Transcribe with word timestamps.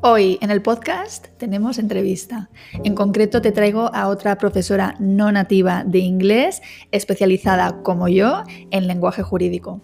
Hoy 0.00 0.38
en 0.40 0.52
el 0.52 0.62
podcast 0.62 1.26
tenemos 1.38 1.76
entrevista. 1.76 2.50
En 2.84 2.94
concreto 2.94 3.42
te 3.42 3.50
traigo 3.50 3.92
a 3.92 4.06
otra 4.06 4.38
profesora 4.38 4.94
no 5.00 5.32
nativa 5.32 5.82
de 5.84 5.98
inglés, 5.98 6.62
especializada 6.92 7.82
como 7.82 8.06
yo 8.06 8.44
en 8.70 8.86
lenguaje 8.86 9.24
jurídico. 9.24 9.80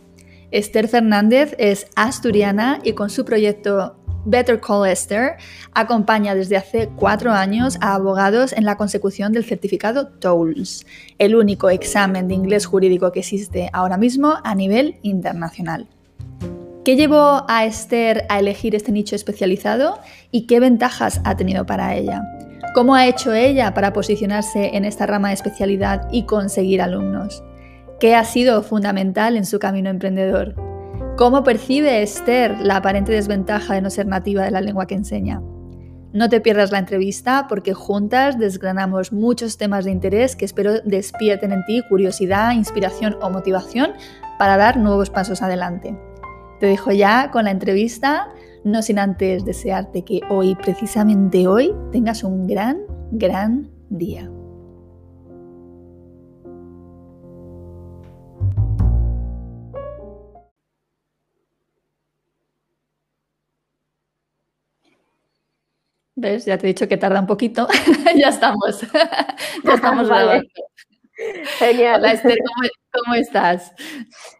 Esther 0.53 0.87
Fernández 0.87 1.57
es 1.59 1.89
asturiana 1.97 2.79
y 2.85 2.93
con 2.93 3.11
su 3.11 3.25
proyecto 3.25 3.97
Better 4.25 4.61
Call 4.61 4.89
Esther 4.89 5.33
acompaña 5.73 6.37
desde 6.37 6.59
hace 6.59 6.91
cuatro 6.95 7.33
años 7.33 7.77
a 7.81 7.95
abogados 7.95 8.53
en 8.53 8.65
la 8.65 8.77
consecución 8.77 9.33
del 9.33 9.45
certificado 9.45 10.07
TOLS, 10.07 10.87
el 11.19 11.35
único 11.35 11.71
examen 11.71 12.29
de 12.29 12.35
inglés 12.35 12.67
jurídico 12.67 13.11
que 13.11 13.19
existe 13.19 13.69
ahora 13.73 13.97
mismo 13.97 14.35
a 14.45 14.55
nivel 14.55 14.97
internacional. 15.03 15.89
¿Qué 16.85 16.97
llevó 16.97 17.47
a 17.49 17.65
Esther 17.65 18.27
a 18.29 18.39
elegir 18.39 18.75
este 18.75 18.93
nicho 18.93 19.17
especializado 19.17 20.01
y 20.31 20.47
qué 20.47 20.61
ventajas 20.61 21.23
ha 21.25 21.35
tenido 21.35 21.65
para 21.65 21.95
ella? 21.95 22.23
¿Cómo 22.75 22.95
ha 22.95 23.07
hecho 23.07 23.33
ella 23.33 23.73
para 23.73 23.95
posicionarse 23.95 24.77
en 24.77 24.85
esta 24.85 25.07
rama 25.07 25.29
de 25.29 25.35
especialidad 25.35 26.07
y 26.13 26.25
conseguir 26.25 26.83
alumnos? 26.83 27.43
¿Qué 28.01 28.15
ha 28.15 28.25
sido 28.25 28.63
fundamental 28.63 29.39
en 29.39 29.47
su 29.47 29.59
camino 29.59 29.89
emprendedor? 29.89 30.57
¿Cómo 31.17 31.43
percibe 31.43 32.03
Esther 32.03 32.59
la 32.61 32.77
aparente 32.77 33.13
desventaja 33.13 33.73
de 33.73 33.81
no 33.81 33.89
ser 33.89 34.07
nativa 34.07 34.43
de 34.43 34.51
la 34.51 34.61
lengua 34.61 34.87
que 34.87 34.97
enseña? 34.97 35.41
No 36.13 36.29
te 36.29 36.43
pierdas 36.43 36.71
la 36.71 36.81
entrevista 36.81 37.47
porque 37.49 37.73
juntas 37.73 38.39
desgranamos 38.39 39.11
muchos 39.11 39.57
temas 39.57 39.87
de 39.87 39.91
interés 39.91 40.37
que 40.37 40.45
espero 40.45 40.81
despierten 40.81 41.53
en 41.53 41.65
ti 41.65 41.83
curiosidad, 41.89 42.53
inspiración 42.53 43.17
o 43.23 43.31
motivación 43.31 43.95
para 44.39 44.59
dar 44.59 44.77
nuevos 44.77 45.09
pasos 45.09 45.41
adelante. 45.41 45.97
Te 46.65 46.69
dejo 46.69 46.93
ya 46.93 47.31
con 47.31 47.45
la 47.45 47.51
entrevista, 47.51 48.33
no 48.65 48.81
sin 48.81 48.99
antes 48.99 49.45
desearte 49.45 50.03
que 50.03 50.23
hoy, 50.31 50.55
precisamente 50.55 51.47
hoy, 51.47 51.75
tengas 51.93 52.25
un 52.25 52.47
gran, 52.47 52.79
gran 53.11 53.71
día. 53.91 54.31
¿Ves? 66.17 66.47
Ya 66.47 66.57
te 66.57 66.67
he 66.67 66.69
dicho 66.69 66.89
que 66.89 66.97
tarda 66.97 67.21
un 67.21 67.27
poquito. 67.27 67.69
ya 68.17 68.31
estamos. 68.31 68.81
ya 69.65 69.75
estamos 69.75 70.09
vale. 70.09 70.49
Genial. 71.59 72.01
Hola 72.01 72.13
Esther, 72.13 72.39
¿cómo, 72.39 72.69
estás? 73.17 73.73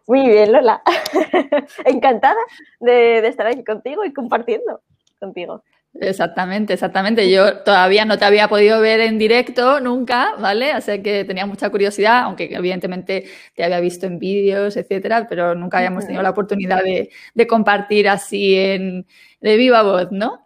Muy 0.07 0.27
bien, 0.27 0.51
Lola. 0.51 0.81
Encantada 1.85 2.39
de, 2.79 3.25
estar 3.27 3.47
aquí 3.47 3.63
contigo 3.63 4.05
y 4.05 4.13
compartiendo 4.13 4.81
contigo. 5.19 5.63
Exactamente, 5.93 6.73
exactamente. 6.73 7.31
Yo 7.31 7.63
todavía 7.63 8.03
no 8.03 8.17
te 8.17 8.25
había 8.25 8.49
podido 8.49 8.81
ver 8.81 8.99
en 8.99 9.17
directo 9.17 9.79
nunca, 9.79 10.33
¿vale? 10.37 10.73
Así 10.73 11.01
que 11.01 11.23
tenía 11.23 11.45
mucha 11.45 11.69
curiosidad, 11.69 12.23
aunque 12.23 12.53
evidentemente 12.53 13.25
te 13.55 13.63
había 13.63 13.79
visto 13.79 14.05
en 14.05 14.19
vídeos, 14.19 14.75
etcétera, 14.75 15.25
pero 15.29 15.55
nunca 15.55 15.77
habíamos 15.77 16.05
tenido 16.05 16.21
la 16.21 16.31
oportunidad 16.31 16.83
de, 16.83 17.47
compartir 17.47 18.09
así 18.09 18.57
en 18.57 19.07
de 19.39 19.55
viva 19.55 19.83
voz, 19.83 20.11
¿no? 20.11 20.45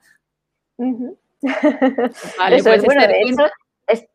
Vale, 0.77 2.57
Eso 2.57 2.69
pues 2.69 2.79
es, 2.79 2.83
bueno, 2.85 3.07
de 3.07 3.21
hecho, 3.21 3.47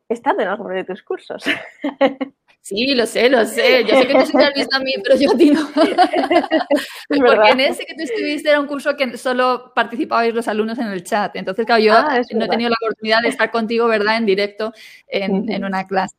estado 0.07 0.39
en 0.41 0.47
alguno 0.47 0.73
de 0.73 0.85
tus 0.85 1.03
cursos. 1.03 1.43
Sí, 2.65 2.95
lo 2.95 3.05
sé, 3.05 3.29
lo 3.29 3.45
sé. 3.45 3.85
Yo 3.85 3.95
sé 3.95 4.07
que 4.07 4.13
tú 4.15 4.25
sí 4.25 4.31
te 4.35 4.43
has 4.43 4.53
visto 4.55 4.75
a 4.75 4.79
mí, 4.79 4.91
pero 5.03 5.15
yo 5.19 5.33
a 5.33 5.37
ti 5.37 5.51
no. 5.51 5.69
Porque 7.09 7.49
en 7.51 7.59
ese 7.59 7.85
que 7.85 7.93
tú 7.93 8.01
estuviste 8.01 8.49
era 8.49 8.59
un 8.59 8.65
curso 8.65 8.97
que 8.97 9.19
solo 9.19 9.71
participabais 9.75 10.33
los 10.33 10.47
alumnos 10.47 10.79
en 10.79 10.87
el 10.87 11.03
chat. 11.03 11.35
Entonces, 11.35 11.63
claro, 11.63 11.83
yo 11.83 11.93
ah, 11.93 12.19
no 12.31 12.45
he 12.45 12.49
tenido 12.49 12.71
la 12.71 12.77
oportunidad 12.81 13.21
de 13.21 13.27
estar 13.27 13.51
contigo, 13.51 13.85
¿verdad?, 13.85 14.17
en 14.17 14.25
directo 14.25 14.73
en, 15.07 15.47
en 15.51 15.63
una 15.63 15.85
clase. 15.85 16.15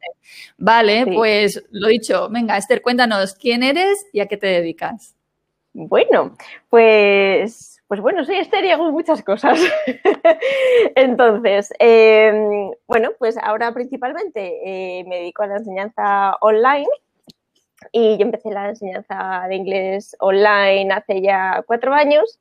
Vale, 0.57 1.05
pues 1.07 1.65
lo 1.73 1.89
dicho. 1.89 2.29
Venga, 2.31 2.57
Esther, 2.57 2.81
cuéntanos 2.81 3.35
quién 3.35 3.65
eres 3.65 4.07
y 4.13 4.21
a 4.21 4.27
qué 4.27 4.37
te 4.37 4.47
dedicas. 4.47 5.17
Bueno, 5.73 6.37
pues 6.71 7.76
pues 7.89 8.01
bueno, 8.01 8.25
soy 8.25 8.37
Esther 8.37 8.65
y 8.65 8.71
hago 8.71 8.91
muchas 8.91 9.23
cosas. 9.23 9.61
Entonces, 10.97 11.73
em, 11.79 12.73
bueno, 12.87 13.11
pues 13.19 13.37
ahora 13.39 13.73
principalmente 13.73 14.61
eh, 15.01 15.05
me 15.05 15.19
dedico 15.19 15.45
a 15.45 15.47
la 15.47 15.57
enseñanza 15.57 16.37
online 16.41 16.89
y 17.93 18.17
yo 18.17 18.23
empecé 18.23 18.51
la 18.51 18.71
enseñanza 18.71 19.47
de 19.49 19.55
inglés 19.55 20.17
online 20.19 20.93
hace 20.93 21.23
ya 21.23 21.63
cuatro 21.67 21.95
años. 21.95 22.41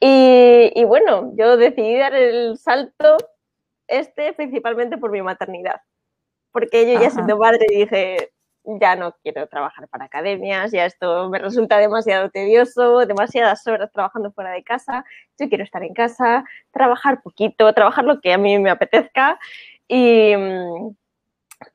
Y, 0.00 0.72
y 0.74 0.84
bueno, 0.84 1.32
yo 1.36 1.56
decidí 1.56 1.96
dar 1.96 2.14
el 2.14 2.58
salto 2.58 3.18
este 3.88 4.32
principalmente 4.32 4.96
por 4.96 5.10
mi 5.10 5.22
maternidad, 5.22 5.80
porque 6.50 6.92
yo 6.92 7.00
ya 7.00 7.10
siendo 7.10 7.36
madre 7.36 7.66
dije, 7.68 8.31
ya 8.64 8.96
no 8.96 9.14
quiero 9.22 9.46
trabajar 9.48 9.88
para 9.88 10.04
academias, 10.04 10.70
ya 10.72 10.86
esto 10.86 11.28
me 11.28 11.38
resulta 11.38 11.78
demasiado 11.78 12.30
tedioso, 12.30 13.06
demasiadas 13.06 13.66
horas 13.66 13.90
trabajando 13.92 14.32
fuera 14.32 14.50
de 14.50 14.62
casa, 14.62 15.04
yo 15.38 15.48
quiero 15.48 15.64
estar 15.64 15.82
en 15.82 15.94
casa, 15.94 16.44
trabajar 16.70 17.22
poquito, 17.22 17.72
trabajar 17.72 18.04
lo 18.04 18.20
que 18.20 18.32
a 18.32 18.38
mí 18.38 18.58
me 18.58 18.70
apetezca. 18.70 19.38
Y, 19.88 20.32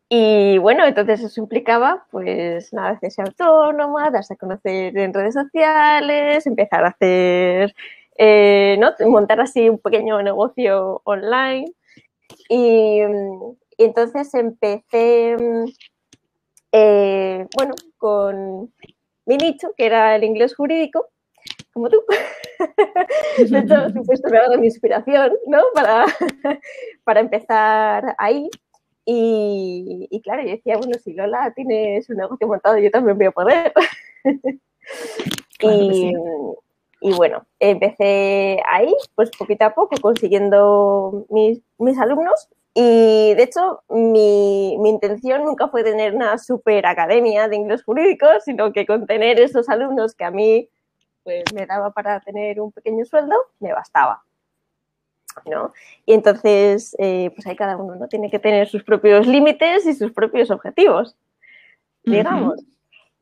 y 0.10 0.58
bueno, 0.60 0.86
entonces 0.86 1.22
eso 1.22 1.42
implicaba 1.42 2.06
pues 2.12 2.72
nada, 2.74 2.90
hacerse 2.92 3.22
autónoma, 3.22 4.10
darse 4.10 4.34
a 4.36 4.38
conocer 4.38 4.98
en 4.98 5.14
redes 5.14 5.34
sociales, 5.34 6.48
empezar 6.48 6.86
a 6.86 6.90
hacer, 6.90 7.76
eh, 8.18 8.78
¿no? 8.80 8.94
montar 9.10 9.42
así 9.42 9.70
un 9.70 9.80
pequeño 9.80 10.22
negocio 10.22 11.02
online. 11.04 11.72
Y, 12.50 13.02
y 13.78 13.84
entonces 13.84 14.34
empecé 14.34 15.34
eh, 15.34 15.66
bueno, 17.58 17.74
con 17.98 18.72
mi 19.26 19.36
nicho, 19.36 19.74
que 19.76 19.88
era 19.88 20.16
el 20.16 20.24
inglés 20.24 20.56
jurídico, 20.56 21.08
como 21.74 21.90
tú. 21.90 22.04
de 23.38 23.60
hecho, 23.60 23.90
supuesto 23.90 24.30
me 24.30 24.38
ha 24.38 24.42
dado 24.44 24.60
mi 24.60 24.68
inspiración, 24.68 25.34
¿no? 25.48 25.64
Para, 25.74 26.06
para 27.04 27.20
empezar 27.20 28.16
ahí. 28.20 28.48
Y, 29.06 30.22
claro, 30.24 30.44
yo 30.44 30.50
decía, 30.50 30.78
bueno, 30.78 30.94
si 31.04 31.14
Lola 31.14 31.52
tiene 31.56 32.02
su 32.02 32.14
negocio 32.14 32.48
montado, 32.48 32.78
yo 32.78 32.92
también 32.92 33.18
voy 33.18 33.28
a 33.28 33.32
poder. 33.32 33.74
y, 35.62 36.14
y, 37.02 37.14
bueno, 37.14 37.48
empecé 37.60 38.62
ahí, 38.68 38.94
pues 39.16 39.32
poquito 39.32 39.66
a 39.66 39.74
poco, 39.74 39.96
consiguiendo 40.02 41.26
mis, 41.30 41.62
mis 41.80 41.98
alumnos 41.98 42.50
y 42.80 43.34
de 43.34 43.42
hecho, 43.42 43.82
mi, 43.90 44.74
intención 44.74 45.44
nunca 45.44 45.68
fue 45.68 45.84
tener 45.84 46.14
una 46.14 46.38
super 46.38 46.86
academia 46.86 47.48
de 47.48 47.56
inglés 47.56 47.84
jurídico, 47.84 48.28
sino 48.46 48.72
que 48.72 48.86
con 48.86 49.08
tener 49.08 49.40
esos 49.40 49.68
alumnos 49.68 50.14
que 50.14 50.24
a 50.24 50.30
mí 50.30 50.70
pues, 51.24 51.44
me 51.56 51.66
daba 51.66 51.90
para 51.90 52.20
tener 52.20 52.62
un 52.62 52.72
pequeño 52.72 53.04
sueldo, 53.04 53.36
me 53.60 53.74
bastaba. 53.74 54.22
¿no? 55.48 55.74
Y 56.06 56.14
entonces, 56.14 56.96
eh, 57.00 57.32
pues 57.34 57.48
ahí 57.48 57.56
cada 57.56 57.78
uno 57.78 57.96
¿no? 57.96 58.08
tiene 58.08 58.30
que 58.30 58.38
tener 58.38 58.68
sus 58.68 58.84
propios 58.84 59.26
límites 59.26 59.88
y 59.88 59.96
sus 59.96 60.12
propios 60.12 60.52
objetivos, 60.52 61.16
digamos. 62.04 62.64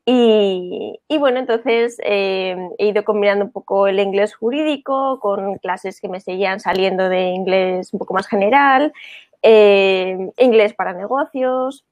y, 0.06 1.00
bueno, 1.18 1.40
entonces 1.40 1.98
eh, 2.04 2.58
he 2.78 2.88
ido 2.88 3.06
combinando 3.06 3.46
un 3.46 3.51
poco 3.54 3.88
el 3.88 4.01
inglés 4.01 4.36
jurídico 4.36 5.22
con 5.22 5.58
clases 5.60 6.01
que 6.01 6.10
me 6.10 6.19
seguían 6.19 6.60
saliendo 6.60 7.08
de 7.08 7.30
inglés 7.30 7.94
un 7.94 8.00
poco 8.00 8.13
más 8.13 8.28
general 8.28 8.92
eh, 9.47 10.31
inglés 10.38 10.74
para 10.74 10.94
negocios 10.94 11.86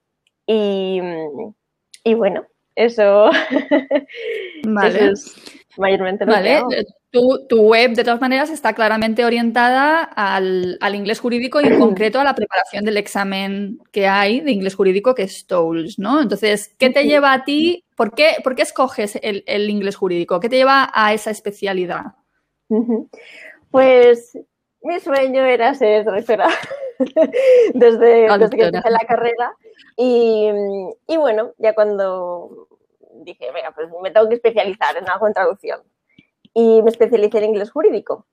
y, 0.44 1.00
bueno, 2.16 2.44
eso, 2.74 3.30
vale. 4.64 5.12
mayormente. 5.76 6.24
Vale, 6.24 6.62
tu, 7.10 7.46
tu, 7.48 7.62
web 7.62 7.92
de 7.92 8.02
todas 8.02 8.20
maneras 8.20 8.50
está 8.50 8.72
claramente 8.72 9.24
orientada 9.24 10.02
al, 10.02 10.78
al, 10.80 10.94
inglés 10.96 11.20
jurídico 11.20 11.60
y 11.60 11.66
en 11.66 11.78
concreto 11.78 12.18
a 12.18 12.24
la 12.24 12.34
preparación 12.34 12.84
del 12.84 12.96
examen 12.96 13.78
que 13.92 14.08
hay 14.08 14.40
de 14.40 14.50
inglés 14.50 14.74
jurídico 14.74 15.14
que 15.14 15.22
es 15.22 15.46
TOELS, 15.46 16.00
¿no? 16.00 16.20
Entonces, 16.20 16.74
¿qué 16.76 16.90
te 16.90 17.04
lleva 17.04 17.32
a 17.32 17.44
ti? 17.44 17.84
¿Por 17.94 18.16
qué, 18.16 18.38
por 18.42 18.56
qué 18.56 18.62
escoges 18.62 19.16
el, 19.22 19.44
el, 19.46 19.70
inglés 19.70 19.94
jurídico? 19.94 20.40
¿Qué 20.40 20.48
te 20.48 20.56
lleva 20.56 20.90
a 20.92 21.14
esa 21.14 21.30
especialidad? 21.30 22.16
Pues 23.70 24.36
mi 24.82 25.00
sueño 25.00 25.44
era 25.44 25.74
ser 25.74 26.04
profesora 26.04 26.48
desde, 27.74 28.38
desde, 28.38 28.56
que 28.56 28.64
empecé 28.64 28.90
la 28.90 29.06
carrera 29.06 29.56
y, 29.96 30.50
y 31.06 31.16
bueno, 31.16 31.52
ya 31.58 31.74
cuando 31.74 32.68
dije, 33.22 33.50
venga, 33.52 33.72
pues 33.72 33.88
me 34.02 34.10
tengo 34.10 34.28
que 34.28 34.34
especializar 34.36 34.96
en 34.96 35.08
algo 35.08 35.26
en 35.26 35.34
traducción 35.34 35.80
y 36.52 36.82
me 36.82 36.90
especialicé 36.90 37.38
en 37.38 37.44
inglés 37.50 37.70
jurídico. 37.70 38.26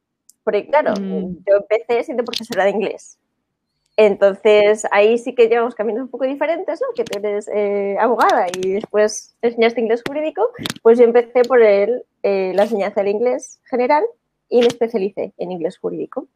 Porque 0.44 0.68
claro, 0.68 0.94
mm. 1.00 1.44
yo 1.48 1.58
empecé 1.58 2.04
siendo 2.04 2.24
profesora 2.24 2.64
de 2.64 2.72
inglés. 2.72 3.20
Entonces 3.98 4.88
ahí 4.92 5.18
sí 5.18 5.36
que 5.36 5.48
llevamos 5.48 5.76
caminos 5.76 6.04
un 6.04 6.10
poco 6.10 6.26
diferentes, 6.26 6.82
¿no? 6.82 6.88
Que 6.96 7.04
tú 7.04 7.20
eres 7.20 7.48
eh, 7.54 7.98
abogada 8.00 8.48
y 8.48 8.72
después 8.74 9.36
enseñaste 9.42 9.82
inglés 9.82 10.02
jurídico, 10.08 10.50
pues 10.82 10.98
yo 10.98 11.04
empecé 11.04 11.44
por 11.44 11.62
el, 11.62 12.04
eh, 12.24 12.54
la 12.56 12.64
enseñanza 12.64 13.02
del 13.02 13.12
inglés 13.12 13.60
general 13.66 14.04
y 14.52 14.60
me 14.60 14.68
especialicé 14.68 15.34
en 15.38 15.52
inglés 15.52 15.80
jurídico. 15.80 16.28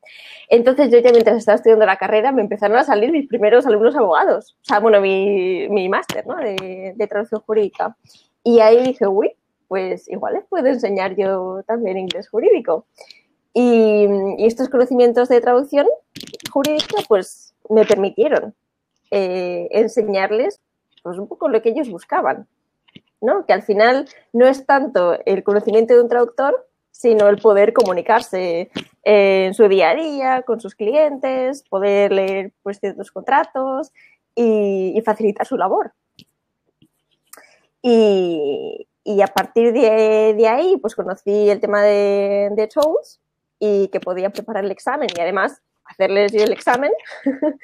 Entonces 0.49 0.89
yo 0.89 0.97
ya 0.99 1.11
mientras 1.11 1.37
estaba 1.37 1.57
estudiando 1.57 1.85
la 1.85 1.97
carrera 1.97 2.31
me 2.31 2.41
empezaron 2.41 2.77
a 2.77 2.83
salir 2.83 3.11
mis 3.11 3.27
primeros 3.27 3.67
alumnos 3.67 3.95
abogados, 3.95 4.57
o 4.61 4.65
sea, 4.65 4.79
bueno, 4.79 5.01
mi, 5.01 5.67
mi 5.69 5.89
máster 5.89 6.25
¿no? 6.25 6.37
de, 6.37 6.93
de 6.95 7.07
traducción 7.07 7.41
jurídica. 7.41 7.95
Y 8.43 8.59
ahí 8.61 8.81
dije, 8.83 9.05
uy, 9.05 9.35
pues 9.67 10.09
igual 10.09 10.35
les 10.35 10.45
puedo 10.45 10.67
enseñar 10.67 11.15
yo 11.15 11.61
también 11.67 11.97
inglés 11.97 12.29
jurídico. 12.29 12.85
Y, 13.53 14.07
estos 14.45 14.69
conocimientos 14.69 15.29
de 15.29 15.41
traducción 15.41 15.87
jurídica 16.51 16.97
pues 17.07 17.53
me 17.69 17.85
permitieron 17.85 18.53
eh, 19.11 19.67
enseñarles 19.71 20.59
pues 21.03 21.17
un 21.17 21.27
poco 21.27 21.47
lo 21.47 21.61
que 21.61 21.69
ellos 21.69 21.89
buscaban, 21.89 22.47
¿no? 23.21 23.45
Que 23.45 23.53
al 23.53 23.63
final 23.63 24.07
no 24.33 24.45
es 24.45 24.65
tanto 24.65 25.17
el 25.25 25.43
conocimiento 25.43 25.93
de 25.93 26.01
un 26.01 26.09
traductor, 26.09 26.67
sino 26.97 27.27
el 27.27 27.37
poder 27.37 27.73
comunicarse 27.73 28.71
en 29.03 29.53
su 29.53 29.67
día 29.67 29.89
a 29.89 29.95
día 29.95 30.41
con 30.43 30.61
sus 30.61 30.75
clientes, 30.75 31.63
poder 31.63 32.13
leer 32.13 32.53
pues, 32.63 32.79
ciertos 32.79 33.11
contratos 33.11 33.91
y, 34.33 35.01
facilitar 35.05 35.45
su 35.45 35.57
labor. 35.57 35.91
Y, 37.81 38.87
a 39.21 39.27
partir 39.27 39.73
de, 39.73 40.47
ahí, 40.47 40.77
pues 40.77 40.95
conocí 40.95 41.49
el 41.49 41.59
tema 41.59 41.83
de, 41.83 42.49
de 42.55 42.69
y 43.59 43.89
que 43.89 43.99
podía 43.99 44.29
preparar 44.29 44.63
el 44.63 44.71
examen 44.71 45.09
y 45.15 45.19
además 45.19 45.61
hacerles 45.83 46.31
yo 46.31 46.43
el 46.43 46.53
examen. 46.53 46.91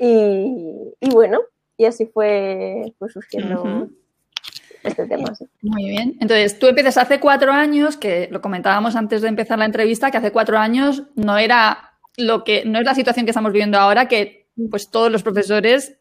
y, 0.00 1.10
bueno, 1.12 1.40
y 1.76 1.84
así 1.84 2.06
fue 2.06 2.94
pues, 2.98 3.12
surgiendo 3.12 3.88
este 4.82 5.06
tema. 5.06 5.32
Muy 5.62 5.88
bien. 5.88 6.16
Entonces, 6.20 6.58
tú 6.58 6.66
empiezas 6.66 6.98
hace 6.98 7.20
cuatro 7.20 7.52
años, 7.52 7.96
que 7.96 8.28
lo 8.30 8.40
comentábamos 8.40 8.96
antes 8.96 9.22
de 9.22 9.28
empezar 9.28 9.58
la 9.58 9.64
entrevista, 9.64 10.10
que 10.10 10.18
hace 10.18 10.32
cuatro 10.32 10.58
años 10.58 11.04
no 11.14 11.38
era 11.38 11.92
lo 12.16 12.44
que, 12.44 12.64
no 12.64 12.78
es 12.78 12.84
la 12.84 12.94
situación 12.94 13.26
que 13.26 13.30
estamos 13.30 13.52
viviendo 13.52 13.78
ahora, 13.78 14.08
que 14.08 14.48
pues 14.70 14.90
todos 14.90 15.10
los 15.10 15.22
profesores 15.22 15.98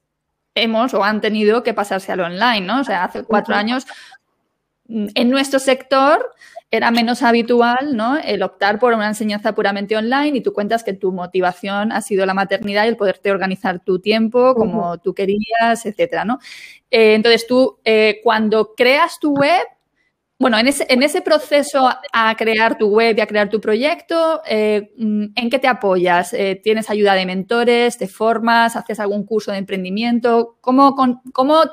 hemos 0.56 0.94
o 0.94 1.04
han 1.04 1.22
tenido 1.22 1.64
que 1.64 1.74
pasarse 1.74 2.12
al 2.12 2.22
online, 2.22 2.62
¿no? 2.62 2.82
O 2.82 2.84
sea, 2.84 3.04
hace 3.04 3.24
cuatro 3.24 3.56
años 3.56 3.86
en 4.90 5.30
nuestro 5.30 5.60
sector 5.60 6.34
era 6.70 6.92
menos 6.92 7.24
habitual 7.24 7.96
¿no? 7.96 8.18
el 8.18 8.44
optar 8.44 8.78
por 8.80 8.94
una 8.94 9.08
enseñanza 9.08 9.56
puramente 9.56 9.96
online 9.96 10.38
y 10.38 10.42
tú 10.42 10.52
cuentas 10.52 10.84
que 10.84 10.94
tu 10.94 11.14
motivación 11.14 11.92
ha 11.92 12.02
sido 12.02 12.26
la 12.26 12.34
maternidad 12.34 12.86
y 12.86 12.90
el 12.90 12.98
poderte 12.98 13.32
organizar 13.32 13.80
tu 13.80 14.00
tiempo 14.00 14.54
como 14.54 14.98
tú 14.98 15.14
querías, 15.14 15.86
etcétera, 15.86 16.26
¿no? 16.26 16.40
Eh, 16.90 17.16
entonces 17.16 17.46
tú, 17.48 17.80
eh, 17.84 18.20
cuando 18.24 18.74
creas 18.76 19.20
tu 19.20 19.34
web, 19.34 19.66
bueno, 20.40 20.58
en 20.60 20.68
ese, 20.68 20.86
en 20.90 21.02
ese 21.02 21.22
proceso 21.22 21.90
a 22.14 22.36
crear 22.36 22.78
tu 22.78 22.90
web 22.90 23.18
y 23.18 23.22
a 23.22 23.28
crear 23.28 23.50
tu 23.50 23.60
proyecto, 23.60 24.42
eh, 24.46 24.92
¿en 24.98 25.50
qué 25.50 25.58
te 25.58 25.68
apoyas? 25.68 26.36
¿Tienes 26.62 26.90
ayuda 26.92 27.16
de 27.16 27.26
mentores? 27.26 27.98
¿Te 27.98 28.08
formas? 28.08 28.76
¿Haces 28.76 29.00
algún 29.00 29.26
curso 29.26 29.52
de 29.52 29.58
emprendimiento? 29.58 30.58
¿Cómo, 30.62 30.96
cómo 31.34 31.64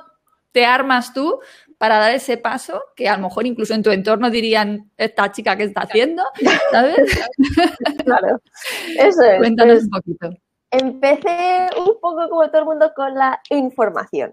te 0.52 0.64
armas 0.64 1.12
tú 1.12 1.40
para 1.78 1.98
dar 1.98 2.14
ese 2.14 2.36
paso 2.36 2.80
que 2.96 3.08
a 3.08 3.16
lo 3.16 3.24
mejor 3.24 3.46
incluso 3.46 3.74
en 3.74 3.82
tu 3.82 3.90
entorno 3.90 4.30
dirían, 4.30 4.90
esta 4.96 5.30
chica 5.32 5.56
que 5.56 5.64
está 5.64 5.82
haciendo, 5.82 6.22
¿sabes? 6.70 6.96
Claro, 8.04 8.40
eso 8.98 9.22
es. 9.22 9.38
Cuéntanos 9.38 9.74
pues 9.74 9.84
un 9.84 9.90
poquito. 9.90 10.30
Empecé 10.70 11.68
un 11.76 12.00
poco 12.00 12.28
como 12.28 12.48
todo 12.48 12.60
el 12.60 12.64
mundo 12.64 12.92
con 12.94 13.14
la 13.14 13.40
información. 13.50 14.32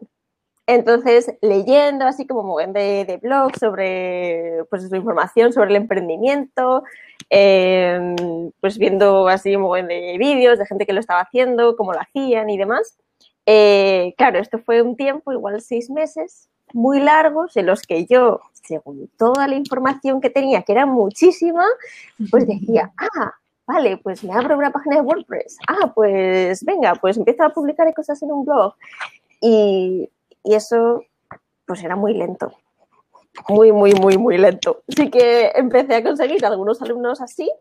Entonces, 0.71 1.35
leyendo 1.41 2.05
así 2.05 2.25
como 2.25 2.57
de, 2.57 3.03
de 3.03 3.19
blogs 3.21 3.59
sobre 3.59 4.63
pues, 4.69 4.87
su 4.87 4.95
información 4.95 5.51
sobre 5.51 5.71
el 5.71 5.75
emprendimiento, 5.75 6.85
em, 7.29 8.15
pues 8.61 8.77
viendo 8.77 9.27
así 9.27 9.53
como 9.55 9.75
de 9.75 10.15
vídeos 10.17 10.57
de 10.57 10.65
gente 10.65 10.85
que 10.85 10.93
lo 10.93 11.01
estaba 11.01 11.19
haciendo, 11.19 11.75
cómo 11.75 11.91
lo 11.91 11.99
hacían 11.99 12.49
y 12.49 12.57
demás. 12.57 12.97
Eh, 13.45 14.13
claro, 14.17 14.39
esto 14.39 14.59
fue 14.59 14.81
un 14.81 14.95
tiempo, 14.95 15.33
igual 15.33 15.59
seis 15.59 15.89
meses, 15.89 16.47
muy 16.71 17.01
largos 17.01 17.57
en 17.57 17.65
los 17.65 17.81
que 17.81 18.05
yo, 18.05 18.39
según 18.53 19.09
toda 19.17 19.49
la 19.49 19.55
información 19.55 20.21
que 20.21 20.29
tenía, 20.29 20.61
que 20.61 20.71
era 20.71 20.85
muchísima, 20.85 21.65
pues 22.29 22.47
decía, 22.47 22.93
ah, 22.95 23.33
vale, 23.67 23.97
pues 23.97 24.23
me 24.23 24.33
abro 24.33 24.57
una 24.57 24.71
página 24.71 24.95
de 24.95 25.01
WordPress, 25.01 25.57
ah, 25.67 25.91
pues 25.93 26.63
venga, 26.63 26.95
pues 26.95 27.17
empiezo 27.17 27.43
a 27.43 27.49
publicar 27.49 27.93
cosas 27.93 28.23
en 28.23 28.31
un 28.31 28.45
blog. 28.45 28.73
Y, 29.41 30.09
eso, 30.43 31.03
pues 31.65 31.83
era 31.83 31.95
muy 31.95 32.13
lento, 32.13 32.51
muy, 33.47 33.71
muy, 33.71 33.93
muy, 33.93 34.17
muy 34.17 34.37
lento. 34.37 34.83
Así 34.87 35.09
que 35.09 35.51
empecé 35.55 35.95
a 35.95 36.03
conseguir 36.03 36.45
algunos 36.45 36.81
alumnos 36.81 37.21
así, 37.21 37.51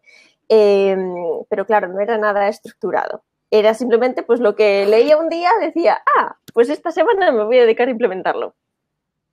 em, 0.48 1.14
pero 1.48 1.66
claro, 1.66 1.88
no 1.88 2.00
era 2.00 2.18
nada 2.18 2.48
estructurado. 2.48 3.22
Era 3.50 3.74
simplemente 3.74 4.22
pues 4.22 4.40
lo 4.40 4.54
que 4.54 4.86
leía 4.86 5.16
un 5.16 5.28
día, 5.28 5.50
decía, 5.60 6.02
ah, 6.18 6.36
pues 6.54 6.68
esta 6.68 6.90
semana 6.92 7.32
me 7.32 7.44
voy 7.44 7.58
a 7.58 7.62
dedicar 7.62 7.88
a 7.88 7.92
implementarlo 7.92 8.54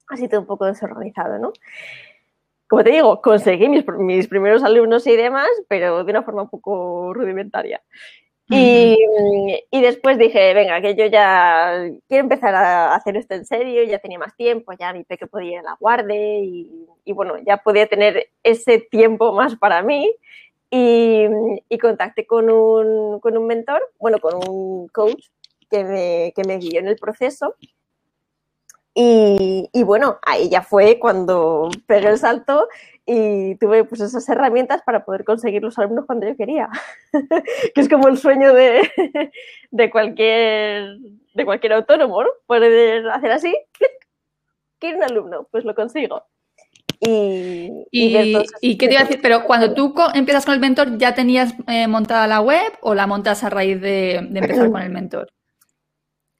así 0.07 0.27
todo 0.27 0.41
un 0.41 0.47
poco 0.47 0.65
desorganizado, 0.65 1.37
¿no? 1.39 1.53
Como 2.67 2.83
te 2.83 2.91
digo, 2.91 3.21
conseguí 3.21 3.69
mis, 3.69 3.85
mis 3.97 4.27
primeros 4.27 4.63
alumnos 4.63 5.07
y 5.07 5.15
demás, 5.15 5.49
pero 5.69 6.03
de 6.03 6.11
una 6.11 6.23
forma 6.23 6.43
un 6.43 6.49
poco 6.49 7.13
rudimentaria. 7.13 7.81
Y, 8.49 8.97
y, 9.71 9.81
después 9.81 10.17
dije, 10.17 10.53
venga, 10.53 10.79
que 10.81 10.95
yo 10.95 11.05
ya 11.05 11.89
quiero 12.07 12.23
empezar 12.23 12.55
a 12.55 12.95
hacer 12.95 13.17
esto 13.17 13.35
en 13.35 13.45
serio, 13.45 13.83
ya 13.83 13.99
tenía 13.99 14.19
más 14.19 14.35
tiempo, 14.37 14.71
ya 14.79 14.93
mi 14.93 15.03
peque 15.03 15.27
podía 15.27 15.61
la 15.61 15.75
guardia 15.79 16.39
y, 16.39 16.87
y, 17.03 17.11
bueno, 17.11 17.35
ya 17.45 17.57
podía 17.57 17.87
tener 17.87 18.29
ese 18.43 18.79
tiempo 18.79 19.33
más 19.33 19.55
para 19.57 19.81
mí. 19.81 20.13
Y, 20.69 21.25
y 21.69 21.77
contacté 21.77 22.25
con 22.25 22.49
un, 22.49 23.19
con 23.21 23.37
un, 23.37 23.47
mentor, 23.47 23.81
bueno, 23.99 24.19
con 24.19 24.35
un 24.49 24.87
coach 24.89 25.27
que 25.69 25.83
me, 25.83 26.33
que 26.35 26.43
me 26.45 26.57
guió 26.57 26.79
en 26.79 26.87
el 26.89 26.97
proceso 26.97 27.55
y, 28.99 29.83
bueno, 29.83 30.17
ahí 30.23 30.49
ya 30.49 30.63
fue 30.63 30.97
cuando 30.97 31.69
pegué 31.85 32.07
el 32.09 32.17
salto 32.17 32.67
y 33.09 33.55
tuve 33.55 33.85
pues 33.85 34.01
esas 34.01 34.27
herramientas 34.27 34.81
para 34.85 35.05
poder 35.05 35.23
conseguir 35.23 35.63
los 35.63 35.79
alumnos 35.79 36.05
cuando 36.05 36.27
yo 36.27 36.35
quería, 36.35 36.69
que 37.73 37.81
es 37.81 37.87
como 37.87 38.09
el 38.09 38.17
sueño 38.17 38.53
de, 38.53 38.81
de, 39.71 39.89
cualquier, 39.89 40.97
de 41.33 41.45
cualquier 41.45 41.73
autónomo, 41.73 42.21
¿no? 42.21 42.29
Poder 42.45 43.07
hacer 43.09 43.31
así, 43.31 43.57
quiero 44.77 44.97
un 44.97 45.03
alumno, 45.05 45.47
pues 45.49 45.63
lo 45.63 45.73
consigo. 45.73 46.23
Y, 46.99 47.85
y, 47.91 48.77
qué 48.77 48.87
te 48.87 48.93
iba 48.93 49.01
a 49.01 49.05
decir? 49.05 49.19
Pero 49.21 49.43
cuando 49.45 49.73
tú 49.73 49.93
empiezas 50.13 50.45
con 50.45 50.55
el 50.55 50.59
mentor, 50.59 50.97
¿ya 50.97 51.13
tenías 51.13 51.53
eh, 51.67 51.87
montada 51.87 52.27
la 52.27 52.41
web 52.41 52.73
o 52.81 52.95
la 52.95 53.07
montas 53.07 53.43
a 53.43 53.49
raíz 53.49 53.79
de, 53.79 54.27
de 54.29 54.39
empezar 54.39 54.69
con 54.69 54.81
el 54.81 54.89
mentor? 54.91 55.31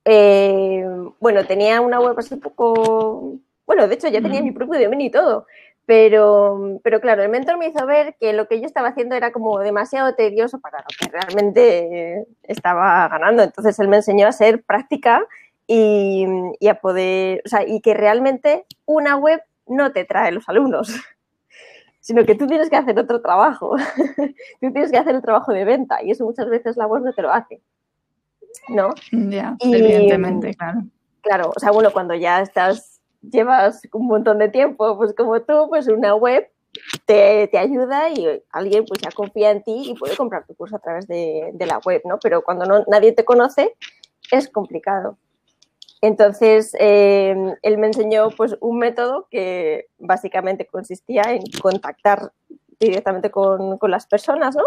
Eh, 0.09 0.85
bueno, 1.19 1.43
tenía 1.45 1.81
una 1.81 1.99
web 1.99 2.17
hace 2.17 2.37
poco, 2.37 3.41
bueno, 3.65 3.89
de 3.89 3.95
hecho 3.95 4.07
ya 4.07 4.21
tenía 4.21 4.41
mi 4.41 4.51
propio 4.53 4.79
dominio 4.79 5.07
y 5.07 5.11
todo, 5.11 5.45
pero, 5.87 6.79
pero 6.83 7.01
claro, 7.01 7.23
el 7.23 7.29
mentor 7.29 7.57
me 7.57 7.67
hizo 7.67 7.83
ver 7.87 8.15
que 8.19 8.33
lo 8.33 8.47
que 8.47 8.59
yo 8.59 8.67
estaba 8.67 8.89
haciendo 8.89 9.15
era 9.15 9.31
como 9.31 9.57
demasiado 9.57 10.13
tedioso 10.13 10.59
para 10.59 10.79
lo 10.79 10.87
que 10.99 11.11
realmente 11.11 12.27
estaba 12.43 13.07
ganando. 13.07 13.41
Entonces 13.41 13.79
él 13.79 13.87
me 13.87 13.95
enseñó 13.95 14.27
a 14.27 14.31
ser 14.31 14.61
práctica 14.63 15.25
y, 15.65 16.27
y 16.59 16.67
a 16.67 16.79
poder, 16.79 17.41
o 17.45 17.49
sea, 17.49 17.67
y 17.67 17.81
que 17.81 17.95
realmente 17.95 18.65
una 18.85 19.15
web 19.15 19.41
no 19.65 19.91
te 19.91 20.05
trae 20.05 20.31
los 20.31 20.47
alumnos 20.47 20.93
sino 21.99 22.23
que 22.25 22.35
tú 22.35 22.47
tienes 22.47 22.69
que 22.69 22.77
hacer 22.77 22.97
otro 22.99 23.21
trabajo. 23.21 23.75
tú 24.61 24.71
tienes 24.71 24.91
que 24.91 24.97
hacer 24.97 25.15
el 25.15 25.21
trabajo 25.21 25.51
de 25.51 25.65
venta 25.65 26.03
y 26.03 26.11
eso 26.11 26.23
muchas 26.23 26.47
veces 26.49 26.77
la 26.77 26.85
web 26.87 27.03
no 27.03 27.11
te 27.11 27.21
lo 27.21 27.33
hace. 27.33 27.61
¿no? 28.69 28.93
Ya, 29.11 29.55
evidentemente, 29.59 30.53
claro. 30.55 30.81
Claro, 31.21 31.51
o 31.55 31.59
sea, 31.59 31.71
bueno, 31.71 31.91
cuando 31.91 32.15
ya 32.15 32.41
estás, 32.41 32.96
llevas 33.21 33.81
un 33.93 34.07
montón 34.07 34.39
de 34.39 34.49
tiempo, 34.49 34.97
pues 34.97 35.13
como 35.13 35.41
tú, 35.41 35.67
pues 35.69 35.87
una 35.87 36.15
web 36.15 36.49
te, 37.05 37.47
te, 37.47 37.57
ayuda 37.57 38.09
y 38.09 38.41
alguien 38.51 38.85
pues 38.85 39.01
ya 39.01 39.11
confía 39.11 39.51
en 39.51 39.63
ti 39.63 39.91
y 39.91 39.95
puede 39.95 40.15
comprar 40.15 40.45
tu 40.45 40.55
curso 40.55 40.75
a 40.75 40.79
través 40.79 41.07
de, 41.07 41.51
de 41.53 41.65
la 41.65 41.79
web, 41.79 42.01
¿no? 42.05 42.19
Pero 42.19 42.43
cuando 42.43 42.65
no, 42.65 42.83
nadie 42.87 43.11
te 43.11 43.25
conoce 43.25 43.75
es 44.31 44.49
complicado. 44.49 45.17
Entonces, 46.01 46.75
eh, 46.79 47.35
él 47.61 47.77
me 47.77 47.87
enseñó 47.87 48.29
pues, 48.29 48.55
un 48.59 48.77
método 48.77 49.27
que 49.31 49.87
básicamente 49.97 50.67
consistía 50.67 51.23
en 51.29 51.41
contactar 51.61 52.31
directamente 52.79 53.31
con, 53.31 53.77
con 53.77 53.89
las 53.89 54.05
personas 54.05 54.55
¿no? 54.55 54.63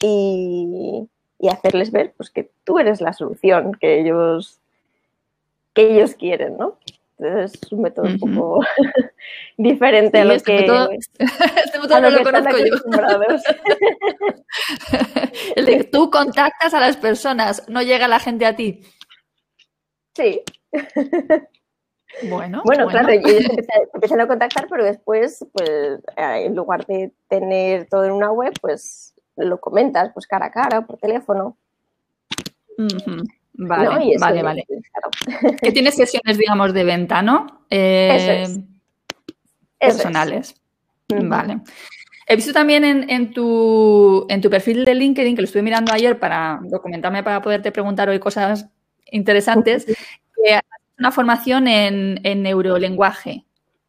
y, 0.00 1.08
y, 1.40 1.48
hacerles 1.48 1.90
ver 1.90 2.14
pues, 2.16 2.30
que 2.30 2.50
tú 2.62 2.78
eres 2.78 3.00
la 3.00 3.12
solución 3.12 3.72
que 3.72 4.00
ellos, 4.00 4.60
que 5.74 5.94
ellos 5.94 6.14
quieren. 6.14 6.56
¿no? 6.56 6.78
Es 7.18 7.58
un 7.72 7.82
método 7.82 8.06
un 8.06 8.18
poco 8.18 8.60
diferente 9.56 10.18
a 10.18 10.24
lo 10.24 10.34
este 10.34 10.56
que... 10.56 10.62
Método, 10.62 10.90
este 11.64 11.80
método 11.80 12.00
no 12.00 12.10
lo 12.10 12.22
conozco 12.22 12.56
yo. 12.58 12.76
El 15.56 15.66
de 15.66 15.78
que 15.78 15.84
tú 15.84 16.10
contactas 16.10 16.74
a 16.74 16.80
las 16.80 16.96
personas, 16.96 17.68
no 17.68 17.82
llega 17.82 18.06
la 18.06 18.20
gente 18.20 18.46
a 18.46 18.54
ti. 18.54 18.82
Sí. 20.14 20.42
Bueno, 22.28 22.62
bueno, 22.64 22.88
claro, 22.88 23.10
ellos 23.10 23.44
empiezan 23.92 24.20
a 24.20 24.26
contactar, 24.26 24.66
pero 24.68 24.84
después, 24.84 25.44
pues, 25.52 26.00
en 26.16 26.54
lugar 26.54 26.86
de 26.86 27.12
tener 27.28 27.88
todo 27.88 28.04
en 28.04 28.12
una 28.12 28.32
web, 28.32 28.52
pues 28.60 29.14
lo 29.36 29.60
comentas 29.60 30.10
pues 30.12 30.26
cara 30.26 30.46
a 30.46 30.50
cara, 30.50 30.86
por 30.86 30.98
teléfono. 30.98 31.56
Uh 32.76 32.86
-huh. 32.86 33.37
Vale, 33.60 33.84
¿no? 33.84 34.20
vale, 34.20 34.42
vale. 34.42 34.66
Claro. 34.66 35.56
Que 35.60 35.72
tienes 35.72 35.96
sesiones, 35.96 36.38
digamos, 36.38 36.72
de 36.72 36.84
venta, 36.84 37.22
¿no? 37.22 37.64
Eh, 37.68 38.44
Eso 38.44 38.52
es. 38.52 38.60
Personales. 39.78 40.54
Eso 41.08 41.18
es. 41.20 41.28
Vale. 41.28 41.60
He 42.28 42.36
visto 42.36 42.52
también 42.52 42.84
en, 42.84 43.10
en, 43.10 43.32
tu, 43.32 44.26
en 44.28 44.40
tu 44.40 44.48
perfil 44.48 44.84
de 44.84 44.94
LinkedIn, 44.94 45.34
que 45.34 45.42
lo 45.42 45.46
estuve 45.46 45.62
mirando 45.62 45.92
ayer 45.92 46.18
para 46.18 46.60
documentarme 46.62 47.24
para 47.24 47.42
poderte 47.42 47.72
preguntar 47.72 48.08
hoy 48.08 48.20
cosas 48.20 48.68
interesantes, 49.10 49.86
que 49.86 50.54
haces 50.54 50.98
una 50.98 51.10
formación 51.10 51.66
en, 51.66 52.20
en 52.22 52.42
neurolenguaje. 52.42 53.44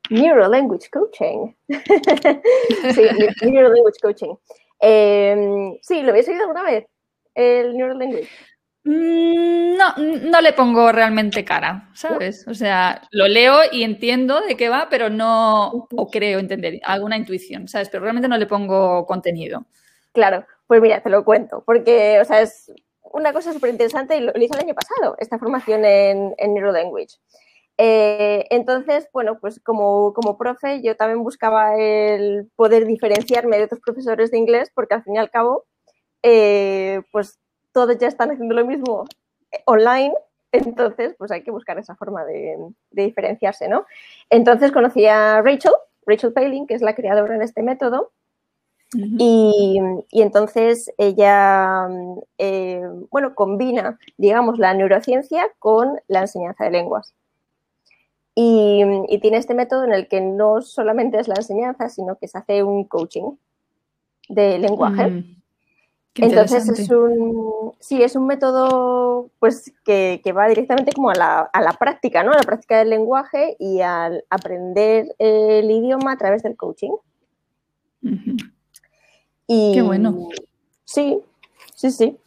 Neurolanguage 0.10 0.90
Coaching. 0.90 1.54
sí, 1.68 3.02
Neurolanguage 3.42 4.00
Coaching. 4.02 4.34
Eh, 4.82 5.78
sí, 5.82 6.02
¿lo 6.02 6.10
habéis 6.10 6.28
oído 6.30 6.42
alguna 6.42 6.64
vez? 6.64 6.86
El 7.36 7.78
Neurolanguage. 7.78 8.24
Mm, 8.24 8.49
No, 8.84 9.96
no 9.98 10.42
le 10.42 10.54
pongo 10.54 10.92
realmente 10.92 11.44
cara, 11.44 11.90
¿sabes? 11.94 12.48
O 12.48 12.54
sea, 12.54 13.02
lo 13.12 13.28
leo 13.28 13.60
y 13.72 13.84
entiendo 13.84 14.42
de 14.42 14.56
qué 14.56 14.70
va, 14.70 14.88
pero 14.90 15.10
no, 15.10 15.88
o 15.96 16.10
creo 16.10 16.40
entender, 16.40 16.80
alguna 16.84 17.18
intuición, 17.18 17.68
¿sabes? 17.68 17.90
Pero 17.90 18.04
realmente 18.04 18.30
no 18.30 18.38
le 18.38 18.48
pongo 18.48 19.06
contenido. 19.06 19.66
Claro, 20.14 20.46
pues 20.68 20.82
mira, 20.82 21.02
te 21.04 21.10
lo 21.10 21.26
cuento, 21.26 21.64
porque, 21.66 22.20
o 22.22 22.26
sea, 22.26 22.42
es 22.42 22.72
una 23.02 23.34
cosa 23.34 23.54
súper 23.54 23.72
interesante 23.72 24.18
y 24.18 24.22
lo, 24.22 24.32
hice 24.36 24.54
el 24.56 24.66
año 24.66 24.76
pasado, 24.76 25.16
esta 25.20 25.38
formación 25.38 25.84
en, 25.86 26.34
en 26.38 26.54
Neurolanguage. 26.54 27.18
Eh, 27.82 28.46
entonces, 28.50 29.08
bueno, 29.14 29.40
pues 29.40 29.62
como, 29.62 30.14
como 30.14 30.38
profe 30.38 30.82
yo 30.82 30.98
también 30.98 31.24
buscaba 31.24 31.78
el 31.78 32.52
poder 32.58 32.86
diferenciarme 32.86 33.58
de 33.58 33.64
otros 33.64 33.80
profesores 33.80 34.32
de 34.32 34.38
inglés 34.38 34.70
porque 34.76 34.96
al 34.96 35.04
fin 35.04 35.16
y 35.16 35.18
al 35.18 35.30
cabo, 35.30 35.66
eh, 36.22 37.02
pues 37.14 37.40
todos 37.72 37.98
ya 37.98 38.08
están 38.08 38.32
haciendo 38.32 38.56
lo 38.56 38.66
mismo 38.66 39.06
online, 39.66 40.14
entonces 40.52 41.16
pues 41.18 41.32
hay 41.32 41.44
que 41.44 41.52
buscar 41.52 41.78
esa 41.78 41.96
forma 41.96 42.26
de, 42.26 42.58
de 42.92 43.04
diferenciarse, 43.04 43.68
¿no? 43.68 43.86
Entonces 44.30 44.72
conocí 44.72 45.06
a 45.06 45.42
Rachel, 45.42 45.74
Rachel 46.06 46.34
Paling, 46.34 46.68
que 46.68 46.74
es 46.74 46.82
la 46.82 46.96
creadora 46.96 47.38
de 47.38 47.46
este 47.46 47.64
método, 47.64 48.12
Uh 48.96 48.98
-huh. 48.98 49.16
y, 49.20 49.80
y, 50.10 50.22
entonces 50.24 50.92
ella, 50.98 51.88
eh, 52.40 52.82
bueno, 53.12 53.36
combina, 53.36 54.00
digamos, 54.18 54.58
la 54.58 54.74
neurociencia 54.74 55.46
con 55.60 56.00
la 56.08 56.22
enseñanza 56.22 56.64
de 56.64 56.72
lenguas. 56.72 57.14
Y, 58.34 58.84
y, 59.10 59.20
tiene 59.20 59.38
este 59.38 59.54
método 59.54 59.84
en 59.84 59.94
el 59.94 60.08
que 60.08 60.22
no 60.22 60.62
solamente 60.62 61.20
es 61.20 61.28
la 61.28 61.36
enseñanza, 61.36 61.90
sino 61.90 62.18
que 62.18 62.28
se 62.28 62.40
hace 62.40 62.64
un 62.64 62.86
coaching 62.86 63.36
de 64.28 64.58
lenguaje. 64.58 65.06
Uh 65.06 65.39
Entonces 66.16 66.68
es 66.68 66.90
un, 66.90 67.74
sí, 67.80 68.02
es 68.02 68.16
un 68.16 68.26
método 68.28 69.30
pues 69.40 69.72
que, 69.86 70.22
que 70.24 70.34
va 70.34 70.48
directamente 70.48 70.92
como 70.92 71.12
a 71.12 71.16
la, 71.16 71.40
a 71.42 71.62
la, 71.62 71.74
práctica, 71.74 72.24
¿no? 72.24 72.32
A 72.32 72.38
la 72.38 72.44
práctica 72.44 72.80
del 72.80 72.90
lenguaje 72.90 73.56
y 73.60 73.82
al 73.82 74.26
aprender 74.30 75.16
el 75.20 75.70
idioma 75.70 76.14
a 76.14 76.18
través 76.18 76.44
del 76.44 76.58
coaching. 76.58 76.92
Uh 78.02 78.10
-huh. 78.10 78.52
Y, 79.48 79.72
Qué 79.74 79.82
bueno. 79.82 80.30
Sí, 80.84 81.22
sí, 81.76 81.92
sí. 81.92 82.18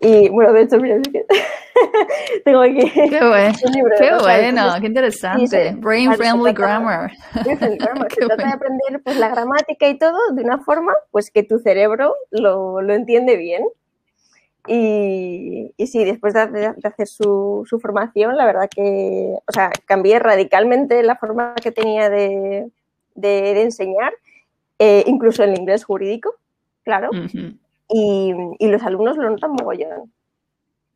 Y 0.00 0.28
bueno, 0.28 0.52
de 0.52 0.62
hecho, 0.62 0.78
mira, 0.78 0.96
tengo 2.44 2.60
aquí 2.60 2.90
qué 2.92 3.18
bueno, 3.20 3.54
un 3.64 3.72
libro. 3.72 3.94
Qué 3.98 4.14
bueno, 4.14 4.74
qué 4.80 4.86
interesante. 4.86 5.70
Sí, 5.70 5.76
Brain 5.76 6.12
Friendly 6.14 6.52
Grammar. 6.52 7.10
Se 7.44 7.56
trata 7.56 7.94
bueno. 7.94 8.36
de 8.36 8.44
aprender 8.44 9.02
pues, 9.02 9.16
la 9.16 9.28
gramática 9.28 9.88
y 9.88 9.98
todo 9.98 10.18
de 10.32 10.42
una 10.42 10.58
forma 10.58 10.92
pues 11.10 11.30
que 11.30 11.42
tu 11.42 11.58
cerebro 11.58 12.14
lo, 12.30 12.80
lo 12.80 12.94
entiende 12.94 13.36
bien. 13.36 13.64
Y, 14.66 15.72
y, 15.78 15.86
sí, 15.86 16.04
después 16.04 16.34
de, 16.34 16.46
de, 16.48 16.72
de 16.76 16.88
hacer 16.88 17.08
su, 17.08 17.64
su, 17.66 17.80
formación, 17.80 18.36
la 18.36 18.44
verdad 18.44 18.68
que, 18.68 19.34
o 19.46 19.52
sea, 19.52 19.70
cambié 19.86 20.18
radicalmente 20.18 21.02
la 21.02 21.16
forma 21.16 21.54
que 21.54 21.72
tenía 21.72 22.10
de, 22.10 22.68
de 23.14 23.62
enseñar, 23.62 24.12
eh, 24.78 25.04
incluso 25.06 25.42
en 25.42 25.50
el 25.50 25.60
inglés 25.60 25.84
jurídico, 25.84 26.34
claro. 26.84 27.08
Uh 27.12 27.16
-huh 27.16 27.58
y, 27.88 28.34
y, 28.58 28.68
los 28.68 28.82
alumnos 28.82 29.16
lo 29.16 29.30
notan 29.30 29.52
mogollón. 29.52 30.12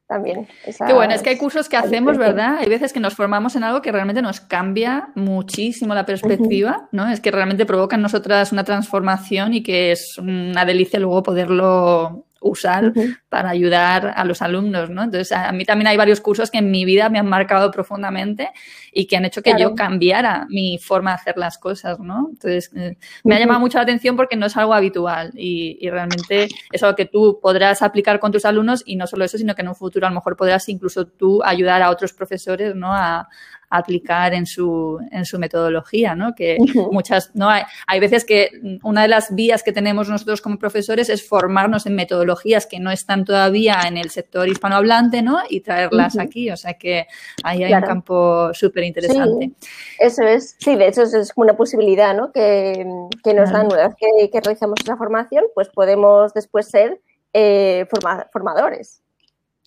También. 0.07 0.47
Qué 0.65 0.93
bueno, 0.93 1.15
es 1.15 1.23
que 1.23 1.31
hay 1.31 1.39
cursos 1.39 1.71
que 1.71 1.77
hacemos, 1.79 2.19
¿verdad? 2.19 2.59
Hay 2.59 2.69
veces 2.69 2.93
que 2.93 3.01
nos 3.01 3.15
formamos 3.15 3.57
en 3.57 3.65
algo 3.65 3.81
que 3.81 3.91
realmente 3.91 4.21
nos 4.21 4.41
cambia 4.41 5.09
muchísimo 5.15 5.95
la 5.95 6.05
perspectiva, 6.05 6.81
uh 6.81 6.83
-huh. 6.83 6.89
¿no? 6.93 7.09
Es 7.09 7.21
que 7.21 7.31
realmente 7.31 7.65
provoca 7.65 7.97
en 7.97 8.03
nosotras 8.03 8.53
una 8.53 8.65
transformación 8.65 9.55
y 9.55 9.63
que 9.63 9.93
es 9.93 10.19
una 10.19 10.67
delicia 10.67 11.01
luego 11.01 11.23
poderlo 11.23 12.27
usar 12.43 12.87
uh 12.87 12.93
-huh. 12.93 13.19
para 13.29 13.51
ayudar 13.51 14.13
a 14.17 14.25
los 14.25 14.43
alumnos, 14.43 14.91
¿no? 14.91 15.05
Entonces, 15.05 15.33
a 15.33 15.53
mí 15.53 15.65
también 15.65 15.89
hay 15.89 15.97
varios 15.97 16.21
cursos 16.21 16.51
que 16.51 16.59
en 16.59 16.71
mi 16.71 16.85
vida 16.85 17.09
me 17.09 17.19
han 17.19 17.27
marcado 17.27 17.71
profundamente 17.71 18.51
y 18.93 19.07
que 19.07 19.17
han 19.17 19.25
hecho 19.25 19.43
que 19.43 19.51
claro. 19.51 19.71
yo 19.71 19.75
cambiara 19.75 20.47
mi 20.49 20.79
forma 20.79 21.13
de 21.13 21.15
hacer 21.17 21.39
las 21.39 21.59
cosas, 21.59 21.99
¿no? 21.99 22.29
Entonces, 22.31 22.71
eh, 22.75 22.97
me 23.25 23.35
uh 23.35 23.35
-huh. 23.35 23.37
ha 23.37 23.41
llamado 23.41 23.61
mucho 23.61 23.79
la 23.79 23.83
atención 23.83 24.17
porque 24.17 24.37
no 24.37 24.47
es 24.47 24.57
algo 24.57 24.75
habitual 24.75 25.31
y, 25.35 25.79
y, 25.81 25.91
realmente 25.91 26.49
es 26.71 26.83
algo 26.83 26.97
que 26.97 27.07
tú 27.07 27.39
podrás 27.41 27.83
aplicar 27.83 28.21
con 28.21 28.33
tus 28.33 28.45
alumnos 28.45 28.83
y 28.85 28.97
no 28.97 29.07
solo 29.07 29.25
eso, 29.25 29.39
sino 29.39 29.55
que 29.55 29.63
en 29.63 29.69
un 29.69 29.75
futuro 29.75 30.07
a 30.07 30.11
lo 30.11 30.15
mejor 30.15 30.37
podrás 30.37 30.69
incluso 30.69 31.07
tú 31.07 31.43
ayudar 31.45 31.83
a 31.83 31.91
otros 31.91 32.13
profesores, 32.13 32.75
¿no? 32.75 32.93
A, 32.93 33.29
aplicar 33.73 34.35
en 34.35 34.45
su, 34.45 35.01
en 35.11 35.25
su 35.25 35.39
metodología, 35.39 36.15
¿no? 36.15 36.35
Que 36.35 36.57
uh 36.61 36.65
-huh. 36.65 36.93
muchas, 36.93 37.31
¿no? 37.35 37.49
Hay, 37.49 37.63
hay 37.87 38.01
veces 38.01 38.25
que 38.25 38.51
una 38.83 39.03
de 39.03 39.09
las 39.09 39.35
vías 39.35 39.63
que 39.63 39.73
tenemos 39.73 40.09
nosotros 40.09 40.41
como 40.43 40.59
profesores 40.59 41.09
es 41.09 41.27
formarnos 41.27 41.87
en 41.87 41.95
metodologías 41.95 42.67
que 42.67 42.79
no 42.79 42.91
están 42.91 43.25
todavía 43.25 43.81
en 43.87 43.97
el 43.97 44.11
sector 44.11 44.47
hispanohablante, 44.49 45.23
¿no? 45.23 45.39
Y 45.49 45.61
traerlas 45.61 46.15
uh 46.15 46.19
-huh. 46.19 46.25
aquí, 46.25 46.51
o 46.51 46.57
sea 46.57 46.75
que 46.75 47.07
ahí 47.43 47.63
hay 47.65 47.71
claro. 47.71 47.87
un 47.87 47.89
campo 47.89 48.51
súper 48.53 48.85
interesante. 48.85 49.53
Sí, 49.59 49.69
eso 49.99 50.23
es, 50.23 50.57
sí, 50.59 50.77
de 50.77 50.89
hecho 50.89 51.03
es 51.03 51.33
como 51.33 51.45
una 51.45 51.57
posibilidad, 51.57 52.15
¿no? 52.15 52.31
Que, 52.31 52.87
que 53.25 53.35
nos 53.35 53.51
dan, 53.51 53.67
una 53.67 53.89
vez 53.89 53.97
que, 53.97 54.31
que, 54.31 54.41
realizamos 54.41 54.79
esa 54.83 54.97
formación, 54.97 55.45
pues 55.55 55.69
podemos 55.69 56.35
después 56.35 56.69
ser 56.69 57.01
eh, 57.33 57.87
forma, 57.91 58.27
formadores. 58.33 59.02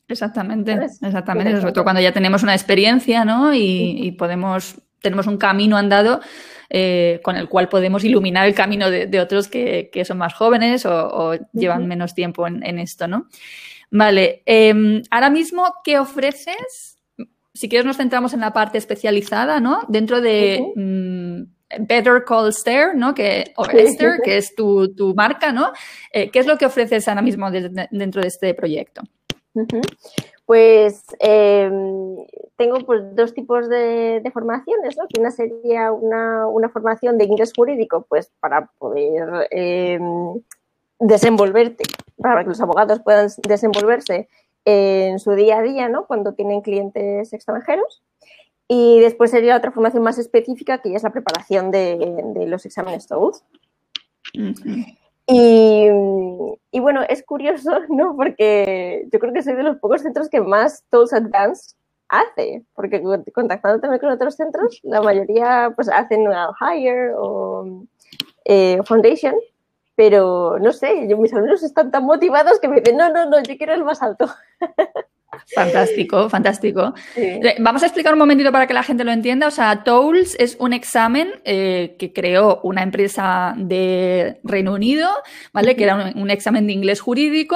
Exactamente, 0.08 0.72
exactamente. 1.02 1.60
Sobre 1.60 1.74
todo 1.74 1.84
cuando 1.84 2.02
ya 2.02 2.12
tenemos 2.12 2.44
una 2.44 2.54
experiencia, 2.54 3.26
¿no? 3.26 3.54
Y, 3.54 3.98
y 4.02 4.12
podemos, 4.12 4.76
tenemos 5.02 5.26
un 5.26 5.38
camino 5.38 5.78
andado 5.78 6.22
eh, 6.70 7.20
con 7.24 7.36
el 7.36 7.48
cual 7.50 7.70
podemos 7.70 8.04
iluminar 8.04 8.48
el 8.48 8.54
camino 8.54 8.90
de, 8.90 9.08
de 9.08 9.20
otros 9.20 9.48
que, 9.48 9.90
que, 9.92 10.06
son 10.06 10.18
más 10.18 10.34
jóvenes 10.34 10.86
o, 10.86 11.08
o 11.08 11.34
llevan 11.54 11.82
uh 11.82 11.86
-huh. 11.86 11.88
menos 11.88 12.14
tiempo 12.14 12.48
en, 12.48 12.64
en, 12.66 12.80
esto, 12.80 13.08
¿no? 13.08 13.28
Vale, 13.92 14.44
eh, 14.46 15.02
ahora 15.10 15.30
mismo, 15.30 15.74
¿qué 15.84 15.98
ofreces? 16.00 17.00
Si 17.54 17.70
quieres 17.70 17.86
nos 17.86 17.98
centramos 17.98 18.34
en 18.34 18.42
la 18.42 18.52
parte 18.52 18.78
especializada, 18.78 19.60
¿no? 19.60 19.82
Dentro 19.88 20.22
de 20.22 20.60
uh 20.62 20.74
-huh. 20.76 21.48
Better 21.80 22.24
Call 22.26 22.50
Esther, 22.50 22.96
¿no? 22.96 23.14
Que, 23.14 23.54
o 23.58 23.66
Esther, 23.66 24.20
que 24.24 24.38
es 24.38 24.54
tu, 24.56 24.94
tu 24.94 25.16
marca, 25.16 25.52
¿no? 25.52 25.72
Eh, 26.12 26.30
¿Qué 26.30 26.40
es 26.40 26.48
lo 26.48 26.58
que 26.58 26.66
ofreces 26.66 27.08
ahora 27.08 27.22
mismo 27.22 27.50
de, 27.50 27.70
de, 27.70 27.88
dentro 27.92 28.22
de 28.22 28.28
este 28.28 28.54
proyecto? 28.54 29.02
Pues 30.46 31.04
eh, 31.20 31.72
tengo 32.56 32.80
pues, 32.86 33.16
dos 33.16 33.34
tipos 33.34 33.68
de, 33.68 34.22
formaciones, 34.34 34.96
¿no? 34.98 35.06
Una 35.20 35.32
sería 35.32 35.92
una, 35.92 36.70
formación 36.70 37.18
de 37.18 37.26
inglés 37.26 37.52
jurídico, 37.56 38.06
pues 38.08 38.32
para 38.40 38.68
poder 38.78 39.48
eh, 39.52 40.00
desenvolverte, 41.00 41.84
para 42.18 42.44
que 42.44 42.50
los 42.50 42.62
abogados 42.62 43.00
puedan 43.02 43.30
desenvolverse 43.48 44.28
en 44.66 45.20
su 45.20 45.32
día 45.34 45.60
a 45.60 45.62
día, 45.62 45.90
¿no? 45.90 46.06
Cuando 46.06 46.34
tienen 46.34 46.62
clientes 46.62 47.34
extranjeros. 47.34 48.04
Y 48.68 49.00
después 49.00 49.30
sería 49.30 49.58
otra 49.58 49.72
formación 49.72 50.02
más 50.04 50.18
específica, 50.18 50.80
que 50.80 50.96
es 50.96 51.04
la 51.04 51.12
preparación 51.12 51.70
de, 51.70 52.24
de 52.36 52.48
los 52.48 52.66
exámenes 52.66 53.08
TOEFL. 53.08 53.38
Y, 55.28 55.88
y, 56.72 56.80
bueno, 56.80 57.02
es 57.08 57.24
curioso, 57.24 57.72
¿no? 57.90 58.16
Porque 58.16 59.08
yo 59.12 59.20
creo 59.20 59.34
que 59.34 59.44
soy 59.44 59.54
de 59.56 59.64
los 59.64 59.78
pocos 59.78 60.02
centros 60.02 60.30
que 60.30 60.42
más 60.42 60.84
Tools 60.90 61.14
Advanced 61.14 61.76
hace, 62.08 62.64
porque 62.76 63.02
contactando 63.34 63.80
también 63.80 64.00
con 64.00 64.12
otros 64.12 64.36
centros, 64.36 64.80
la 64.84 65.02
mayoría 65.02 65.72
pues 65.76 65.90
hacen 65.90 66.26
Higher 66.62 67.14
o 67.18 67.86
eh, 68.46 68.80
Foundation, 68.86 69.34
pero 69.96 70.60
no 70.60 70.72
sé, 70.72 71.08
yo, 71.08 71.18
mis 71.18 71.34
alumnos 71.34 71.64
están 71.64 71.90
tan 71.90 72.06
motivados 72.06 72.60
que 72.60 72.68
me 72.68 72.80
dicen, 72.80 72.98
no, 72.98 73.10
no, 73.10 73.26
no, 73.30 73.42
yo 73.42 73.58
quiero 73.58 73.74
el 73.74 73.84
más 73.84 74.02
alto. 74.04 74.28
Fantástico, 75.54 76.30
fantástico. 76.30 76.94
Vamos 77.60 77.84
a 77.84 77.86
explicar 77.86 78.14
un 78.14 78.20
momentito 78.20 78.52
para 78.52 78.68
que 78.68 78.74
la 78.74 78.84
gente 78.84 79.04
lo 79.04 79.12
entienda. 79.12 79.48
O 79.48 79.52
sea, 79.52 79.84
TOELS 79.84 80.36
es 80.40 80.56
un 80.60 80.74
examen 80.74 81.30
eh, 81.44 81.96
que 82.00 82.14
creó 82.14 82.60
una 82.64 82.84
empresa 82.84 83.54
de 83.58 84.40
Reino 84.44 84.74
Unido, 84.74 85.10
¿vale? 85.54 85.76
Que 85.76 85.84
era 85.84 86.14
un, 86.16 86.30
examen 86.30 86.68
de 86.68 86.74
inglés 86.74 87.00
jurídico 87.00 87.56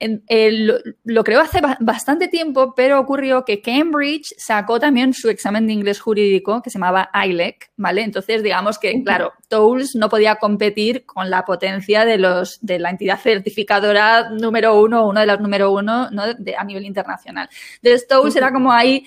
lo, 0.00 1.24
creó 1.24 1.40
hace 1.40 1.60
bastante 1.80 2.28
tiempo, 2.28 2.74
pero 2.76 3.00
ocurrió 3.00 3.44
que 3.44 3.60
Cambridge 3.60 4.32
sacó 4.36 4.78
también 4.78 5.12
su 5.12 5.28
examen 5.28 5.66
de 5.66 5.72
inglés 5.72 6.00
jurídico 6.00 6.62
que 6.62 6.70
se 6.70 6.78
llamaba 6.78 7.10
ILEC, 7.12 7.70
¿vale? 7.76 8.02
Entonces, 8.02 8.42
digamos 8.42 8.78
que, 8.78 9.02
claro, 9.02 9.32
TOELS 9.48 9.96
no 9.96 10.08
podía 10.08 10.36
competir 10.36 11.04
con 11.04 11.30
la 11.30 11.44
potencia 11.44 12.04
de 12.04 12.18
los 12.18 12.58
de 12.60 12.78
la 12.78 12.90
entidad 12.90 13.18
certificadora 13.18 14.30
número 14.30 14.80
uno, 14.80 15.06
una 15.06 15.22
de 15.22 15.26
las 15.26 15.40
número 15.40 15.72
uno, 15.72 16.10
¿no? 16.10 16.34
De, 16.34 16.56
a 16.56 16.64
nivel 16.64 16.84
internacional. 16.84 17.48
Entonces, 17.82 18.06
TOELS 18.06 18.36
era 18.36 18.52
como 18.52 18.72
ahí 18.72 19.04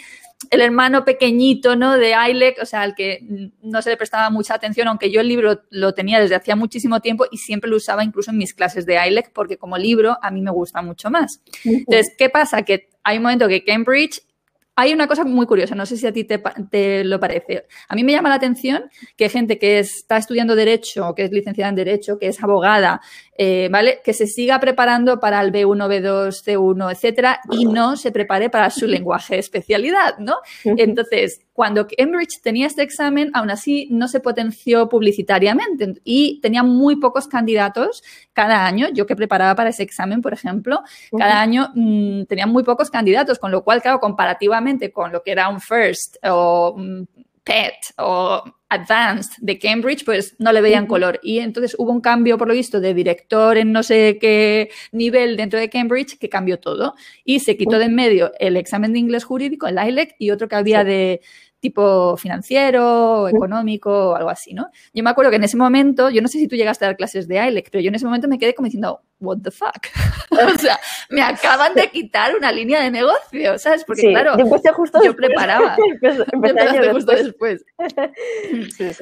el 0.49 0.61
hermano 0.61 1.05
pequeñito, 1.05 1.75
¿no? 1.75 1.97
De 1.97 2.13
ILEC, 2.29 2.59
o 2.61 2.65
sea, 2.65 2.81
al 2.81 2.95
que 2.95 3.51
no 3.61 3.81
se 3.81 3.89
le 3.91 3.97
prestaba 3.97 4.29
mucha 4.29 4.55
atención, 4.55 4.87
aunque 4.87 5.11
yo 5.11 5.21
el 5.21 5.27
libro 5.27 5.61
lo 5.69 5.93
tenía 5.93 6.19
desde 6.19 6.35
hacía 6.35 6.55
muchísimo 6.55 6.99
tiempo 6.99 7.25
y 7.31 7.37
siempre 7.37 7.69
lo 7.69 7.77
usaba 7.77 8.03
incluso 8.03 8.31
en 8.31 8.37
mis 8.37 8.53
clases 8.53 8.85
de 8.85 8.97
ILEC, 9.07 9.31
porque 9.33 9.57
como 9.57 9.77
libro 9.77 10.17
a 10.21 10.31
mí 10.31 10.41
me 10.41 10.51
gusta 10.51 10.81
mucho 10.81 11.09
más. 11.09 11.41
Entonces, 11.63 12.13
¿qué 12.17 12.29
pasa? 12.29 12.63
Que 12.63 12.89
hay 13.03 13.17
un 13.17 13.23
momento 13.23 13.47
que 13.47 13.63
Cambridge 13.63 14.21
hay 14.75 14.93
una 14.93 15.07
cosa 15.07 15.23
muy 15.25 15.45
curiosa, 15.45 15.75
no 15.75 15.85
sé 15.85 15.97
si 15.97 16.07
a 16.07 16.13
ti 16.13 16.23
te, 16.23 17.03
lo 17.03 17.19
parece. 17.19 17.65
A 17.87 17.95
mí 17.95 18.03
me 18.03 18.13
llama 18.13 18.29
la 18.29 18.35
atención 18.35 18.85
que 19.17 19.29
gente 19.29 19.59
que 19.59 19.79
está 19.79 20.17
estudiando 20.17 20.55
Derecho, 20.55 21.13
que 21.13 21.25
es 21.25 21.31
licenciada 21.31 21.69
en 21.69 21.75
Derecho, 21.75 22.17
que 22.17 22.27
es 22.27 22.41
abogada, 22.41 23.01
eh, 23.37 23.69
¿vale? 23.71 24.01
Que 24.03 24.13
se 24.13 24.27
siga 24.27 24.59
preparando 24.59 25.19
para 25.19 25.41
el 25.41 25.51
B1, 25.51 25.87
B2, 25.87 26.43
C1, 26.43 26.91
etcétera, 26.91 27.39
y 27.49 27.65
no 27.65 27.95
se 27.95 28.11
prepare 28.11 28.49
para 28.49 28.69
su 28.69 28.85
lenguaje 28.87 29.35
de 29.35 29.39
especialidad, 29.39 30.17
¿no? 30.19 30.37
Entonces, 30.63 31.41
cuando 31.53 31.87
Cambridge 31.87 32.41
tenía 32.43 32.67
este 32.67 32.81
examen, 32.81 33.31
aún 33.33 33.49
así 33.49 33.87
no 33.91 34.07
se 34.07 34.19
potenció 34.19 34.89
publicitariamente 34.89 35.93
y 36.03 36.39
tenía 36.41 36.63
muy 36.63 36.97
pocos 36.97 37.27
candidatos 37.27 38.03
cada 38.33 38.65
año. 38.65 38.87
Yo 38.93 39.05
que 39.05 39.15
preparaba 39.15 39.55
para 39.55 39.69
ese 39.69 39.83
examen, 39.83 40.21
por 40.21 40.33
ejemplo, 40.33 40.81
cada 41.17 41.41
año 41.41 41.71
mm, 41.73 42.23
tenía 42.23 42.47
muy 42.47 42.63
pocos 42.63 42.89
candidatos, 42.89 43.39
con 43.39 43.51
lo 43.51 43.63
cual, 43.63 43.81
claro, 43.81 43.99
comparativamente 43.99 44.91
con 44.91 45.11
lo 45.11 45.23
que 45.23 45.31
era 45.31 45.49
un 45.49 45.61
first 45.61 46.17
o 46.23 46.73
un 46.75 47.07
PET 47.43 47.73
o 47.97 48.43
Advanced 48.71 49.33
de 49.41 49.59
Cambridge, 49.59 50.05
pues 50.05 50.35
no 50.39 50.53
le 50.53 50.61
veían 50.61 50.87
color. 50.87 51.19
Y 51.21 51.39
entonces 51.39 51.75
hubo 51.77 51.91
un 51.91 51.99
cambio, 51.99 52.37
por 52.37 52.47
lo 52.47 52.53
visto, 52.53 52.79
de 52.79 52.93
director 52.93 53.57
en 53.57 53.73
no 53.73 53.83
sé 53.83 54.17
qué 54.19 54.69
nivel 54.93 55.35
dentro 55.35 55.59
de 55.59 55.69
Cambridge 55.69 56.17
que 56.17 56.29
cambió 56.29 56.57
todo. 56.57 56.95
Y 57.25 57.41
se 57.41 57.57
quitó 57.57 57.77
de 57.77 57.85
en 57.85 57.95
medio 57.95 58.31
el 58.39 58.55
examen 58.55 58.93
de 58.93 58.99
inglés 58.99 59.25
jurídico, 59.25 59.67
el 59.67 59.77
ILEC, 59.77 60.15
y 60.19 60.31
otro 60.31 60.47
que 60.47 60.55
había 60.55 60.85
de 60.85 61.19
tipo 61.61 62.17
financiero, 62.17 63.29
económico 63.29 64.09
o 64.09 64.15
algo 64.15 64.29
así, 64.29 64.53
¿no? 64.53 64.69
Yo 64.93 65.03
me 65.03 65.11
acuerdo 65.11 65.29
que 65.29 65.37
en 65.37 65.43
ese 65.43 65.55
momento, 65.55 66.09
yo 66.09 66.21
no 66.21 66.27
sé 66.27 66.39
si 66.39 66.47
tú 66.47 66.55
llegaste 66.55 66.83
a 66.83 66.89
dar 66.89 66.97
clases 66.97 67.27
de 67.27 67.37
ILEC, 67.47 67.69
pero 67.71 67.81
yo 67.81 67.89
en 67.89 67.95
ese 67.95 68.05
momento 68.05 68.27
me 68.27 68.39
quedé 68.39 68.55
como 68.55 68.65
diciendo, 68.65 69.01
what 69.19 69.37
the 69.43 69.51
fuck? 69.51 69.87
o 70.31 70.57
sea, 70.57 70.79
me 71.09 71.21
acaban 71.21 71.75
de 71.75 71.89
quitar 71.91 72.35
una 72.35 72.51
línea 72.51 72.81
de 72.81 72.89
negocio, 72.89 73.59
¿sabes? 73.59 73.85
Porque 73.85 74.09
claro, 74.09 74.37
yo, 74.37 74.73
justo 74.73 74.99
yo 75.03 75.15
preparaba. 75.15 75.77
empecé 76.31 76.91
justo 76.91 77.11
después. 77.11 77.63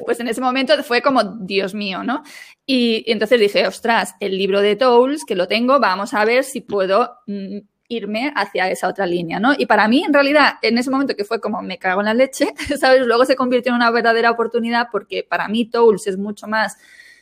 Pues 0.04 0.20
en 0.20 0.28
ese 0.28 0.40
momento 0.40 0.82
fue 0.82 1.00
como, 1.00 1.22
Dios 1.22 1.74
mío, 1.74 2.02
¿no? 2.02 2.22
Y, 2.66 3.04
y, 3.06 3.12
entonces 3.12 3.40
dije, 3.40 3.66
ostras, 3.66 4.14
el 4.20 4.36
libro 4.36 4.60
de 4.60 4.76
Tools, 4.76 5.24
que 5.24 5.34
lo 5.34 5.48
tengo, 5.48 5.80
vamos 5.80 6.12
a 6.14 6.24
ver 6.24 6.44
si 6.44 6.60
puedo 6.60 7.18
mm, 7.26 7.58
irme 7.90 8.32
hacia 8.34 8.70
esa 8.70 8.88
otra 8.88 9.04
línea, 9.04 9.38
¿no? 9.38 9.52
Y 9.58 9.66
para 9.66 9.86
mí, 9.88 10.02
en 10.04 10.14
realidad, 10.14 10.54
en 10.62 10.78
ese 10.78 10.90
momento 10.90 11.14
que 11.14 11.24
fue 11.24 11.40
como 11.40 11.60
me 11.60 11.76
cago 11.76 12.00
en 12.00 12.06
la 12.06 12.14
leche, 12.14 12.54
¿sabes? 12.80 13.04
Luego 13.04 13.26
se 13.26 13.36
convirtió 13.36 13.70
en 13.70 13.76
una 13.76 13.90
verdadera 13.90 14.30
oportunidad 14.30 14.88
porque 14.90 15.26
para 15.28 15.48
mí 15.48 15.66
Tools 15.66 16.06
es 16.06 16.16
mucho 16.16 16.46
más 16.46 16.78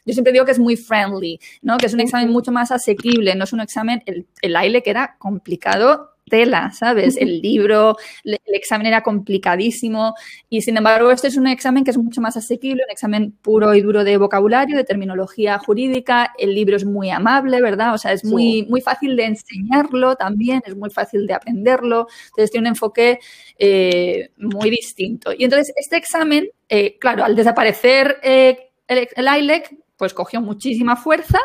yo 0.06 0.14
siempre 0.14 0.32
digo 0.32 0.46
que 0.46 0.52
es 0.52 0.58
muy 0.58 0.76
friendly, 0.76 1.38
¿no? 1.60 1.76
Que 1.76 1.84
es 1.84 1.92
un 1.92 2.00
examen 2.00 2.30
mucho 2.30 2.50
más 2.50 2.72
asequible, 2.72 3.34
no 3.34 3.44
es 3.44 3.52
un 3.52 3.60
examen, 3.60 4.02
el, 4.06 4.26
el 4.40 4.56
AILE 4.56 4.82
que 4.82 4.88
era 4.88 5.16
complicado 5.18 6.14
tela, 6.28 6.70
¿sabes? 6.70 7.16
El 7.16 7.40
libro, 7.40 7.96
el 8.24 8.38
examen 8.46 8.86
era 8.86 9.02
complicadísimo 9.02 10.14
y 10.48 10.62
sin 10.62 10.76
embargo 10.76 11.10
este 11.10 11.28
es 11.28 11.36
un 11.36 11.46
examen 11.46 11.84
que 11.84 11.90
es 11.90 11.98
mucho 11.98 12.20
más 12.20 12.36
asequible, 12.36 12.82
un 12.84 12.90
examen 12.90 13.32
puro 13.42 13.74
y 13.74 13.80
duro 13.80 14.04
de 14.04 14.16
vocabulario, 14.16 14.76
de 14.76 14.84
terminología 14.84 15.58
jurídica, 15.58 16.32
el 16.38 16.54
libro 16.54 16.76
es 16.76 16.84
muy 16.84 17.10
amable, 17.10 17.60
¿verdad? 17.60 17.94
O 17.94 17.98
sea, 17.98 18.12
es 18.12 18.24
muy, 18.24 18.66
muy 18.68 18.80
fácil 18.80 19.16
de 19.16 19.24
enseñarlo 19.24 20.16
también, 20.16 20.62
es 20.66 20.76
muy 20.76 20.90
fácil 20.90 21.26
de 21.26 21.34
aprenderlo, 21.34 22.06
entonces 22.26 22.50
tiene 22.50 22.68
un 22.68 22.74
enfoque 22.74 23.18
eh, 23.58 24.30
muy 24.36 24.70
distinto. 24.70 25.32
Y 25.36 25.44
entonces 25.44 25.72
este 25.76 25.96
examen, 25.96 26.48
eh, 26.68 26.98
claro, 26.98 27.24
al 27.24 27.36
desaparecer 27.36 28.18
eh, 28.22 28.70
el, 28.86 29.08
el 29.14 29.38
ILEC, 29.40 29.76
pues 29.96 30.14
cogió 30.14 30.40
muchísima 30.40 30.94
fuerza 30.94 31.40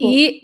y 0.00 0.40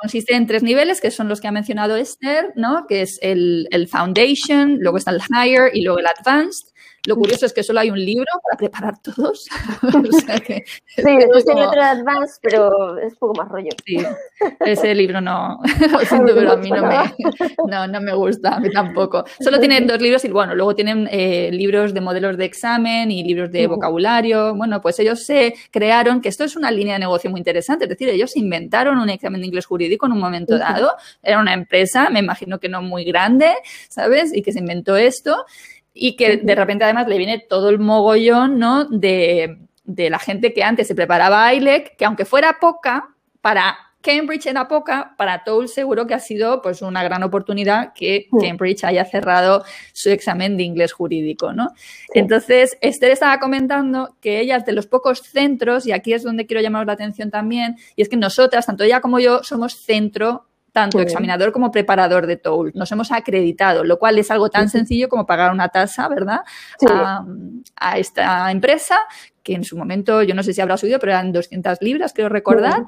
consiste 0.00 0.34
en 0.34 0.46
tres 0.46 0.62
niveles, 0.62 1.00
que 1.00 1.10
son 1.10 1.28
los 1.28 1.40
que 1.40 1.48
ha 1.48 1.52
mencionado 1.52 1.96
Esther, 1.96 2.52
¿no? 2.56 2.86
Que 2.86 3.02
es 3.02 3.18
el, 3.22 3.68
el 3.70 3.88
Foundation, 3.88 4.78
luego 4.80 4.96
está 4.98 5.10
el 5.10 5.20
Higher 5.20 5.70
y 5.74 5.82
luego 5.82 5.98
el 5.98 6.06
Advanced. 6.06 6.68
Lo 7.06 7.16
curioso 7.16 7.46
es 7.46 7.52
que 7.52 7.62
solo 7.62 7.80
hay 7.80 7.90
un 7.90 8.04
libro 8.04 8.26
para 8.42 8.58
preparar 8.58 8.98
todos. 9.00 9.46
sí, 10.96 11.16
después 11.16 11.44
tiene 11.44 11.66
otro 11.66 11.82
Advance, 11.82 12.38
pero 12.42 12.98
es 12.98 13.14
poco 13.16 13.34
más 13.34 13.48
rollo. 13.48 13.70
Sí, 13.86 13.98
ese 14.60 14.94
libro 14.94 15.20
no, 15.20 15.60
lo 15.92 16.00
siento, 16.00 16.34
pero 16.34 16.52
a 16.52 16.56
mí 16.56 16.70
no 16.70 16.82
me, 16.82 17.14
no, 17.66 17.86
no 17.86 18.00
me 18.00 18.14
gusta, 18.14 18.56
a 18.56 18.60
mí 18.60 18.70
tampoco. 18.70 19.24
Solo 19.40 19.58
tienen 19.58 19.86
dos 19.86 20.00
libros 20.02 20.24
y 20.24 20.28
bueno, 20.28 20.54
luego 20.54 20.74
tienen 20.74 21.08
eh, 21.10 21.50
libros 21.52 21.94
de 21.94 22.00
modelos 22.00 22.36
de 22.36 22.44
examen 22.44 23.10
y 23.10 23.22
libros 23.24 23.50
de 23.52 23.66
vocabulario. 23.66 24.54
Bueno, 24.54 24.80
pues 24.80 24.98
ellos 24.98 25.24
se 25.24 25.54
crearon, 25.70 26.20
que 26.20 26.28
esto 26.28 26.44
es 26.44 26.56
una 26.56 26.70
línea 26.70 26.94
de 26.94 27.00
negocio 27.00 27.30
muy 27.30 27.38
interesante, 27.38 27.84
es 27.84 27.88
decir, 27.88 28.08
ellos 28.08 28.36
inventaron 28.36 28.98
un 28.98 29.08
examen 29.08 29.40
de 29.40 29.46
inglés 29.46 29.66
jurídico 29.66 30.06
en 30.06 30.12
un 30.12 30.20
momento 30.20 30.58
dado. 30.58 30.92
Era 31.22 31.40
una 31.40 31.54
empresa, 31.54 32.10
me 32.10 32.18
imagino 32.18 32.58
que 32.58 32.68
no 32.68 32.82
muy 32.82 33.04
grande, 33.04 33.54
¿sabes? 33.88 34.34
Y 34.34 34.42
que 34.42 34.52
se 34.52 34.58
inventó 34.58 34.96
esto 34.96 35.44
y 35.94 36.16
que 36.16 36.38
de 36.38 36.54
repente 36.54 36.84
además 36.84 37.08
le 37.08 37.18
viene 37.18 37.38
todo 37.38 37.68
el 37.68 37.78
mogollón, 37.78 38.58
¿no? 38.58 38.84
De, 38.84 39.58
la 39.84 40.18
gente 40.18 40.52
que 40.52 40.62
antes 40.62 40.86
se 40.86 40.94
preparaba 40.94 41.46
a 41.46 41.54
ILEC, 41.54 41.96
que 41.96 42.04
aunque 42.04 42.26
fuera 42.26 42.58
poca, 42.60 43.14
para 43.40 43.78
Cambridge 44.02 44.46
era 44.46 44.68
poca, 44.68 45.14
para 45.16 45.44
Toll 45.44 45.68
seguro 45.68 46.06
que 46.06 46.14
ha 46.14 46.18
sido 46.20 46.62
pues 46.62 46.82
una 46.82 47.02
gran 47.02 47.22
oportunidad 47.22 47.92
que 47.94 48.28
Cambridge 48.40 48.84
haya 48.84 49.04
cerrado 49.04 49.64
su 49.92 50.10
examen 50.10 50.56
de 50.56 50.62
inglés 50.62 50.92
jurídico, 50.92 51.52
¿no? 51.52 51.70
Entonces, 52.14 52.76
Esther 52.80 53.10
estaba 53.10 53.40
comentando 53.40 54.16
que 54.20 54.40
ella 54.40 54.56
es 54.56 54.66
de 54.66 54.72
los 54.72 54.86
pocos 54.86 55.20
centros, 55.20 55.86
y 55.86 55.92
aquí 55.92 56.12
es 56.12 56.22
donde 56.22 56.46
quiero 56.46 56.60
llamar 56.60 56.86
la 56.86 56.92
atención 56.92 57.30
también, 57.30 57.76
y 57.96 58.02
es 58.02 58.08
que 58.08 58.16
nosotras, 58.16 58.66
tanto 58.66 58.84
ella 58.84 59.00
como 59.00 59.18
yo, 59.20 59.42
somos 59.42 59.74
centro 59.74 60.47
tanto 60.72 61.00
examinador 61.00 61.52
como 61.52 61.70
preparador 61.70 62.26
de 62.26 62.36
TOEL. 62.36 62.72
Nos 62.74 62.90
hemos 62.92 63.10
acreditado, 63.12 63.84
lo 63.84 63.98
cual 63.98 64.18
es 64.18 64.30
algo 64.30 64.50
tan 64.50 64.68
sencillo 64.68 65.08
como 65.08 65.26
pagar 65.26 65.52
una 65.52 65.68
tasa, 65.68 66.08
¿verdad? 66.08 66.40
A, 67.76 67.98
esta 67.98 68.50
empresa, 68.50 68.98
que 69.42 69.54
en 69.54 69.64
su 69.64 69.76
momento, 69.76 70.22
yo 70.22 70.34
no 70.34 70.42
sé 70.42 70.52
si 70.52 70.60
habrá 70.60 70.76
subido, 70.76 70.98
pero 70.98 71.12
eran 71.12 71.32
200 71.32 71.78
libras, 71.80 72.12
quiero 72.12 72.28
recordar. 72.28 72.84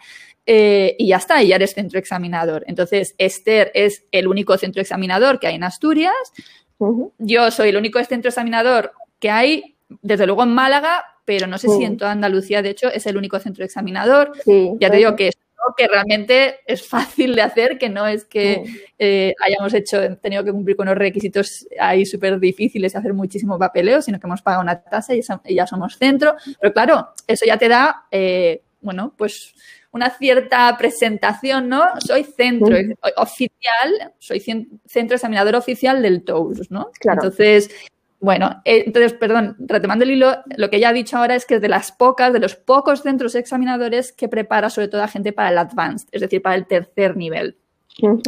Eh, 0.47 0.97
y 0.99 1.09
ya 1.09 1.17
está, 1.17 1.43
y 1.43 1.49
ya 1.49 1.57
eres 1.57 1.75
centro 1.75 1.99
examinador. 1.99 2.65
Entonces, 2.67 3.15
Esther 3.19 3.71
es 3.75 4.05
el 4.11 4.27
único 4.27 4.57
centro 4.59 4.81
examinador 4.81 5.39
que 5.39 5.47
hay 5.47 5.57
en 5.57 5.65
Asturias. 5.65 6.15
Yo 7.19 7.51
soy 7.51 7.69
el 7.69 7.77
único 7.77 8.03
centro 8.05 8.31
examinador 8.31 8.93
que 9.19 9.31
hay, 9.31 9.77
desde 10.03 10.27
luego 10.27 10.43
en 10.43 10.55
Málaga, 10.55 11.05
pero 11.25 11.47
no 11.47 11.59
sé 11.59 11.69
si 11.69 11.85
en 11.85 11.97
toda 11.97 12.13
Andalucía, 12.13 12.63
de 12.63 12.71
hecho, 12.71 12.89
es 12.89 13.07
el 13.07 13.17
único 13.17 13.39
centro 13.39 13.65
examinador. 13.65 14.33
ya 14.79 14.91
te 14.91 14.97
digo 14.97 15.15
que 15.15 15.31
que 15.77 15.89
realmente 15.89 16.61
es 16.67 16.87
fácil 16.89 17.35
de 17.35 17.43
hacer, 17.43 17.79
que 17.79 17.89
no 17.89 18.07
es 18.07 18.25
que 18.25 18.65
eh, 18.99 19.35
hayamos 19.45 19.75
hecho, 19.75 20.17
tenido 20.19 20.45
que 20.45 20.53
cumplir 20.53 20.77
con 20.77 20.87
los 20.87 20.97
requisitos 20.97 21.67
ahí 21.79 22.07
súper 22.07 22.39
difíciles 22.39 22.95
y 22.95 22.97
hacer 22.97 23.15
muchísimo 23.15 23.59
papeleo, 23.59 24.03
sino 24.03 24.19
que 24.19 24.27
hemos 24.27 24.43
pagado 24.43 24.63
una 24.63 24.81
tasa 24.81 25.15
y, 25.15 25.23
ya 25.55 25.67
somos 25.67 25.97
centro. 25.97 26.37
Pero 26.61 26.73
claro, 26.73 27.09
eso 27.27 27.45
ya 27.47 27.57
te 27.57 27.69
da, 27.69 28.07
eh, 28.11 28.63
bueno, 28.81 29.15
pues 29.17 29.55
una 29.93 30.11
cierta 30.11 30.77
presentación, 30.79 31.69
¿no? 31.69 31.85
Soy 31.99 32.25
centro 32.25 32.77
oficial, 33.17 34.13
soy 34.19 34.41
centro 34.87 35.17
examinador 35.17 35.57
oficial 35.57 36.01
del 36.01 36.23
TOUS, 36.23 36.71
¿no? 36.71 36.91
Entonces, 37.03 37.71
Bueno, 38.21 38.61
eh, 38.67 38.85
entonces, 38.87 39.15
perdón, 39.15 39.57
retomando 39.59 40.05
el 40.05 40.11
hilo, 40.11 40.37
lo 40.57 40.69
que 40.69 40.79
ya 40.79 40.91
ha 40.91 40.93
dicho 40.93 41.17
ahora 41.17 41.35
es 41.35 41.47
que 41.47 41.55
es 41.55 41.61
de 41.63 41.71
las 41.71 41.91
pocas, 41.91 42.33
de 42.35 42.39
los 42.39 42.55
pocos 42.55 43.03
centros 43.03 43.35
examinadores 43.35 44.13
que 44.13 44.29
prepara 44.29 44.69
sobre 44.69 44.89
todo 44.89 45.03
a 45.03 45.09
gente 45.09 45.33
para 45.33 45.49
el 45.49 45.59
advanced, 45.59 46.09
es 46.13 46.21
decir, 46.21 46.43
para 46.43 46.57
el 46.57 46.67
tercer 46.67 47.17
nivel. 47.17 47.57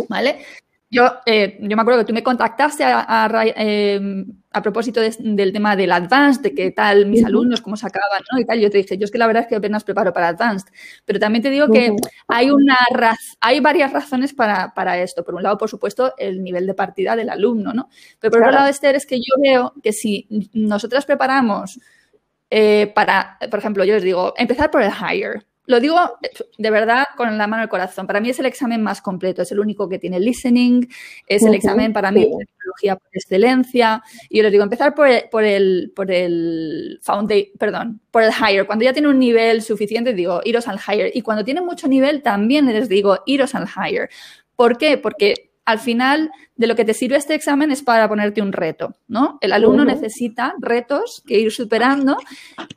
¿Vale? 0.08 0.44
Yo, 0.92 1.10
eh, 1.24 1.56
yo 1.58 1.74
me 1.74 1.80
acuerdo 1.80 2.00
que 2.00 2.04
tú 2.04 2.12
me 2.12 2.22
contactaste 2.22 2.84
a, 2.84 3.30
em, 3.56 4.26
propósito 4.62 5.00
del 5.00 5.50
tema 5.50 5.74
del 5.74 5.90
Advanced, 5.90 6.42
de 6.42 6.54
qué 6.54 6.70
tal 6.70 7.06
mis 7.06 7.24
alumnos, 7.24 7.62
cómo 7.62 7.78
sacaban, 7.78 8.22
¿no? 8.30 8.38
Y 8.38 8.44
tal. 8.44 8.60
Yo 8.60 8.68
te 8.68 8.76
dije, 8.76 8.98
yo 8.98 9.06
es 9.06 9.10
que 9.10 9.16
la 9.16 9.26
verdad 9.26 9.44
es 9.44 9.48
que 9.48 9.56
apenas 9.56 9.84
preparo 9.84 10.12
para 10.12 10.28
Advanced. 10.28 10.68
Pero 11.06 11.18
también 11.18 11.42
te 11.42 11.48
digo 11.48 11.68
que 11.68 11.96
hay, 12.28 12.50
una 12.50 12.76
hay 13.40 13.60
varias 13.60 13.90
razones 13.90 14.34
para, 14.34 14.74
para, 14.74 14.98
esto. 14.98 15.24
Por 15.24 15.34
un 15.34 15.42
lado, 15.42 15.56
por 15.56 15.70
supuesto, 15.70 16.12
el 16.18 16.42
nivel 16.44 16.66
de 16.66 16.74
partida 16.74 17.16
del 17.16 17.30
alumno, 17.30 17.72
¿no? 17.72 17.88
Pero 18.20 18.30
por 18.30 18.42
otro 18.42 18.52
lado, 18.52 18.68
Esther, 18.68 18.94
es 18.94 19.06
que 19.06 19.16
yo 19.16 19.34
veo 19.42 19.72
que 19.82 19.94
si 19.94 20.28
nosotras 20.52 21.06
preparamos 21.06 21.80
eh, 22.50 22.92
para, 22.94 23.38
por 23.50 23.60
ejemplo, 23.60 23.82
yo 23.82 23.94
les 23.94 24.02
digo, 24.02 24.34
empezar 24.36 24.70
por 24.70 24.82
el 24.82 24.92
higher, 24.92 25.42
lo 25.66 25.78
digo 25.80 25.96
de 26.58 26.70
verdad 26.70 27.04
con 27.16 27.38
la 27.38 27.46
mano 27.46 27.62
al 27.62 27.68
corazón. 27.68 28.06
Para 28.06 28.20
mí 28.20 28.30
es 28.30 28.38
el 28.38 28.46
examen 28.46 28.82
más 28.82 29.00
completo, 29.00 29.42
es 29.42 29.52
el 29.52 29.60
único 29.60 29.88
que 29.88 29.98
tiene 29.98 30.18
listening, 30.18 30.88
es 31.26 31.44
el 31.44 31.54
examen 31.54 31.92
para 31.92 32.10
mí 32.10 32.22
de 32.22 32.46
tecnología 32.46 32.96
por 32.96 33.08
excelencia. 33.12 34.02
Y 34.28 34.38
yo 34.38 34.42
les 34.42 34.52
digo, 34.52 34.64
empezar 34.64 34.94
por 34.94 35.06
el, 35.06 35.28
por 35.30 35.44
el, 35.44 35.92
por 35.94 36.10
el 36.10 36.98
foundation, 37.02 37.52
perdón, 37.58 38.00
por 38.10 38.22
el 38.24 38.32
higher. 38.32 38.66
Cuando 38.66 38.84
ya 38.84 38.92
tiene 38.92 39.08
un 39.08 39.18
nivel 39.18 39.62
suficiente, 39.62 40.14
digo, 40.14 40.40
iros 40.44 40.66
al 40.66 40.78
higher. 40.78 41.12
Y 41.14 41.22
cuando 41.22 41.44
tiene 41.44 41.60
mucho 41.60 41.86
nivel, 41.86 42.22
también 42.22 42.66
les 42.66 42.88
digo, 42.88 43.20
iros 43.26 43.54
al 43.54 43.68
higher. 43.68 44.10
¿Por 44.56 44.78
qué? 44.78 44.98
Porque 44.98 45.51
al 45.64 45.78
final 45.78 46.30
de 46.56 46.66
lo 46.66 46.74
que 46.74 46.84
te 46.84 46.94
sirve 46.94 47.16
este 47.16 47.34
examen 47.34 47.70
es 47.70 47.82
para 47.82 48.08
ponerte 48.08 48.42
un 48.42 48.52
reto, 48.52 48.96
¿no? 49.06 49.38
El 49.40 49.52
alumno 49.52 49.84
necesita 49.84 50.54
retos 50.58 51.22
que 51.26 51.38
ir 51.38 51.52
superando 51.52 52.16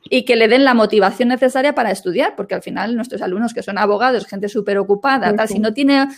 y 0.08 0.24
que 0.24 0.36
le 0.36 0.46
den 0.46 0.64
la 0.64 0.74
motivación 0.74 1.28
necesaria 1.28 1.74
para 1.74 1.90
estudiar, 1.90 2.36
porque 2.36 2.54
al 2.54 2.62
final 2.62 2.94
nuestros 2.94 3.22
alumnos 3.22 3.54
que 3.54 3.62
son 3.62 3.78
abogados, 3.78 4.26
gente 4.26 4.48
súper 4.48 4.78
ocupada, 4.78 5.34
tal, 5.34 5.48
si 5.48 5.58
no 5.58 5.72
tiene... 5.72 6.08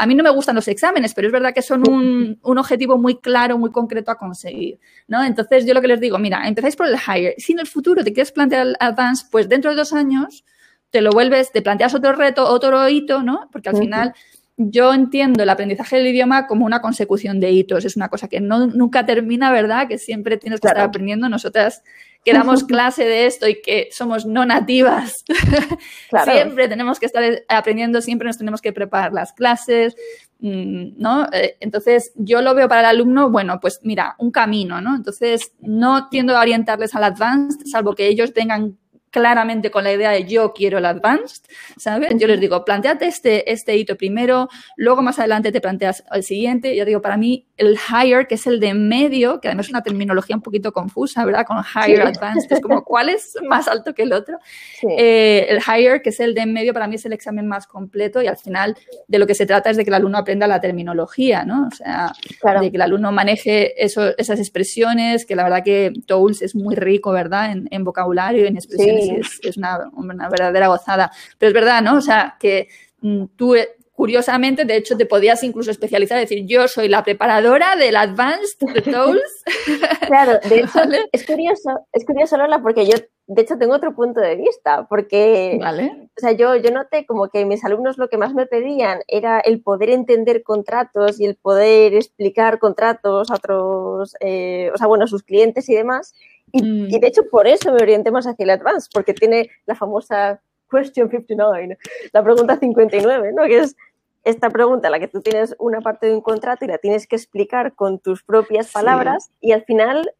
A 0.00 0.06
mí 0.06 0.14
no 0.14 0.22
me 0.22 0.30
gustan 0.30 0.54
los 0.54 0.68
exámenes, 0.68 1.12
pero 1.12 1.26
es 1.26 1.32
verdad 1.32 1.52
que 1.52 1.62
son 1.62 1.88
un, 1.88 2.38
un, 2.40 2.58
objetivo 2.58 2.98
muy 2.98 3.16
claro, 3.18 3.58
muy 3.58 3.72
concreto 3.72 4.12
a 4.12 4.14
conseguir, 4.16 4.78
¿no? 5.08 5.24
Entonces 5.24 5.66
yo 5.66 5.74
lo 5.74 5.80
que 5.80 5.88
les 5.88 5.98
digo, 5.98 6.18
mira, 6.20 6.46
empezáis 6.46 6.76
por 6.76 6.86
el 6.86 6.94
higher. 6.94 7.34
Si 7.38 7.52
en 7.52 7.58
el 7.58 7.66
futuro 7.66 8.04
te 8.04 8.12
quieres 8.12 8.30
plantear 8.30 8.68
el 8.68 8.76
advance, 8.78 9.26
pues 9.28 9.48
dentro 9.48 9.72
de 9.72 9.76
dos 9.76 9.92
años 9.92 10.44
te 10.90 11.00
lo 11.00 11.10
vuelves, 11.10 11.50
te 11.50 11.62
planteas 11.62 11.94
otro 11.94 12.12
reto, 12.12 12.48
otro 12.48 12.88
hito, 12.88 13.22
¿no? 13.24 13.48
Porque 13.50 13.70
al 13.70 13.76
final 13.76 14.14
yo 14.60 14.92
entiendo 14.92 15.44
el 15.44 15.48
aprendizaje 15.48 15.96
del 15.96 16.08
idioma 16.08 16.48
como 16.48 16.66
una 16.66 16.82
consecución 16.82 17.38
de 17.38 17.52
hitos. 17.52 17.84
Es 17.84 17.96
una 17.96 18.08
cosa 18.08 18.26
que 18.26 18.40
no, 18.40 18.66
nunca 18.66 19.06
termina, 19.06 19.52
¿verdad? 19.52 19.86
Que 19.86 19.98
siempre 19.98 20.36
tienes 20.36 20.60
que 20.60 20.66
estar 20.66 20.82
aprendiendo. 20.82 21.28
Nosotras 21.28 21.84
que 22.24 22.32
damos 22.32 22.64
clase 22.64 23.04
de 23.04 23.26
esto 23.26 23.48
y 23.48 23.62
que 23.62 23.88
somos 23.92 24.26
no 24.26 24.44
nativas, 24.44 25.24
siempre 26.24 26.66
tenemos 26.68 26.98
que 26.98 27.06
estar 27.06 27.22
aprendiendo, 27.48 28.02
siempre 28.02 28.26
nos 28.26 28.36
tenemos 28.36 28.60
que 28.60 28.72
preparar 28.72 29.12
las 29.12 29.32
clases, 29.32 29.94
mm, 30.40 31.00
¿no? 31.00 31.28
Eh, 31.32 31.56
entonces, 31.60 32.12
yo 32.16 32.42
lo 32.42 32.52
veo 32.56 32.68
para 32.68 32.80
el 32.80 32.86
alumno, 32.86 33.30
bueno, 33.30 33.60
pues 33.60 33.78
mira, 33.84 34.16
un 34.18 34.32
camino, 34.32 34.80
¿no? 34.80 34.96
Entonces, 34.96 35.52
no 35.60 36.08
tiendo 36.08 36.36
a 36.36 36.40
orientarles 36.40 36.96
al 36.96 37.04
advanced, 37.04 37.64
salvo 37.66 37.94
que 37.94 38.08
ellos 38.08 38.34
tengan 38.34 38.76
claramente 39.10 39.70
con 39.70 39.84
la 39.84 39.92
idea 39.92 40.10
de 40.10 40.24
yo 40.24 40.52
quiero 40.52 40.78
el 40.78 40.84
advanced, 40.84 41.42
¿sabes? 41.76 42.10
Yo 42.16 42.26
les 42.26 42.40
digo, 42.40 42.64
planteate 42.64 43.06
este, 43.06 43.50
este 43.50 43.76
hito 43.76 43.96
primero, 43.96 44.48
luego 44.76 45.02
más 45.02 45.18
adelante 45.18 45.52
te 45.52 45.60
planteas 45.60 46.04
el 46.12 46.22
siguiente. 46.22 46.76
Yo 46.76 46.84
digo, 46.84 47.00
para 47.00 47.16
mí 47.16 47.46
el 47.56 47.76
higher, 47.76 48.26
que 48.26 48.36
es 48.36 48.46
el 48.46 48.60
de 48.60 48.74
medio, 48.74 49.40
que 49.40 49.48
además 49.48 49.66
es 49.66 49.70
una 49.70 49.82
terminología 49.82 50.36
un 50.36 50.42
poquito 50.42 50.72
confusa, 50.72 51.24
¿verdad? 51.24 51.46
Con 51.46 51.58
higher, 51.58 52.02
advanced, 52.02 52.50
es 52.52 52.60
como, 52.60 52.84
¿cuál 52.84 53.08
es 53.08 53.34
más 53.48 53.68
alto 53.68 53.94
que 53.94 54.02
el 54.02 54.12
otro? 54.12 54.38
Eh, 54.82 55.46
el 55.48 55.58
higher, 55.58 56.02
que 56.02 56.10
es 56.10 56.20
el 56.20 56.34
de 56.34 56.46
medio, 56.46 56.72
para 56.72 56.86
mí 56.86 56.96
es 56.96 57.04
el 57.04 57.12
examen 57.12 57.46
más 57.46 57.66
completo 57.66 58.22
y 58.22 58.26
al 58.26 58.36
final 58.36 58.76
de 59.06 59.18
lo 59.18 59.26
que 59.26 59.34
se 59.34 59.46
trata 59.46 59.70
es 59.70 59.76
de 59.76 59.84
que 59.84 59.90
el 59.90 59.94
alumno 59.94 60.18
aprenda 60.18 60.46
la 60.46 60.60
terminología, 60.60 61.44
¿no? 61.44 61.68
O 61.68 61.74
sea, 61.74 62.12
de 62.60 62.70
que 62.70 62.76
el 62.76 62.82
alumno 62.82 63.10
maneje 63.12 63.82
eso, 63.82 64.16
esas 64.18 64.38
expresiones, 64.38 65.24
que 65.26 65.34
la 65.34 65.44
verdad 65.44 65.62
que 65.64 65.92
Tools 66.06 66.42
es 66.42 66.54
muy 66.54 66.74
rico, 66.74 67.12
¿verdad? 67.12 67.52
En, 67.52 67.68
en 67.70 67.84
vocabulario, 67.84 68.46
en 68.46 68.56
expresiones 68.56 68.97
es, 68.98 69.56
una, 69.56 70.28
verdadera 70.28 70.68
gozada. 70.68 71.10
Pero 71.38 71.48
es 71.48 71.54
verdad, 71.54 71.82
¿no? 71.82 71.96
O 71.96 72.00
sea, 72.00 72.36
que 72.38 72.68
mm, 73.00 73.24
tú 73.36 73.54
eh, 73.54 73.68
curiosamente, 73.98 74.64
de 74.64 74.76
hecho, 74.76 74.96
te 74.96 75.06
podías 75.06 75.42
incluso 75.42 75.72
especializar, 75.72 76.20
decir, 76.20 76.46
yo 76.46 76.68
soy 76.68 76.86
la 76.86 77.02
preparadora 77.02 77.74
del 77.74 77.96
Advanced 77.96 78.56
Tools. 78.84 79.44
claro, 80.06 80.38
de 80.48 80.60
hecho, 80.60 80.78
es 81.10 81.26
curioso, 81.26 81.80
es 81.92 82.06
curioso, 82.06 82.36
Lola, 82.36 82.62
porque 82.62 82.86
yo, 82.86 82.96
de 83.26 83.42
hecho, 83.42 83.58
tengo 83.58 83.74
otro 83.74 83.96
punto 83.96 84.20
de 84.20 84.36
vista, 84.36 84.86
porque, 84.88 85.58
o 85.60 86.20
sea, 86.20 86.30
yo, 86.30 86.54
yo 86.54 86.70
noté 86.70 87.06
como 87.06 87.28
que 87.28 87.44
mis 87.44 87.64
alumnos 87.64 87.98
lo 87.98 88.08
que 88.08 88.18
más 88.18 88.34
me 88.34 88.46
pedían 88.46 89.00
era 89.08 89.40
el 89.40 89.60
poder 89.62 89.90
entender 89.90 90.44
contratos 90.44 91.18
y 91.18 91.24
el 91.24 91.34
poder 91.34 91.94
explicar 91.94 92.60
contratos 92.60 93.32
a 93.32 93.34
otros, 93.34 94.14
eh, 94.20 94.70
o 94.72 94.78
sea, 94.78 94.86
bueno, 94.86 95.06
a 95.06 95.08
sus 95.08 95.24
clientes 95.24 95.68
y 95.68 95.74
demás, 95.74 96.14
Mm. 96.52 96.86
Y, 96.88 96.98
de 96.98 97.06
hecho 97.06 97.22
por 97.30 97.46
eso 97.46 97.72
me 97.72 97.82
orienté 97.82 98.10
más 98.10 98.26
hacia 98.26 98.44
el 98.44 98.50
Advanced, 98.50 98.90
porque 98.92 99.14
tiene 99.14 99.50
la 99.66 99.74
famosa 99.74 100.40
Question 100.70 101.10
59, 101.10 101.78
la 102.12 102.22
pregunta 102.22 102.58
59, 102.58 103.32
¿no? 103.32 103.44
Que 103.44 103.58
es 103.58 103.76
esta 104.24 104.50
pregunta 104.50 104.90
la 104.90 105.00
que 105.00 105.08
tú 105.08 105.22
tienes 105.22 105.56
una 105.58 105.80
parte 105.80 106.06
de 106.06 106.14
un 106.14 106.20
contrato 106.20 106.64
y 106.64 106.68
la 106.68 106.78
tienes 106.78 107.06
que 107.06 107.16
explicar 107.16 107.74
con 107.74 107.98
tus 107.98 108.22
propias 108.22 108.70
palabras 108.72 109.30
y 109.40 109.52
al 109.52 109.64
final, 109.64 110.12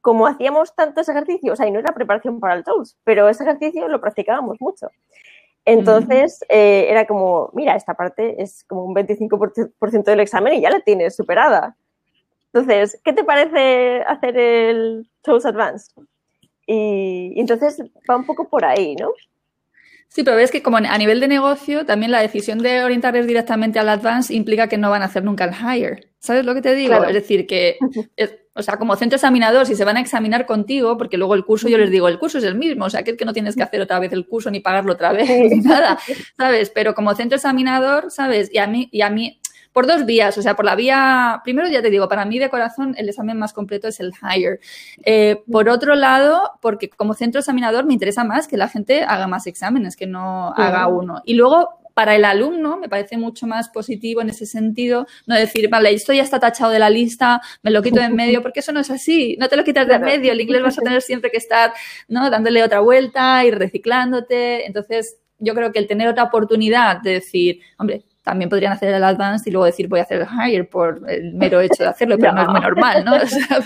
como 0.00 0.26
hacíamos 0.26 0.74
tantos 0.76 1.08
ejercicios, 1.08 1.54
o 1.54 1.56
sea, 1.56 1.66
y 1.66 1.72
no 1.72 1.80
era 1.80 1.92
preparación 1.92 2.38
para 2.38 2.54
el 2.54 2.64
TOEFL, 2.64 2.90
pero 3.02 3.28
ese 3.28 3.42
ejercicio 3.42 3.88
lo 3.88 4.00
practicábamos 4.00 4.60
mucho. 4.60 4.90
Entonces, 5.64 6.40
eh, 6.48 6.86
era 6.88 7.06
como, 7.06 7.50
mira, 7.52 7.74
esta 7.76 7.92
parte 7.94 8.42
es 8.42 8.64
como 8.64 8.84
un 8.84 8.94
25% 8.94 10.04
del 10.04 10.20
examen 10.20 10.54
y 10.54 10.62
ya 10.62 10.70
la 10.70 10.80
tienes 10.80 11.14
superada. 11.14 11.76
Entonces, 12.58 13.00
¿qué 13.04 13.12
te 13.12 13.22
parece 13.22 14.02
hacer 14.02 14.36
el 14.36 15.08
Shows 15.24 15.46
Advanced? 15.46 15.92
Y, 16.66 17.38
entonces 17.38 17.80
va 18.08 18.16
un 18.16 18.26
poco 18.26 18.48
por 18.48 18.64
ahí, 18.64 18.96
¿no? 18.96 19.10
Sí, 20.08 20.24
pero 20.24 20.36
ves 20.36 20.50
que 20.50 20.62
como 20.62 20.78
a 20.78 20.98
nivel 20.98 21.20
de 21.20 21.28
negocio, 21.28 21.86
también 21.86 22.10
la 22.10 22.20
decisión 22.20 22.58
de 22.58 22.82
orientarles 22.82 23.26
directamente 23.26 23.78
al 23.78 23.88
advance 23.88 24.34
implica 24.34 24.66
que 24.66 24.78
no 24.78 24.90
van 24.90 25.02
a 25.02 25.04
hacer 25.04 25.22
nunca 25.22 25.44
el 25.44 25.52
higher. 25.52 26.08
¿Sabes 26.18 26.44
lo 26.44 26.54
que 26.54 26.62
te 26.62 26.74
digo? 26.74 27.04
Es 27.04 27.14
decir, 27.14 27.46
que, 27.46 27.78
o 28.54 28.62
sea, 28.62 28.76
como 28.76 28.96
centro 28.96 29.16
examinador, 29.16 29.66
si 29.66 29.76
se 29.76 29.84
van 29.84 29.98
a 29.98 30.00
examinar 30.00 30.46
contigo, 30.46 30.96
porque 30.98 31.16
luego 31.16 31.34
el 31.34 31.44
curso, 31.44 31.68
yo 31.68 31.78
les 31.78 31.90
digo, 31.90 32.08
el 32.08 32.18
curso 32.18 32.38
es 32.38 32.44
el 32.44 32.56
mismo, 32.56 32.86
o 32.86 32.90
sea, 32.90 33.04
que, 33.04 33.16
que 33.16 33.24
no 33.24 33.32
tienes 33.32 33.54
que 33.54 33.62
hacer 33.62 33.80
otra 33.80 34.00
vez 34.00 34.12
el 34.12 34.26
curso 34.26 34.50
ni 34.50 34.60
pagarlo 34.60 34.94
otra 34.94 35.12
vez, 35.12 35.28
ni 35.50 35.60
nada, 35.60 35.98
¿sabes? 36.36 36.70
Pero 36.70 36.94
como 36.94 37.14
centro 37.14 37.36
examinador, 37.36 38.10
¿sabes? 38.10 38.52
Y 38.52 38.58
a 38.58 38.66
mí, 38.66 38.88
y 38.90 39.02
a 39.02 39.10
mí, 39.10 39.40
por 39.78 39.86
dos 39.86 40.06
vías, 40.06 40.36
o 40.36 40.42
sea, 40.42 40.56
por 40.56 40.64
la 40.64 40.74
vía, 40.74 41.40
primero 41.44 41.68
ya 41.68 41.80
te 41.80 41.88
digo, 41.88 42.08
para 42.08 42.24
mí 42.24 42.40
de 42.40 42.50
corazón 42.50 42.96
el 42.98 43.08
examen 43.08 43.38
más 43.38 43.52
completo 43.52 43.86
es 43.86 44.00
el 44.00 44.10
higher. 44.20 44.58
Eh, 45.04 45.40
por 45.48 45.68
otro 45.68 45.94
lado, 45.94 46.58
porque 46.60 46.90
como 46.90 47.14
centro 47.14 47.38
examinador 47.38 47.86
me 47.86 47.92
interesa 47.92 48.24
más 48.24 48.48
que 48.48 48.56
la 48.56 48.66
gente 48.66 49.04
haga 49.04 49.28
más 49.28 49.46
exámenes, 49.46 49.94
que 49.94 50.08
no 50.08 50.52
haga 50.56 50.88
uno. 50.88 51.22
Y 51.24 51.34
luego, 51.34 51.78
para 51.94 52.16
el 52.16 52.24
alumno 52.24 52.76
me 52.76 52.88
parece 52.88 53.16
mucho 53.18 53.46
más 53.46 53.68
positivo 53.68 54.20
en 54.20 54.30
ese 54.30 54.46
sentido, 54.46 55.06
no 55.28 55.36
decir, 55.36 55.68
vale, 55.70 55.92
esto 55.92 56.12
ya 56.12 56.24
está 56.24 56.40
tachado 56.40 56.72
de 56.72 56.80
la 56.80 56.90
lista, 56.90 57.40
me 57.62 57.70
lo 57.70 57.80
quito 57.80 58.00
de 58.00 58.06
en 58.06 58.16
medio, 58.24 58.42
porque 58.42 58.58
eso 58.58 58.72
no 58.72 58.80
es 58.80 58.90
así, 58.90 59.36
no 59.38 59.48
te 59.48 59.56
lo 59.56 59.62
quitas 59.62 59.86
de 59.86 59.94
en 59.94 60.02
medio, 60.02 60.32
el 60.32 60.40
inglés 60.40 60.60
vas 60.60 60.78
a 60.80 60.82
tener 60.82 61.02
siempre 61.02 61.30
que 61.30 61.36
estar, 61.36 61.72
¿no? 62.08 62.30
Dándole 62.30 62.64
otra 62.64 62.80
vuelta, 62.80 63.44
y 63.44 63.52
reciclándote, 63.52 64.66
entonces 64.66 65.18
yo 65.38 65.54
creo 65.54 65.70
que 65.70 65.78
el 65.78 65.86
tener 65.86 66.08
otra 66.08 66.24
oportunidad 66.24 67.00
de 67.00 67.12
decir, 67.12 67.60
hombre, 67.78 68.02
también 68.28 68.50
podrían 68.50 68.74
hacer 68.74 68.92
el 68.92 69.02
advanced 69.02 69.46
y 69.46 69.50
luego 69.50 69.64
decir 69.64 69.88
voy 69.88 70.00
a 70.00 70.02
hacer 70.02 70.20
el 70.20 70.28
higher 70.28 70.68
por 70.68 71.00
el 71.08 71.32
mero 71.32 71.60
hecho 71.60 71.82
de 71.82 71.88
hacerlo, 71.88 72.18
pero 72.18 72.32
no, 72.32 72.42
es 72.42 72.48
muy 72.48 72.60
normal, 72.68 73.04
¿no? 73.04 73.12
O 73.22 73.26
sea, 73.26 73.58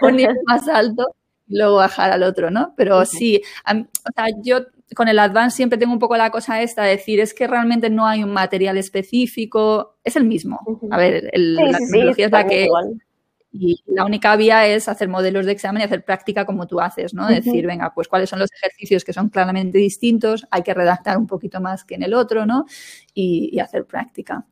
un 0.00 0.16
nivel 0.16 0.36
más 0.46 0.66
alto 0.66 1.14
y 1.46 1.58
luego 1.58 1.76
bajar 1.76 2.10
al 2.10 2.22
otro, 2.22 2.50
¿no? 2.50 2.72
Pero 2.74 3.04
sí, 3.04 3.42
o 3.66 4.12
sea, 4.14 4.26
yo 4.42 4.60
con 4.94 5.08
el 5.08 5.18
advanced 5.18 5.56
siempre 5.56 5.78
tengo 5.78 5.92
un 5.92 5.98
poco 5.98 6.16
la 6.16 6.30
cosa 6.30 6.62
esta 6.62 6.84
de 6.84 6.92
decir, 6.92 7.20
es 7.20 7.34
que 7.34 7.46
realmente 7.46 7.90
no 7.90 8.06
hay 8.06 8.24
un 8.24 8.32
material 8.32 8.78
específico, 8.78 9.98
es 10.02 10.16
el 10.16 10.24
mismo. 10.24 10.60
A 10.90 10.96
ver, 10.96 11.30
la 11.34 11.78
tecnología 11.78 12.26
es 12.26 12.32
la 12.32 12.46
que... 12.46 12.66
Y 13.60 13.82
la 13.86 14.04
única 14.04 14.36
vía 14.36 14.66
es 14.68 14.88
hacer 14.88 15.08
modelos 15.08 15.44
de 15.44 15.50
examen 15.50 15.82
y 15.82 15.84
hacer 15.84 16.04
práctica 16.04 16.46
como 16.46 16.68
tú 16.68 16.80
haces, 16.80 17.12
¿no? 17.12 17.26
Decir, 17.26 17.66
venga, 17.66 17.92
pues 17.92 18.06
cuáles 18.06 18.30
son 18.30 18.38
los 18.38 18.52
ejercicios 18.52 19.04
que 19.04 19.12
son 19.12 19.30
claramente 19.30 19.78
distintos, 19.78 20.46
hay 20.52 20.62
que 20.62 20.74
redactar 20.74 21.18
un 21.18 21.26
poquito 21.26 21.60
más 21.60 21.84
que 21.84 21.96
en 21.96 22.04
el 22.04 22.14
otro, 22.14 22.46
¿no? 22.46 22.66
Y, 23.14 23.58
hacer 23.58 23.84
práctica. 23.84 24.46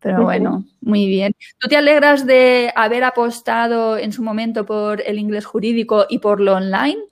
Pero 0.00 0.22
bueno, 0.22 0.64
muy 0.80 1.06
bien. 1.06 1.34
¿Tú 1.58 1.68
te 1.68 1.76
alegras 1.76 2.26
de 2.26 2.72
haber 2.74 3.04
apostado 3.04 3.98
en 3.98 4.12
su 4.12 4.22
momento 4.22 4.64
por 4.64 5.02
el 5.02 5.18
inglés 5.18 5.44
jurídico 5.44 6.06
y 6.08 6.20
por 6.20 6.40
lo 6.40 6.54
online? 6.54 7.02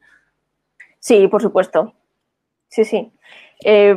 Sí, 0.99 1.29
por 1.29 1.43
supuesto. 1.43 1.95
Sí, 2.69 2.85
sí. 2.85 3.13
Eh, 3.65 3.97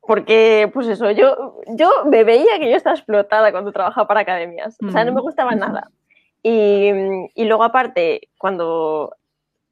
porque, 0.00 0.70
pues 0.72 0.86
eso, 0.86 1.10
yo, 1.10 1.56
yo 1.76 1.90
me 2.06 2.22
veía 2.24 2.58
que 2.58 2.70
yo 2.70 2.76
estaba 2.76 2.96
explotada 2.96 3.50
cuando 3.50 3.72
trabajaba 3.72 4.06
para 4.06 4.20
academias. 4.20 4.76
O 4.86 4.90
sea, 4.90 5.04
no 5.04 5.12
me 5.12 5.20
gustaba 5.20 5.54
nada. 5.54 5.90
Y, 6.48 6.90
y 7.34 7.44
luego 7.44 7.62
aparte, 7.62 8.28
cuando 8.38 9.14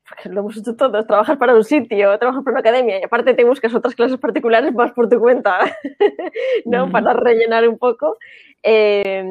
porque 0.08 0.28
lo 0.28 0.40
hemos 0.40 0.56
hecho 0.56 0.76
todos, 0.76 1.06
trabajar 1.06 1.38
para 1.38 1.54
un 1.54 1.64
sitio, 1.64 2.18
trabajar 2.18 2.44
para 2.44 2.52
una 2.52 2.60
academia 2.60 3.00
y 3.00 3.04
aparte 3.04 3.34
te 3.34 3.44
buscas 3.44 3.74
otras 3.74 3.94
clases 3.94 4.18
particulares 4.18 4.72
más 4.74 4.92
por 4.92 5.08
tu 5.08 5.18
cuenta, 5.18 5.58
¿no? 6.64 6.90
Para 6.92 7.12
rellenar 7.14 7.68
un 7.68 7.78
poco. 7.78 8.16
Eh, 8.62 9.24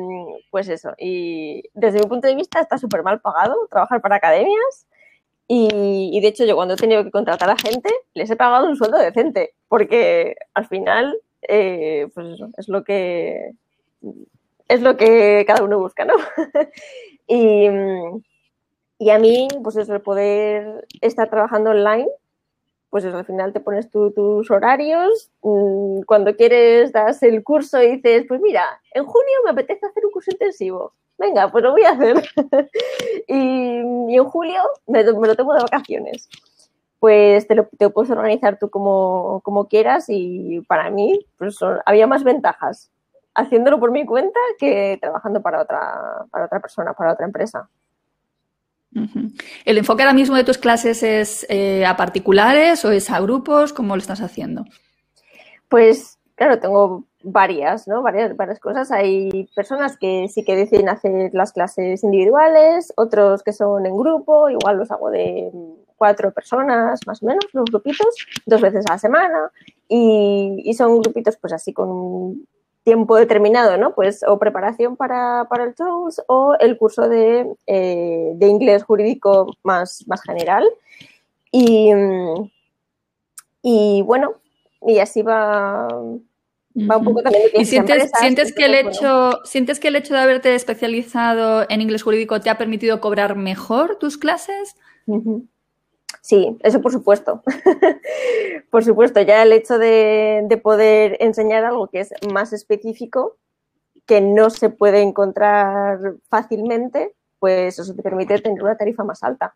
pues 0.50 0.68
eso, 0.70 0.94
y 0.98 1.64
desde 1.74 2.00
mi 2.00 2.08
punto 2.08 2.28
de 2.28 2.36
vista 2.36 2.62
está 2.62 2.78
súper 2.78 3.04
mal 3.04 3.20
pagado 3.20 3.56
trabajar 3.70 4.02
para 4.02 4.16
academias 4.16 4.88
y, 5.48 6.12
y, 6.14 6.22
de 6.22 6.28
hecho 6.28 6.46
yo 6.46 6.56
cuando 6.56 6.76
he 6.76 6.78
tenido 6.78 7.04
que 7.04 7.12
contratar 7.12 7.50
a 7.50 7.58
gente 7.58 7.90
les 8.14 8.30
he 8.32 8.36
pagado 8.38 8.68
un 8.68 8.78
sueldo 8.78 8.98
decente 8.98 9.54
porque 9.68 10.36
al 10.54 10.68
final 10.68 11.18
eh, 11.48 12.08
pues 12.14 12.28
eso, 12.28 12.50
es 12.58 12.70
lo 12.70 12.84
que 12.84 13.52
es 14.68 14.82
lo 14.82 14.98
que 14.98 15.44
cada 15.46 15.64
uno 15.64 15.80
busca, 15.80 16.06
¿no? 16.06 16.14
y, 17.28 17.68
y 18.98 19.10
a 19.10 19.20
mí, 19.20 19.48
pues 19.64 19.76
eso, 19.76 19.94
el 19.94 20.02
poder 20.02 20.88
estar 21.02 21.30
trabajando 21.30 21.72
online, 21.72 22.08
pues 22.90 23.04
eso, 23.04 23.18
al 23.18 23.26
final 23.26 23.52
te 23.52 23.60
pones 23.60 23.90
tus 23.90 24.50
horarios, 24.50 25.32
mm, 25.42 26.04
cuando 26.04 26.36
quieres 26.36 26.92
das 26.94 27.22
el 27.24 27.44
curso 27.44 27.82
y 27.82 27.98
dices, 27.98 28.26
pues 28.28 28.40
mira, 28.42 28.82
en 28.94 29.06
junio 29.06 29.34
me 29.44 29.52
apetece 29.52 29.86
hacer 29.86 30.06
un 30.06 30.12
curso 30.12 30.32
intensivo. 30.32 30.94
Venga, 31.18 31.52
pues 31.52 31.64
lo 31.64 31.72
voy 31.72 31.84
a 31.84 31.92
hacer. 31.92 32.24
y, 33.28 33.82
y, 34.14 34.18
en 34.18 34.24
julio 34.26 34.62
me, 34.88 35.04
lo 35.04 35.36
tengo 35.36 35.54
de 35.54 35.62
vacaciones. 35.62 36.30
Pues 37.00 37.48
te 37.48 37.56
lo, 37.56 37.68
te 37.78 37.90
puedes 37.90 38.12
organizar 38.12 38.58
tú 38.60 38.70
como, 38.70 39.42
como, 39.44 39.68
quieras 39.68 40.06
y 40.08 40.62
para 40.62 40.90
mí 40.90 41.20
pues 41.38 41.56
son, 41.56 41.80
había 41.86 42.08
más 42.08 42.24
ventajas 42.24 42.92
haciéndolo 43.36 43.80
por 43.80 43.92
mi 43.92 44.06
cuenta 44.06 44.40
que 44.58 44.98
trabajando 45.02 45.42
para 45.42 45.62
otra, 45.62 46.26
para 46.32 46.46
otra 46.46 46.60
persona, 46.60 46.94
para 46.94 47.14
otra 47.14 47.26
empresa. 47.26 47.70
¿El 49.66 49.78
enfoque 49.78 50.04
ahora 50.04 50.14
mismo 50.14 50.38
de 50.38 50.46
tus 50.46 50.58
clases 50.58 51.04
es 51.04 51.46
eh, 51.50 51.86
a 51.86 51.98
particulares 51.98 52.86
o 52.86 52.92
es 52.92 53.10
a 53.10 53.20
grupos? 53.20 53.74
¿Cómo 53.74 53.96
lo 53.96 54.00
estás 54.00 54.22
haciendo? 54.22 54.64
Pues 55.68 56.18
claro, 56.36 56.60
tengo 56.60 57.04
varias, 57.22 57.90
¿no? 57.90 58.02
Varias, 58.02 58.38
varias 58.38 58.60
cosas. 58.60 58.92
Hay 58.92 59.50
personas 59.54 59.98
que 59.98 60.28
sí 60.30 60.46
que 60.46 60.56
deciden 60.56 60.88
hacer 60.88 61.32
las 61.34 61.52
clases 61.52 62.06
individuales, 62.06 62.94
otros 62.96 63.44
que 63.44 63.52
son 63.52 63.86
en 63.86 63.98
grupo, 63.98 64.50
igual 64.50 64.78
los 64.78 64.92
hago 64.92 65.10
de 65.10 65.52
cuatro 65.98 66.32
personas 66.32 67.00
más 67.06 67.22
o 67.22 67.26
menos, 67.26 67.46
los 67.52 67.66
grupitos, 67.66 68.16
dos 68.46 68.62
veces 68.62 68.86
a 68.88 68.94
la 68.94 69.00
semana. 69.00 69.52
Y, 69.90 70.62
y 70.64 70.74
son 70.74 71.02
grupitos 71.02 71.36
pues 71.36 71.52
así 71.52 71.74
con 71.74 72.46
tiempo 72.86 73.18
determinado, 73.18 73.78
¿no? 73.78 73.94
Pues 73.96 74.24
o 74.26 74.38
preparación 74.38 74.96
para, 74.96 75.48
para 75.50 75.66
el 75.66 75.74
TOEFL 75.74 76.22
o 76.28 76.56
el 76.60 76.78
curso 76.78 77.10
de, 77.10 77.52
eh, 77.66 78.32
de, 78.36 78.48
inglés 78.48 78.84
jurídico 78.84 79.58
más, 79.64 80.06
más 80.08 80.22
general. 80.22 80.64
Y, 81.52 81.92
y, 83.64 84.04
bueno, 84.04 84.36
y 84.86 85.00
así 85.00 85.24
va, 85.24 85.88
va 85.88 86.98
un 86.98 87.06
poco 87.06 87.24
también. 87.24 87.46
¿Y 87.56 87.66
sientes, 87.66 88.12
sientes, 88.20 88.54
que 88.54 88.66
el 88.66 88.76
hecho, 88.76 89.32
sientes 89.46 89.80
que 89.80 89.88
el 89.88 89.96
hecho 89.96 90.14
de 90.14 90.20
haberte 90.20 90.54
especializado 90.54 91.66
en 91.68 91.82
inglés 91.82 92.04
jurídico 92.04 92.40
te 92.40 92.52
ha 92.52 92.58
permitido 92.60 93.02
cobrar 93.02 93.36
mejor 93.36 93.98
tus 93.98 94.18
clases? 94.18 94.76
Uh 95.08 95.18
-huh. 95.18 95.48
Sí, 96.22 96.58
eso 96.62 96.82
por 96.82 96.92
supuesto. 96.92 97.44
por 98.72 98.84
supuesto, 98.84 99.22
ya 99.22 99.44
el 99.44 99.54
hecho 99.54 99.78
de, 99.78 100.44
de, 100.48 100.58
poder 100.58 101.18
enseñar 101.20 101.66
algo 101.66 101.88
que 101.88 102.02
es 102.02 102.14
más 102.32 102.54
específico, 102.54 103.38
que 104.06 104.22
no 104.22 104.50
se 104.50 104.70
puede 104.70 105.02
encontrar 105.02 106.16
fácilmente, 106.30 107.14
pues 107.40 107.80
eso 107.80 107.94
te 107.94 108.02
permite 108.02 108.40
tener 108.40 108.64
una 108.64 108.78
tarifa 108.78 109.04
más 109.04 109.24
alta, 109.24 109.56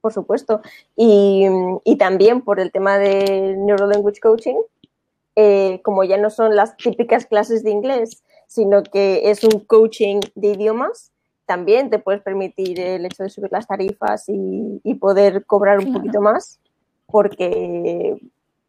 por 0.00 0.12
supuesto. 0.12 0.60
Y, 0.96 1.46
y 1.84 1.96
también 1.96 2.42
por 2.42 2.60
el 2.60 2.72
tema 2.72 2.98
de 2.98 3.54
Neuro 3.58 3.86
Language 3.86 4.20
Coaching, 4.20 4.56
eh, 5.36 5.80
como 5.82 6.04
ya 6.04 6.18
no 6.18 6.30
son 6.30 6.56
las 6.56 6.76
típicas 6.76 7.26
clases 7.26 7.62
de 7.64 7.70
inglés, 7.70 8.22
sino 8.46 8.82
que 8.82 9.30
es 9.30 9.44
un 9.44 9.60
coaching 9.60 10.20
de 10.34 10.48
idiomas, 10.48 11.11
también 11.52 11.90
te 11.90 11.98
puedes 11.98 12.22
permitir 12.22 12.80
el 12.80 13.04
hecho 13.04 13.24
de 13.24 13.28
subir 13.28 13.52
las 13.52 13.66
tarifas 13.66 14.26
y, 14.28 14.80
y 14.82 14.94
poder 14.94 15.44
cobrar 15.44 15.80
un 15.80 15.84
claro. 15.84 15.98
poquito 15.98 16.22
más 16.22 16.58
porque, 17.06 18.16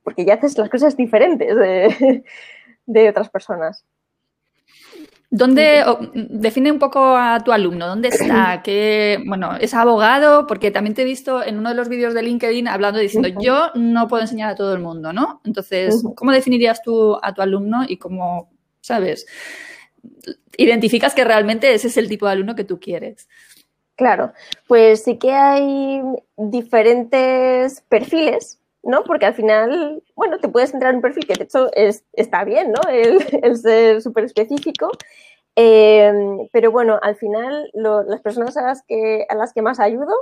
porque 0.04 0.26
ya 0.26 0.34
haces 0.34 0.58
las 0.58 0.70
cosas 0.70 0.98
diferentes 0.98 1.56
de, 1.56 2.26
de 2.86 3.10
otras 3.10 3.30
personas. 3.30 3.86
¿Dónde 5.30 5.82
define 6.14 6.74
un 6.74 6.78
poco 6.78 7.16
a 7.16 7.40
tu 7.40 7.54
alumno? 7.54 7.88
¿Dónde 7.88 8.10
está? 8.10 8.62
¿Qué, 8.66 9.24
bueno, 9.26 9.56
es 9.56 9.74
abogado? 9.74 10.46
Porque 10.46 10.70
también 10.70 10.94
te 10.94 11.04
he 11.04 11.06
visto 11.06 11.42
en 11.42 11.58
uno 11.58 11.70
de 11.70 11.76
los 11.76 11.88
vídeos 11.88 12.14
de 12.14 12.22
LinkedIn 12.22 12.68
hablando 12.68 13.00
diciendo 13.00 13.30
uh 13.30 13.32
-huh. 13.32 13.46
yo 13.46 13.72
no 13.76 14.10
puedo 14.10 14.24
enseñar 14.24 14.50
a 14.50 14.56
todo 14.56 14.74
el 14.74 14.82
mundo, 14.82 15.14
¿no? 15.14 15.40
Entonces, 15.46 15.96
uh 15.96 16.10
-huh. 16.10 16.16
¿cómo 16.16 16.34
definirías 16.34 16.84
tú 16.84 17.18
a 17.22 17.34
tu 17.34 17.42
alumno 17.42 17.86
y 17.88 17.96
cómo, 17.96 18.52
sabes? 18.82 19.26
Identificas 20.58 21.14
que 21.14 21.24
realmente 21.24 21.74
ese 21.74 21.88
es 21.88 21.98
el 21.98 22.10
tipo 22.10 22.26
de 22.26 22.34
alumno 22.34 22.56
que 22.56 22.64
tú 22.64 22.80
quieres. 22.80 23.28
Claro, 23.96 24.34
pues 24.68 25.04
sí 25.04 25.18
que 25.18 25.32
hay 25.32 26.02
diferentes 26.36 27.82
perfiles, 27.90 28.60
¿no? 28.82 29.04
Porque 29.04 29.28
al 29.28 29.36
final, 29.36 30.04
bueno, 30.16 30.40
te 30.40 30.50
puedes 30.50 30.74
entrar 30.74 30.92
en 30.92 30.98
un 30.98 31.02
perfil 31.02 31.28
que 31.28 31.36
de 31.36 31.44
hecho 31.44 31.72
es, 31.74 32.04
está 32.14 32.44
bien, 32.44 32.72
¿no? 32.72 32.82
El, 32.90 33.20
el 33.44 33.58
ser 33.58 34.02
súper 34.02 34.24
específico. 34.24 34.90
Eh, 35.56 36.12
pero 36.52 36.72
bueno, 36.72 37.00
al 37.02 37.16
final 37.16 37.70
las 37.74 38.22
personas 38.22 38.58
a 38.58 38.64
las, 38.64 38.82
que, 38.84 39.26
a 39.30 39.36
las 39.36 39.54
que 39.54 39.62
más 39.62 39.80
ayudo 39.80 40.14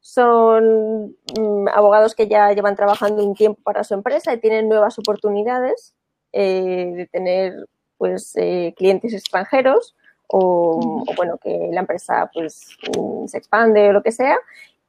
son 0.00 1.16
mmm, 1.38 1.68
abogados 1.68 2.14
que 2.14 2.28
ya 2.28 2.52
llevan 2.52 2.76
trabajando 2.76 3.24
un 3.24 3.34
tiempo 3.34 3.60
para 3.62 3.84
su 3.84 3.94
empresa 3.94 4.34
y 4.34 4.38
tienen 4.38 4.68
nuevas 4.68 4.98
oportunidades 4.98 5.94
eh, 6.32 6.92
de 6.94 7.06
tener 7.06 7.66
pues 7.98 8.32
eh, 8.36 8.74
clientes 8.76 9.12
extranjeros 9.12 9.94
o, 10.28 11.04
o, 11.06 11.14
bueno 11.16 11.38
que 11.38 11.68
la 11.72 11.80
empresa 11.80 12.30
pues 12.32 12.76
mm, 12.98 13.26
se 13.26 13.38
expande 13.38 13.88
o 13.88 13.92
lo 13.92 14.02
que 14.02 14.12
sea 14.12 14.38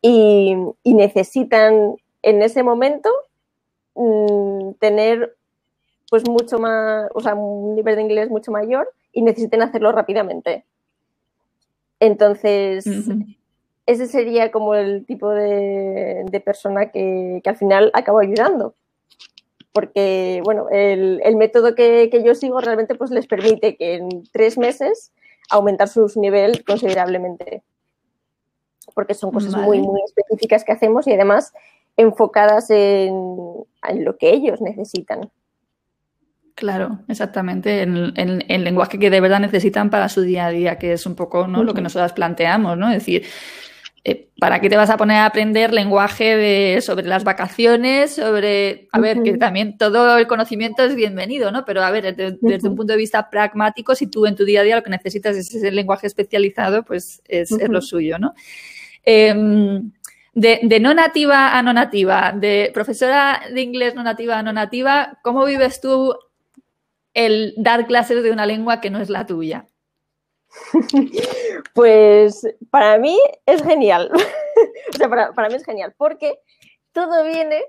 y, 0.02 0.56
y 0.84 0.94
necesitan 0.94 1.96
en 2.22 2.42
ese 2.42 2.64
momento 2.64 3.10
mmm, 3.96 4.72
tener 4.80 5.36
pues 6.10 6.28
mucho 6.28 6.60
más 6.60 7.10
o 7.14 7.22
sea 7.22 7.36
un 7.36 7.76
nivel 7.76 7.96
de 7.96 8.02
inglés 8.02 8.30
mucho 8.30 8.52
mayor 8.52 8.90
y 9.12 9.22
necesiten 9.22 9.62
hacerlo 9.62 9.92
rápidamente. 9.92 10.64
Entonces 12.00 12.86
uh 12.86 12.92
-huh. 12.92 13.36
ese 13.86 14.08
sería 14.08 14.52
como 14.52 14.76
el 14.76 15.06
tipo 15.06 15.30
de, 15.30 16.24
de 16.30 16.40
persona 16.40 16.92
que, 16.92 17.42
que 17.44 17.50
al 17.50 17.58
final 17.58 17.92
acabo 17.94 18.20
ayudando 18.20 18.74
porque, 19.74 20.42
bueno, 20.44 20.68
el, 20.72 21.22
el 21.24 21.36
método 21.36 21.76
que, 21.76 22.10
que, 22.10 22.24
yo 22.24 22.34
sigo 22.36 22.60
realmente 22.60 22.96
pues 22.96 23.12
les 23.12 23.28
permite 23.28 23.76
que 23.76 23.96
en 23.96 24.24
tres 24.32 24.58
meses 24.58 25.12
aumentar 25.50 25.88
su 25.88 26.12
nivel 26.16 26.64
considerablemente. 26.66 27.64
Porque 28.94 29.14
son 29.14 29.32
cosas 29.32 29.54
vale. 29.54 29.66
muy, 29.66 29.80
muy 29.80 30.02
específicas 30.06 30.64
que 30.64 30.72
hacemos 30.72 31.08
y 31.08 31.14
además 31.14 31.54
enfocadas 31.96 32.70
en, 32.70 33.14
en 33.88 34.06
lo 34.06 34.18
que 34.18 34.32
ellos 34.32 34.62
necesitan. 34.62 35.30
Claro, 36.56 37.00
exactamente, 37.08 37.84
en, 37.84 38.14
en, 38.16 38.44
el 38.48 38.64
lenguaje 38.64 38.98
que 38.98 39.12
de 39.12 39.22
verdad 39.22 39.40
necesitan 39.40 39.92
para 39.92 40.10
su 40.10 40.22
día 40.22 40.48
a 40.48 40.50
día, 40.50 40.80
que 40.80 40.94
es 40.94 41.06
un 41.06 41.14
poco 41.16 41.48
¿no? 41.48 41.60
Uh 41.60 41.62
-huh. 41.62 41.66
lo 41.66 41.74
que 41.76 41.82
nosotras 41.82 42.14
planteamos, 42.14 42.76
¿no? 42.80 42.88
Es 42.88 42.96
decir, 42.96 43.26
eh, 44.10 44.30
¿para 44.40 44.62
qué 44.62 44.70
te 44.70 44.78
vas 44.78 44.90
a 44.90 44.96
poner 44.96 45.18
a 45.18 45.26
aprender 45.26 45.74
lenguaje 45.74 46.38
de, 46.38 46.82
sobre 46.82 47.06
las 47.06 47.26
vacaciones? 47.26 48.16
Sobre, 48.16 48.88
a 48.94 49.02
ver, 49.02 49.18
uh 49.18 49.20
-huh. 49.20 49.24
que 49.26 49.38
también 49.38 49.78
todo 49.78 50.18
el 50.18 50.28
conocimiento 50.28 50.82
es 50.82 50.96
bienvenido, 50.96 51.52
¿no? 51.52 51.66
Pero 51.66 51.84
a 51.84 51.92
ver, 51.92 52.16
desde, 52.16 52.38
desde, 52.40 52.70
un 52.70 52.78
punto 52.78 52.94
de 52.94 52.98
vista 52.98 53.30
pragmático, 53.30 53.96
si 53.96 54.08
tú 54.08 54.26
en 54.26 54.38
tu 54.38 54.46
día 54.46 54.62
a 54.62 54.64
día 54.64 54.78
lo 54.78 54.84
que 54.84 54.92
necesitas 54.92 55.36
es 55.36 55.54
ese 55.54 55.72
lenguaje 55.72 56.08
especializado, 56.08 56.84
pues 56.84 57.22
es, 57.26 57.52
uh 57.52 57.58
-huh. 57.58 57.64
es 57.64 57.70
lo 57.70 57.82
suyo, 57.82 58.18
¿no? 58.18 58.34
Eh, 59.04 59.36
de, 60.34 60.60
de, 60.64 60.80
no 60.80 60.94
nativa 60.94 61.58
a 61.58 61.62
no 61.62 61.74
nativa, 61.74 62.32
de 62.32 62.72
profesora 62.74 63.42
de 63.54 63.62
inglés 63.62 63.94
no 63.94 64.04
nativa 64.04 64.40
a 64.40 64.44
no 64.44 64.54
nativa, 64.54 65.18
¿cómo 65.22 65.44
vives 65.44 65.82
tú 65.82 66.16
el 67.14 67.54
dar 67.58 67.88
clases 67.88 68.24
de 68.24 68.32
una 68.32 68.46
lengua 68.46 68.80
que 68.80 68.90
no 68.90 69.00
es 69.02 69.10
la 69.10 69.26
tuya? 69.26 69.66
Pues 71.74 72.48
para 72.70 72.98
mí 72.98 73.18
es 73.46 73.64
genial. 73.64 74.12
o 74.94 74.98
sea, 74.98 75.10
para, 75.10 75.34
para, 75.34 75.50
mí 75.50 75.56
es 75.56 75.66
genial, 75.66 75.94
porque 75.98 76.40
todo 76.92 77.24
viene, 77.24 77.64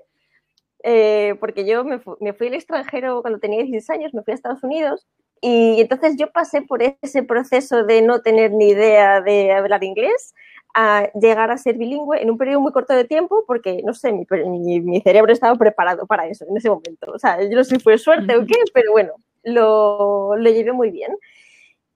eh, 0.83 1.35
porque 1.39 1.65
yo 1.65 1.83
me, 1.83 1.99
fu 1.99 2.17
me, 2.19 2.33
fui 2.33 2.47
al 2.47 2.55
extranjero 2.55 3.21
cuando 3.21 3.39
tenía 3.39 3.63
16 3.63 3.89
años, 3.89 4.13
me 4.13 4.23
fui 4.23 4.31
a 4.31 4.35
Estados 4.35 4.63
Unidos, 4.63 5.07
y 5.41 5.79
entonces 5.79 6.15
yo 6.17 6.31
pasé 6.31 6.61
por 6.61 6.81
ese 6.83 7.23
proceso 7.23 7.83
de 7.83 8.01
no 8.01 8.21
tener 8.21 8.51
ni 8.51 8.69
idea 8.69 9.21
de 9.21 9.53
hablar 9.53 9.83
inglés 9.83 10.33
a 10.73 11.09
llegar 11.19 11.49
a 11.49 11.57
ser 11.57 11.77
bilingüe 11.77 12.21
en 12.21 12.29
un 12.29 12.37
periodo 12.37 12.61
muy 12.61 12.71
corto 12.71 12.93
de 12.93 13.05
tiempo, 13.05 13.43
porque, 13.47 13.81
no 13.83 13.93
sé, 13.93 14.11
mi, 14.11 14.25
mi, 14.47 14.81
mi 14.81 15.01
cerebro 15.01 15.31
estaba 15.31 15.55
preparado 15.55 16.05
para 16.05 16.27
eso 16.27 16.45
en 16.47 16.57
ese 16.57 16.69
momento. 16.69 17.11
O 17.11 17.19
sea, 17.19 17.41
yo 17.41 17.55
no 17.55 17.63
sé 17.63 17.75
si 17.75 17.81
fue 17.81 17.97
suerte 17.97 18.35
o 18.35 18.45
qué, 18.45 18.55
pero 18.73 18.91
bueno, 18.91 19.13
lo, 19.43 20.35
lo 20.35 20.49
llevé 20.49 20.71
muy 20.71 20.91
bien. 20.91 21.11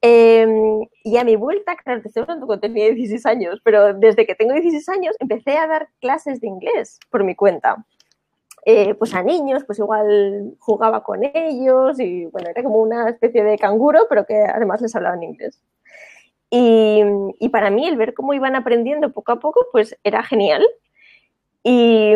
Em, 0.05 0.81
y 1.05 1.15
a 1.15 1.23
mi 1.23 1.37
vuelta, 1.37 1.77
claro, 1.77 2.01
te 2.01 2.09
estoy 2.09 2.23
hablando 2.23 2.45
cuando 2.45 2.59
tenía 2.59 2.87
16 2.87 3.25
años, 3.25 3.61
pero 3.63 3.93
desde 3.93 4.25
que 4.25 4.35
tengo 4.35 4.51
16 4.51 4.89
años 4.89 5.15
empecé 5.17 5.57
a 5.57 5.65
dar 5.65 5.87
clases 6.01 6.41
de 6.41 6.47
inglés 6.47 6.99
por 7.09 7.23
mi 7.23 7.35
cuenta. 7.35 7.85
Eh, 8.65 8.95
pues 8.95 9.13
a 9.13 9.23
niños, 9.23 9.63
pues 9.65 9.79
igual 9.79 10.55
jugaba 10.59 11.03
con 11.03 11.21
ellos 11.23 11.99
y 12.01 12.25
bueno, 12.25 12.49
era 12.49 12.63
como 12.63 12.81
una 12.81 13.09
especie 13.09 13.45
de 13.45 13.57
canguro, 13.57 14.07
pero 14.09 14.25
que 14.25 14.35
además 14.35 14.81
les 14.81 14.93
hablaba 14.93 15.15
en 15.15 15.23
inglés. 15.23 15.61
Y, 16.49 17.01
y, 17.39 17.49
para 17.49 17.69
mí 17.69 17.87
el 17.87 17.95
ver 17.95 18.13
cómo 18.13 18.33
iban 18.33 18.55
aprendiendo 18.55 19.11
poco 19.13 19.31
a 19.31 19.39
poco, 19.39 19.67
pues 19.71 19.97
era 20.03 20.21
genial. 20.21 20.65
Y 21.63 22.13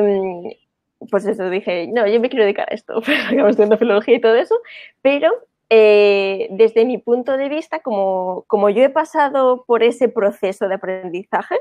pues 1.10 1.26
eso, 1.26 1.50
dije, 1.50 1.88
no, 1.88 2.06
yo 2.06 2.20
me 2.20 2.30
quiero 2.30 2.44
dedicar 2.44 2.68
a 2.70 2.76
esto, 2.76 3.02
acabo 3.32 3.48
estudiando 3.48 3.78
filología 3.78 4.16
y 4.16 4.22
todo 4.22 4.36
eso, 4.36 4.56
pero 5.02 5.32
eh, 5.70 6.48
desde 6.52 6.86
mi 6.86 6.98
punto 6.98 7.36
de 7.38 7.50
vista, 7.50 7.80
como, 7.80 8.46
como 8.48 8.70
yo 8.70 8.84
he 8.84 8.90
pasado 8.90 9.66
por 9.66 9.84
ese 9.84 10.08
proceso 10.08 10.68
de 10.68 10.76
aprendizaje, 10.76 11.58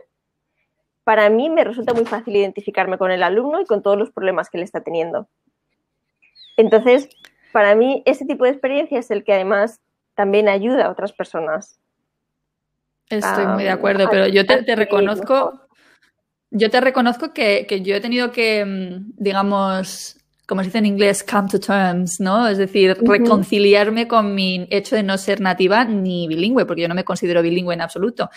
para 1.02 1.28
mí 1.30 1.50
me 1.50 1.64
resulta 1.64 1.94
muy 1.94 2.04
fácil 2.04 2.36
identificarme 2.36 2.98
con 2.98 3.10
el 3.10 3.22
alumno 3.22 3.60
y 3.60 3.64
con 3.64 3.82
todos 3.82 3.96
los 3.96 4.10
problemas 4.10 4.50
que 4.50 4.58
él 4.58 4.64
está 4.64 4.80
teniendo. 4.80 5.28
Entonces, 6.56 7.08
para 7.52 7.74
mí, 7.74 8.02
ese 8.06 8.26
tipo 8.26 8.44
de 8.44 8.50
experiencia 8.50 8.98
es 8.98 9.10
el 9.10 9.24
que 9.24 9.32
además 9.32 9.80
también 10.14 10.48
ayuda 10.48 10.86
a 10.86 10.90
otras 10.90 11.12
personas. 11.12 11.78
Estoy 13.08 13.46
muy 13.46 13.64
de 13.64 13.70
acuerdo, 13.70 14.08
pero 14.10 14.26
yo 14.26 14.44
te, 14.46 14.74
reconozco, 14.74 15.68
yo 16.50 16.70
te 16.70 16.80
reconozco 16.80 17.32
que, 17.32 17.66
que, 17.68 17.82
yo 17.82 17.94
he 17.94 18.00
tenido 18.00 18.32
que, 18.32 18.64
mm, 18.64 19.12
digamos, 19.16 20.18
como 20.46 20.60
se 20.60 20.66
dice 20.66 20.78
en 20.78 20.86
inglés, 20.86 21.24
come 21.28 21.48
to 21.48 21.58
terms, 21.58 22.20
¿no? 22.20 22.46
Es 22.46 22.56
decir, 22.56 22.96
reconciliarme 23.00 24.06
con 24.06 24.34
mi 24.34 24.66
hecho 24.70 24.94
de 24.94 25.02
no 25.02 25.18
ser 25.18 25.40
nativa 25.40 25.84
ni 25.84 26.28
bilingüe, 26.28 26.64
porque 26.64 26.82
yo 26.82 26.88
no 26.88 26.94
me 26.94 27.04
considero 27.04 27.42
bilingüe 27.42 27.74
en 27.74 27.80
absoluto. 27.80 28.30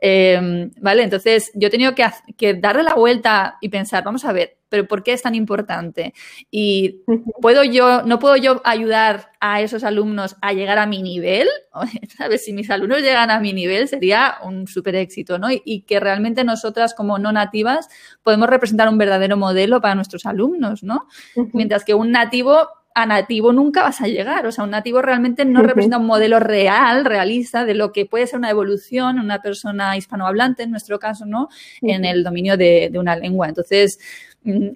Em, 0.00 0.70
¿Vale? 0.80 1.02
Entonces, 1.02 1.50
yo 1.54 1.68
he 1.68 1.70
tenido 1.70 1.94
que, 1.94 2.04
que 2.36 2.54
darle 2.54 2.82
la 2.82 2.94
vuelta 2.94 3.56
y 3.60 3.70
pensar, 3.70 4.04
vamos 4.04 4.24
a 4.26 4.32
ver, 4.32 4.58
pero 4.68 4.86
¿por 4.86 5.02
qué 5.02 5.12
es 5.12 5.22
tan 5.22 5.34
importante? 5.34 6.14
Y 6.50 7.02
puedo 7.40 7.64
yo, 7.64 8.02
no 8.02 8.18
puedo 8.18 8.36
yo 8.36 8.60
ayudar 8.64 9.30
a 9.40 9.60
esos 9.60 9.84
alumnos 9.84 10.36
a 10.40 10.52
llegar 10.52 10.78
a 10.78 10.86
mi 10.86 11.02
nivel, 11.02 11.48
¿sabes? 12.16 12.44
Si 12.44 12.52
mis 12.52 12.70
alumnos 12.70 13.00
llegan 13.00 13.30
a 13.30 13.40
mi 13.40 13.52
nivel 13.52 13.88
sería 13.88 14.36
un 14.42 14.66
súper 14.66 14.96
éxito, 14.96 15.38
¿no? 15.38 15.48
Y, 15.50 15.82
que 15.86 16.00
realmente 16.00 16.44
nosotras 16.44 16.94
como 16.94 17.18
no 17.18 17.30
nativas 17.30 17.88
podemos 18.22 18.48
representar 18.48 18.88
un 18.88 18.96
verdadero 18.96 19.36
modelo 19.36 19.80
para 19.80 19.94
nuestros 19.94 20.24
alumnos, 20.24 20.82
¿no? 20.82 21.08
Mientras 21.52 21.84
que 21.84 21.94
un 21.94 22.10
nativo 22.10 22.68
a 22.94 23.06
nativo 23.06 23.52
nunca 23.52 23.82
vas 23.82 24.00
a 24.00 24.06
llegar. 24.06 24.46
O 24.46 24.52
sea, 24.52 24.64
un 24.64 24.70
nativo 24.70 25.02
realmente 25.02 25.44
no 25.44 25.62
representa 25.62 25.98
un 25.98 26.06
modelo 26.06 26.38
real, 26.38 27.04
realista, 27.04 27.64
de 27.64 27.74
lo 27.74 27.92
que 27.92 28.06
puede 28.06 28.26
ser 28.28 28.38
una 28.38 28.50
evolución, 28.50 29.18
una 29.18 29.42
persona 29.42 29.96
hispanohablante, 29.96 30.62
en 30.62 30.70
nuestro 30.70 31.00
caso, 31.00 31.26
¿no? 31.26 31.48
En 31.82 32.04
el 32.04 32.22
dominio 32.22 32.56
de, 32.56 32.88
de 32.92 32.98
una 32.98 33.16
lengua. 33.16 33.48
Entonces, 33.48 33.98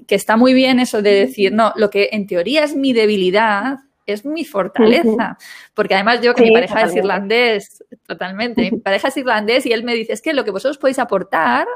que 0.06 0.14
está 0.14 0.36
muy 0.36 0.54
bien 0.54 0.80
eso 0.80 1.02
de 1.02 1.14
decir, 1.14 1.52
no, 1.52 1.72
lo 1.76 1.90
que 1.90 2.10
en 2.12 2.26
teoría 2.26 2.64
es 2.64 2.74
mi 2.74 2.92
debilidad 2.92 3.78
es 4.08 4.24
mi 4.24 4.44
fortaleza. 4.44 5.38
Porque 5.74 5.94
además 5.94 6.20
yo, 6.22 6.34
que 6.34 6.42
mi 6.42 6.52
pareja 6.52 6.82
es 6.82 6.96
irlandés, 6.96 7.84
totalmente, 8.06 8.70
mi 8.72 8.78
pareja 8.78 9.08
es 9.08 9.16
irlandés 9.16 9.66
y 9.66 9.72
él 9.72 9.84
me 9.84 9.94
dice, 9.94 10.14
es 10.14 10.22
que 10.22 10.32
lo 10.32 10.44
que 10.44 10.50
vosotros 10.50 10.78
podéis 10.78 10.98
aportar, 10.98 11.68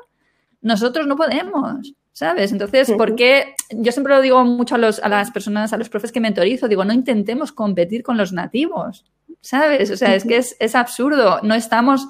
nosotros 0.63 1.07
no 1.07 1.17
podemos. 1.17 1.95
¿Sabes? 2.15 2.53
Entonces, 2.53 2.91
¿por 2.93 3.17
qué? 3.17 3.55
Yo 3.71 3.91
siempre 3.91 4.15
lo 4.15 4.21
digo 4.21 4.45
mucho 4.45 4.75
a, 4.75 4.79
los, 4.79 4.99
a 4.99 5.09
las 5.09 5.31
personas, 5.31 5.73
a 5.73 5.79
los 5.79 5.89
profes 5.89 6.13
que 6.13 6.21
mentorizo, 6.21 6.69
digo, 6.69 6.85
no 6.85 6.93
intentemos 6.93 7.53
competir 7.53 8.03
con 8.03 8.19
los 8.19 8.35
nativos, 8.35 9.07
¿sabes? 9.41 9.91
O 9.91 9.97
sea, 9.97 10.15
es 10.15 10.25
que 10.25 10.37
es, 10.37 10.55
es 10.61 10.75
absurdo, 10.75 11.41
no 11.43 11.55
estamos, 11.55 12.07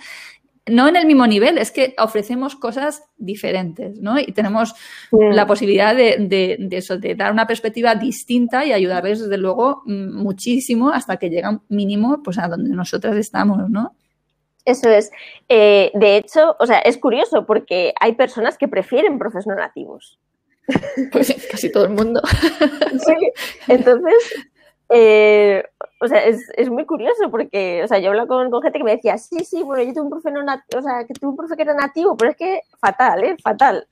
no 0.66 0.88
en 0.88 0.96
el 0.96 1.06
mismo 1.06 1.26
nivel, 1.26 1.58
es 1.58 1.72
que 1.72 1.94
ofrecemos 1.98 2.54
cosas 2.54 3.02
diferentes, 3.16 3.98
¿no? 4.00 4.20
Y 4.20 4.32
tenemos 4.32 4.74
la 5.10 5.46
posibilidad 5.46 5.94
de, 5.94 6.68
eso, 6.70 6.98
de 6.98 7.14
dar 7.14 7.32
una 7.32 7.46
perspectiva 7.46 7.94
distinta 7.96 8.64
y 8.64 8.72
ayudarles, 8.72 9.20
desde 9.20 9.38
luego, 9.38 9.82
mm, 9.86 10.14
muchísimo 10.14 10.90
hasta 10.90 11.16
que 11.16 11.30
llegan 11.30 11.62
mínimo 11.68 12.22
pues, 12.22 12.38
a 12.38 12.48
donde 12.48 12.70
nosotras 12.70 13.16
estamos, 13.16 13.68
¿no? 13.68 13.96
Eso 14.64 14.88
es. 14.88 15.10
Eh, 15.48 15.90
de 15.94 16.16
hecho, 16.16 16.54
o 16.60 16.66
sea, 16.66 16.78
es 16.78 16.96
curioso 16.98 17.44
porque 17.46 17.92
hay 17.98 18.14
personas 18.14 18.56
que 18.56 18.68
prefieren 18.68 19.18
profes 19.18 19.46
no 19.46 19.56
nativos. 19.56 20.20
Pues 21.10 21.34
casi 21.50 21.72
todo 21.72 21.84
el 21.84 21.90
mundo. 21.90 22.22
Sí. 23.04 23.14
Entonces, 23.68 24.14
eh, 24.94 25.64
o 26.00 26.08
sea, 26.08 26.24
es, 26.24 26.48
es, 26.56 26.68
muy 26.68 26.84
curioso 26.84 27.30
porque, 27.30 27.82
o 27.82 27.88
sea, 27.88 27.98
yo 27.98 28.10
hablo 28.10 28.26
con, 28.26 28.50
con, 28.50 28.62
gente 28.62 28.78
que 28.78 28.84
me 28.84 28.96
decía, 28.96 29.16
sí, 29.16 29.44
sí, 29.44 29.62
bueno, 29.62 29.82
yo 29.82 29.92
tuve 29.92 30.02
un 30.02 30.10
profe 30.10 30.30
no 30.30 30.42
nativo, 30.42 30.80
o 30.80 30.82
sea, 30.82 31.06
que 31.06 31.14
tuve 31.14 31.30
un 31.30 31.36
profe 31.36 31.56
que 31.56 31.62
era 31.62 31.74
nativo, 31.74 32.16
pero 32.16 32.32
es 32.32 32.36
que 32.36 32.60
fatal, 32.78 33.24
¿eh? 33.24 33.36
Fatal. 33.42 33.86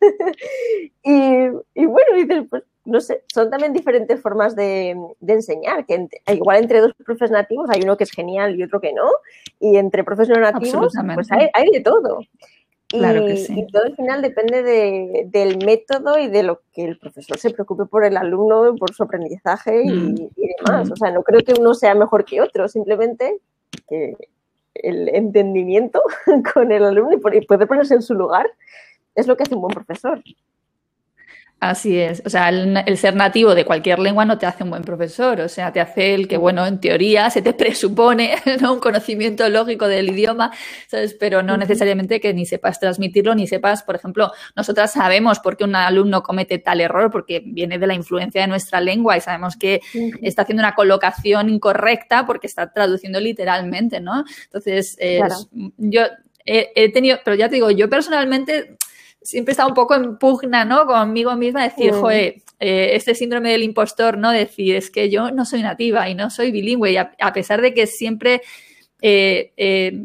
y, 1.02 1.46
y, 1.74 1.86
bueno, 1.86 2.16
dices, 2.16 2.44
pues, 2.50 2.64
no 2.84 3.00
sé, 3.00 3.22
son 3.32 3.48
también 3.48 3.72
diferentes 3.72 4.20
formas 4.20 4.56
de, 4.56 4.96
de 5.20 5.32
enseñar, 5.32 5.86
que 5.86 6.08
igual 6.32 6.62
entre 6.62 6.80
dos 6.80 6.92
profes 6.94 7.30
nativos 7.30 7.70
hay 7.70 7.80
uno 7.82 7.96
que 7.96 8.04
es 8.04 8.10
genial 8.10 8.58
y 8.58 8.62
otro 8.64 8.80
que 8.80 8.92
no, 8.92 9.08
y 9.60 9.76
entre 9.76 10.04
profes 10.04 10.28
no 10.28 10.36
nativos, 10.36 10.92
pues 11.14 11.30
hay, 11.30 11.48
hay 11.54 11.70
de 11.70 11.80
todo. 11.80 12.20
Claro 12.92 13.26
que 13.26 13.36
sí. 13.38 13.54
y, 13.56 13.66
todo 13.68 13.84
al 13.84 13.96
final 13.96 14.20
depende 14.20 14.62
de, 14.62 15.26
del 15.26 15.64
método 15.64 16.18
y 16.18 16.28
de 16.28 16.42
lo 16.42 16.60
que 16.72 16.84
el 16.84 16.98
profesor 16.98 17.38
se 17.38 17.50
preocupe 17.50 17.86
por 17.86 18.04
el 18.04 18.16
alumno, 18.16 18.74
por 18.76 18.94
su 18.94 19.02
aprendizaje 19.02 19.82
y, 19.82 19.90
mm. 19.90 20.30
demás. 20.36 20.90
O 20.90 20.96
sea, 20.96 21.10
no 21.10 21.22
creo 21.22 21.40
que 21.40 21.54
uno 21.58 21.74
sea 21.74 21.94
mejor 21.94 22.24
que 22.24 22.40
otro, 22.40 22.68
simplemente 22.68 23.38
que 23.88 24.16
el 24.74 25.08
entendimiento 25.08 26.02
con 26.54 26.70
el 26.70 26.84
alumno 26.84 27.16
y 27.32 27.40
poder 27.46 27.66
ponerse 27.66 27.94
en 27.94 28.02
su 28.02 28.14
lugar 28.14 28.46
es 29.14 29.26
lo 29.26 29.36
que 29.36 29.44
hace 29.44 29.54
un 29.54 29.62
buen 29.62 29.74
profesor. 29.74 30.22
Así 31.62 31.96
es. 31.96 32.20
O 32.26 32.28
sea, 32.28 32.48
el, 32.48 32.98
ser 32.98 33.14
nativo 33.14 33.54
de 33.54 33.64
cualquier 33.64 34.00
lengua 34.00 34.24
no 34.24 34.36
te 34.36 34.46
hace 34.46 34.64
un 34.64 34.70
buen 34.70 34.82
profesor. 34.82 35.40
O 35.42 35.48
sea, 35.48 35.72
te 35.72 35.78
hace 35.78 36.12
el 36.12 36.26
que, 36.26 36.36
bueno, 36.36 36.66
en 36.66 36.80
teoría 36.80 37.30
se 37.30 37.40
te 37.40 37.52
presupone 37.52 38.34
¿no? 38.60 38.72
un 38.72 38.80
conocimiento 38.80 39.48
lógico 39.48 39.86
del 39.86 40.10
idioma, 40.10 40.50
¿sabes? 40.88 41.14
Pero 41.14 41.44
no 41.44 41.56
necesariamente 41.56 42.20
que 42.20 42.34
ni 42.34 42.46
sepas 42.46 42.80
transmitirlo, 42.80 43.36
ni 43.36 43.46
sepas, 43.46 43.84
por 43.84 43.94
ejemplo, 43.94 44.32
nosotras 44.56 44.92
sabemos 44.92 45.38
por 45.38 45.56
qué 45.56 45.62
un 45.62 45.76
alumno 45.76 46.24
comete 46.24 46.58
tal 46.58 46.80
error, 46.80 47.12
porque 47.12 47.40
viene 47.46 47.78
de 47.78 47.86
la 47.86 47.94
influencia 47.94 48.40
de 48.40 48.48
nuestra 48.48 48.80
lengua 48.80 49.16
y 49.16 49.20
sabemos 49.20 49.56
que 49.56 49.80
está 50.20 50.42
haciendo 50.42 50.62
una 50.62 50.74
colocación 50.74 51.48
incorrecta 51.48 52.26
porque 52.26 52.48
está 52.48 52.72
traduciendo 52.72 53.20
literalmente, 53.20 54.00
¿no? 54.00 54.24
Entonces, 54.46 54.98
yo 55.76 56.02
he 56.44 56.92
tenido, 56.92 57.18
pero 57.24 57.36
ya 57.36 57.48
te 57.48 57.54
digo, 57.54 57.70
yo 57.70 57.88
personalmente 57.88 58.78
siempre 59.24 59.52
estaba 59.52 59.68
un 59.68 59.74
poco 59.74 59.94
en 59.94 60.18
pugna, 60.18 60.64
¿no? 60.64 60.86
Conmigo 60.86 61.34
misma, 61.36 61.64
decir, 61.64 61.92
joder, 61.92 62.42
eh, 62.60 62.90
este 62.94 63.14
síndrome 63.14 63.50
del 63.50 63.62
impostor, 63.62 64.18
¿no? 64.18 64.30
Decir, 64.30 64.76
es 64.76 64.90
que 64.90 65.10
yo 65.10 65.30
no 65.30 65.44
soy 65.44 65.62
nativa 65.62 66.08
y 66.08 66.14
no 66.14 66.30
soy 66.30 66.50
bilingüe 66.50 66.92
y 66.92 66.96
a, 66.96 67.32
pesar 67.32 67.60
de 67.60 67.74
que 67.74 67.86
siempre 67.86 68.42
eh, 69.00 69.52
eh, 69.56 69.98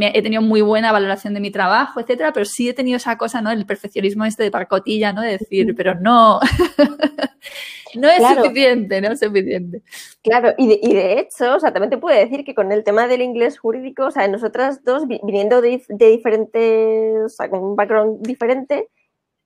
he 0.00 0.22
tenido 0.22 0.42
muy 0.42 0.60
buena 0.60 0.92
valoración 0.92 1.34
de 1.34 1.40
mi 1.40 1.50
trabajo, 1.50 2.00
etcétera, 2.00 2.32
pero 2.32 2.44
sí 2.44 2.68
he 2.68 2.74
tenido 2.74 2.96
esa 2.96 3.16
cosa, 3.18 3.40
¿no? 3.40 3.50
El 3.50 3.66
perfeccionismo 3.66 4.24
este 4.24 4.42
de 4.42 4.50
parcotilla, 4.50 5.12
¿no? 5.12 5.22
De 5.22 5.38
decir, 5.38 5.74
pero 5.76 5.94
no, 5.94 6.40
no 7.94 8.08
es 8.08 8.22
suficiente, 8.36 9.00
no 9.00 9.12
es 9.12 9.20
suficiente. 9.20 9.82
Claro, 10.22 10.52
y 10.58 10.68
de, 10.68 10.80
y 10.82 10.94
de, 10.94 11.20
hecho, 11.20 11.56
o 11.56 11.60
sea, 11.60 11.72
también 11.72 11.90
te 11.90 11.98
puedo 11.98 12.18
decir 12.18 12.44
que 12.44 12.54
con 12.54 12.72
el 12.72 12.84
tema 12.84 13.06
del 13.06 13.22
inglés 13.22 13.58
jurídico, 13.58 14.06
o 14.06 14.10
sea, 14.10 14.28
nosotras 14.28 14.84
dos, 14.84 15.06
viniendo 15.06 15.60
de, 15.60 15.82
de 15.88 16.06
diferentes, 16.08 17.24
o 17.24 17.28
sea, 17.28 17.48
con 17.48 17.62
un 17.62 17.76
background 17.76 18.26
diferente, 18.26 18.88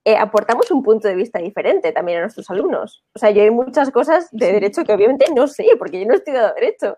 eh, 0.08 0.16
aportamos 0.16 0.70
un 0.70 0.82
punto 0.82 1.06
de 1.06 1.14
vista 1.14 1.38
diferente 1.38 1.92
también 1.92 2.16
a 2.16 2.20
nuestros 2.22 2.48
alumnos. 2.48 3.04
O 3.14 3.18
sea, 3.18 3.30
yo 3.30 3.42
hay 3.42 3.50
muchas 3.50 3.90
cosas 3.90 4.26
de 4.32 4.52
derecho 4.54 4.82
que 4.82 4.94
obviamente 4.94 5.26
no 5.36 5.46
sé, 5.46 5.66
porque 5.78 6.00
yo 6.00 6.06
no 6.06 6.14
he 6.14 6.16
estudiado 6.16 6.54
derecho. 6.54 6.96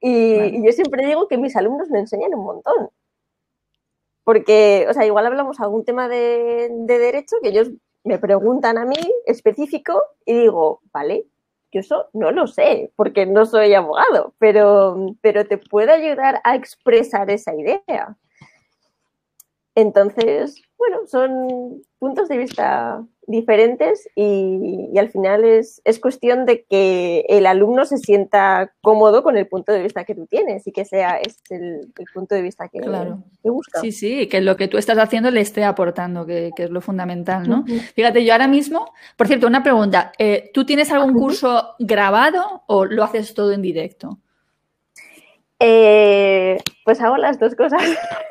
Y, 0.00 0.64
yo 0.64 0.72
siempre 0.72 1.04
digo 1.04 1.28
que 1.28 1.36
mis 1.36 1.54
alumnos 1.54 1.90
me 1.90 1.98
enseñan 1.98 2.32
un 2.34 2.44
montón. 2.44 2.88
Porque, 4.24 4.86
o 4.88 4.94
sea, 4.94 5.04
igual 5.04 5.26
hablamos 5.26 5.60
algún 5.60 5.84
tema 5.84 6.08
de, 6.08 6.70
de 6.70 6.98
derecho 6.98 7.36
que 7.42 7.50
ellos 7.50 7.70
me 8.04 8.18
preguntan 8.18 8.78
a 8.78 8.86
mí 8.86 8.96
específico 9.26 10.02
y 10.24 10.32
digo, 10.32 10.80
vale, 10.94 11.26
yo 11.72 11.80
eso 11.80 12.08
no 12.14 12.30
lo 12.30 12.46
sé 12.46 12.90
porque 12.96 13.26
no 13.26 13.44
soy 13.44 13.74
abogado, 13.74 14.34
pero, 14.38 14.96
pero 15.20 15.46
te 15.46 15.58
puede 15.58 15.92
ayudar 15.92 16.40
a 16.42 16.56
expresar 16.56 17.28
esa 17.30 17.54
idea. 17.54 18.16
Entonces, 19.76 20.62
bueno, 20.78 21.06
son 21.06 21.82
puntos 21.98 22.28
de 22.28 22.38
vista 22.38 23.04
diferentes 23.26 24.08
y, 24.14 24.96
al 24.96 25.10
final 25.10 25.44
es, 25.44 25.82
es, 25.84 26.00
cuestión 26.00 26.46
de 26.46 26.64
que 26.64 27.26
el 27.28 27.44
alumno 27.44 27.84
se 27.84 27.98
sienta 27.98 28.72
cómodo 28.80 29.22
con 29.22 29.36
el 29.36 29.46
punto 29.46 29.72
de 29.72 29.82
vista 29.82 30.04
que 30.04 30.14
tú 30.14 30.26
tienes 30.26 30.66
y 30.66 30.72
que 30.72 30.86
sea 30.86 31.18
este 31.18 31.56
el, 31.56 31.92
punto 32.14 32.34
de 32.34 32.40
vista 32.40 32.68
que, 32.68 32.80
claro. 32.80 33.22
busca. 33.42 33.80
Sí, 33.80 33.92
sí, 33.92 34.28
que 34.28 34.40
lo 34.40 34.56
que 34.56 34.68
tú 34.68 34.78
estás 34.78 34.96
haciendo 34.96 35.30
le 35.30 35.42
esté 35.42 35.62
aportando, 35.62 36.24
que, 36.24 36.52
es 36.56 36.70
lo 36.70 36.80
fundamental, 36.80 37.46
¿no? 37.46 37.66
Fíjate, 37.94 38.24
yo 38.24 38.32
ahora 38.32 38.48
mismo, 38.48 38.92
por 39.18 39.26
cierto, 39.26 39.46
una 39.46 39.62
pregunta, 39.62 40.12
eh, 40.18 40.50
¿tú 40.54 40.64
tienes 40.64 40.90
algún 40.90 41.12
curso 41.12 41.74
grabado 41.78 42.62
o 42.66 42.86
lo 42.86 43.04
haces 43.04 43.34
todo 43.34 43.52
en 43.52 43.60
directo? 43.60 44.20
Eh, 45.58 46.58
pues 46.84 47.00
hago 47.00 47.16
las 47.16 47.38
dos 47.38 47.54
cosas. 47.54 47.82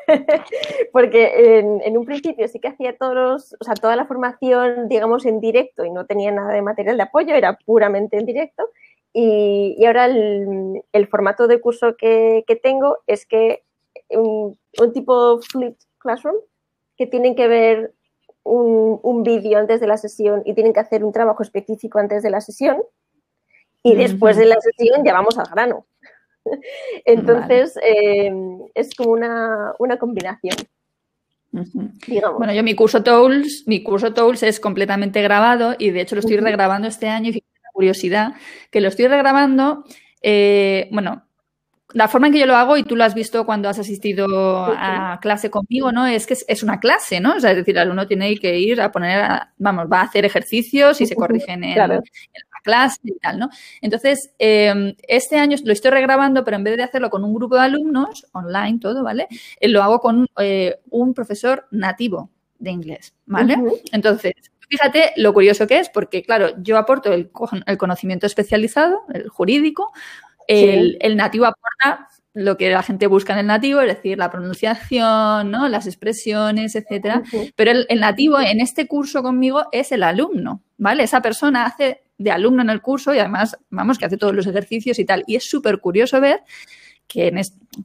Porque 0.92 1.58
en, 1.58 1.98
un 1.98 2.04
principio 2.04 2.46
sí 2.48 2.60
que 2.60 2.68
hacía 2.68 2.96
todos 2.96 3.56
o 3.60 3.64
sea, 3.64 3.74
toda 3.74 3.96
la 3.96 4.06
formación, 4.06 4.88
digamos, 4.88 5.26
en 5.26 5.40
directo 5.40 5.84
y 5.84 5.90
no 5.90 6.06
tenía 6.06 6.30
nada 6.30 6.52
de 6.52 6.62
material 6.62 6.96
de 6.96 7.02
apoyo, 7.02 7.34
era 7.34 7.58
puramente 7.64 8.16
en 8.16 8.26
directo. 8.26 8.70
Y, 9.12 9.84
ahora 9.86 10.06
el, 10.06 11.08
formato 11.10 11.46
de 11.46 11.60
curso 11.60 11.96
que, 11.96 12.44
tengo 12.62 12.98
es 13.06 13.26
que 13.26 13.64
un, 14.10 14.58
tipo 14.92 15.40
flipped 15.40 15.78
classroom, 15.98 16.36
que 16.96 17.06
tienen 17.06 17.34
que 17.34 17.48
ver 17.48 17.94
un, 18.42 19.00
un 19.02 19.22
vídeo 19.22 19.58
antes 19.58 19.80
de 19.80 19.86
la 19.86 19.96
sesión 19.96 20.42
y 20.44 20.54
tienen 20.54 20.72
que 20.72 20.80
hacer 20.80 21.02
un 21.02 21.12
trabajo 21.12 21.42
específico 21.42 21.98
antes 21.98 22.22
de 22.22 22.30
la 22.30 22.40
sesión. 22.40 22.82
Y 23.82 23.94
después 23.94 24.36
de 24.36 24.46
la 24.46 24.60
sesión 24.60 25.04
ya 25.04 25.12
vamos 25.12 25.38
al 25.38 25.46
grano. 25.46 25.86
Entonces, 27.04 27.76
eh, 27.82 28.32
es 28.74 28.94
como 28.94 29.12
una, 29.12 29.74
combinación. 29.98 30.56
Bueno, 32.38 32.52
yo 32.52 32.62
mi 32.62 32.74
curso 32.74 33.02
Tools, 33.02 33.64
mi 33.66 33.82
curso 33.82 34.12
Tools 34.12 34.42
es 34.42 34.60
completamente 34.60 35.22
grabado 35.22 35.74
y 35.78 35.90
de 35.90 36.02
hecho 36.02 36.14
lo 36.14 36.20
estoy 36.20 36.36
regrabando 36.36 36.86
este 36.86 37.08
año 37.08 37.30
y 37.30 37.32
fíjate 37.34 37.60
la 37.62 37.70
curiosidad 37.72 38.34
que 38.70 38.82
lo 38.82 38.88
estoy 38.88 39.06
regrabando, 39.06 39.84
eh, 40.20 40.88
bueno, 40.92 41.26
la 41.92 42.08
forma 42.08 42.26
en 42.26 42.32
que 42.34 42.40
yo 42.40 42.46
lo 42.46 42.56
hago, 42.56 42.76
y 42.76 42.82
tú 42.82 42.96
lo 42.96 43.04
has 43.04 43.14
visto 43.14 43.46
cuando 43.46 43.68
has 43.68 43.78
asistido 43.78 44.26
a 44.68 45.18
clase 45.22 45.50
conmigo, 45.50 45.92
¿no? 45.92 46.06
Es 46.06 46.26
que 46.26 46.36
es, 46.46 46.62
una 46.62 46.80
clase, 46.80 47.20
¿no? 47.20 47.36
O 47.36 47.40
sea, 47.40 47.52
es 47.52 47.56
decir, 47.56 47.74
el 47.74 47.82
alumno 47.82 48.06
tiene 48.06 48.36
que 48.36 48.58
ir 48.58 48.80
a 48.80 48.90
poner, 48.90 49.24
vamos, 49.56 49.86
va 49.90 50.00
a 50.00 50.04
hacer 50.04 50.24
ejercicios 50.24 51.00
y 51.00 51.06
se 51.06 51.14
corrigen 51.14 51.64
en, 51.64 52.02
clase 52.66 52.98
y 53.04 53.18
tal, 53.18 53.38
¿no? 53.38 53.48
Entonces, 53.80 54.34
em, 54.38 54.94
este 55.08 55.38
año 55.38 55.56
lo 55.64 55.72
estoy 55.72 55.90
regrabando, 55.90 56.44
pero 56.44 56.58
en 56.58 56.64
vez 56.64 56.76
de 56.76 56.82
hacerlo 56.82 57.08
con 57.08 57.24
un 57.24 57.32
grupo 57.32 57.54
de 57.54 57.62
alumnos, 57.62 58.26
online 58.32 58.78
todo, 58.80 59.02
¿vale? 59.02 59.26
Eh, 59.58 59.68
lo 59.68 59.82
hago 59.82 60.00
con 60.00 60.26
eh, 60.38 60.80
un 60.90 61.14
profesor 61.14 61.66
nativo 61.70 62.30
de 62.58 62.70
inglés, 62.70 63.14
¿vale? 63.24 63.56
Entonces, 63.92 64.34
fíjate 64.68 65.12
lo 65.16 65.32
curioso 65.32 65.66
que 65.66 65.78
es, 65.78 65.88
porque 65.88 66.22
claro, 66.22 66.50
yo 66.62 66.76
aporto 66.76 67.12
el, 67.12 67.30
el 67.66 67.78
conocimiento 67.78 68.26
especializado, 68.26 69.02
el 69.14 69.28
jurídico, 69.28 69.92
el, 70.48 71.16
nativo 71.16 71.46
aporta 71.46 72.08
lo 72.34 72.56
que 72.56 72.70
la 72.70 72.82
gente 72.82 73.06
busca 73.06 73.32
en 73.32 73.40
el 73.40 73.46
nativo, 73.46 73.80
es 73.80 73.88
decir, 73.88 74.18
la 74.18 74.30
pronunciación, 74.30 75.50
¿no? 75.50 75.68
las 75.68 75.86
expresiones, 75.86 76.74
etcétera. 76.74 77.22
Pero 77.54 77.70
el, 77.70 78.00
nativo 78.00 78.38
en 78.40 78.60
este 78.60 78.86
curso 78.86 79.22
conmigo 79.22 79.66
es 79.72 79.90
el 79.92 80.02
alumno, 80.02 80.62
¿vale? 80.76 81.02
Esa 81.02 81.22
persona 81.22 81.64
hace 81.64 82.02
de 82.18 82.30
alumno 82.30 82.62
en 82.62 82.70
el 82.70 82.80
curso 82.80 83.14
y 83.14 83.18
además, 83.18 83.56
vamos, 83.70 83.98
que 83.98 84.06
hace 84.06 84.16
todos 84.16 84.34
los 84.34 84.46
ejercicios 84.46 84.98
y 84.98 85.04
tal. 85.04 85.24
Y 85.26 85.36
es 85.36 85.48
súper 85.48 85.80
curioso 85.80 86.20
ver 86.20 86.40
que, 87.08 87.32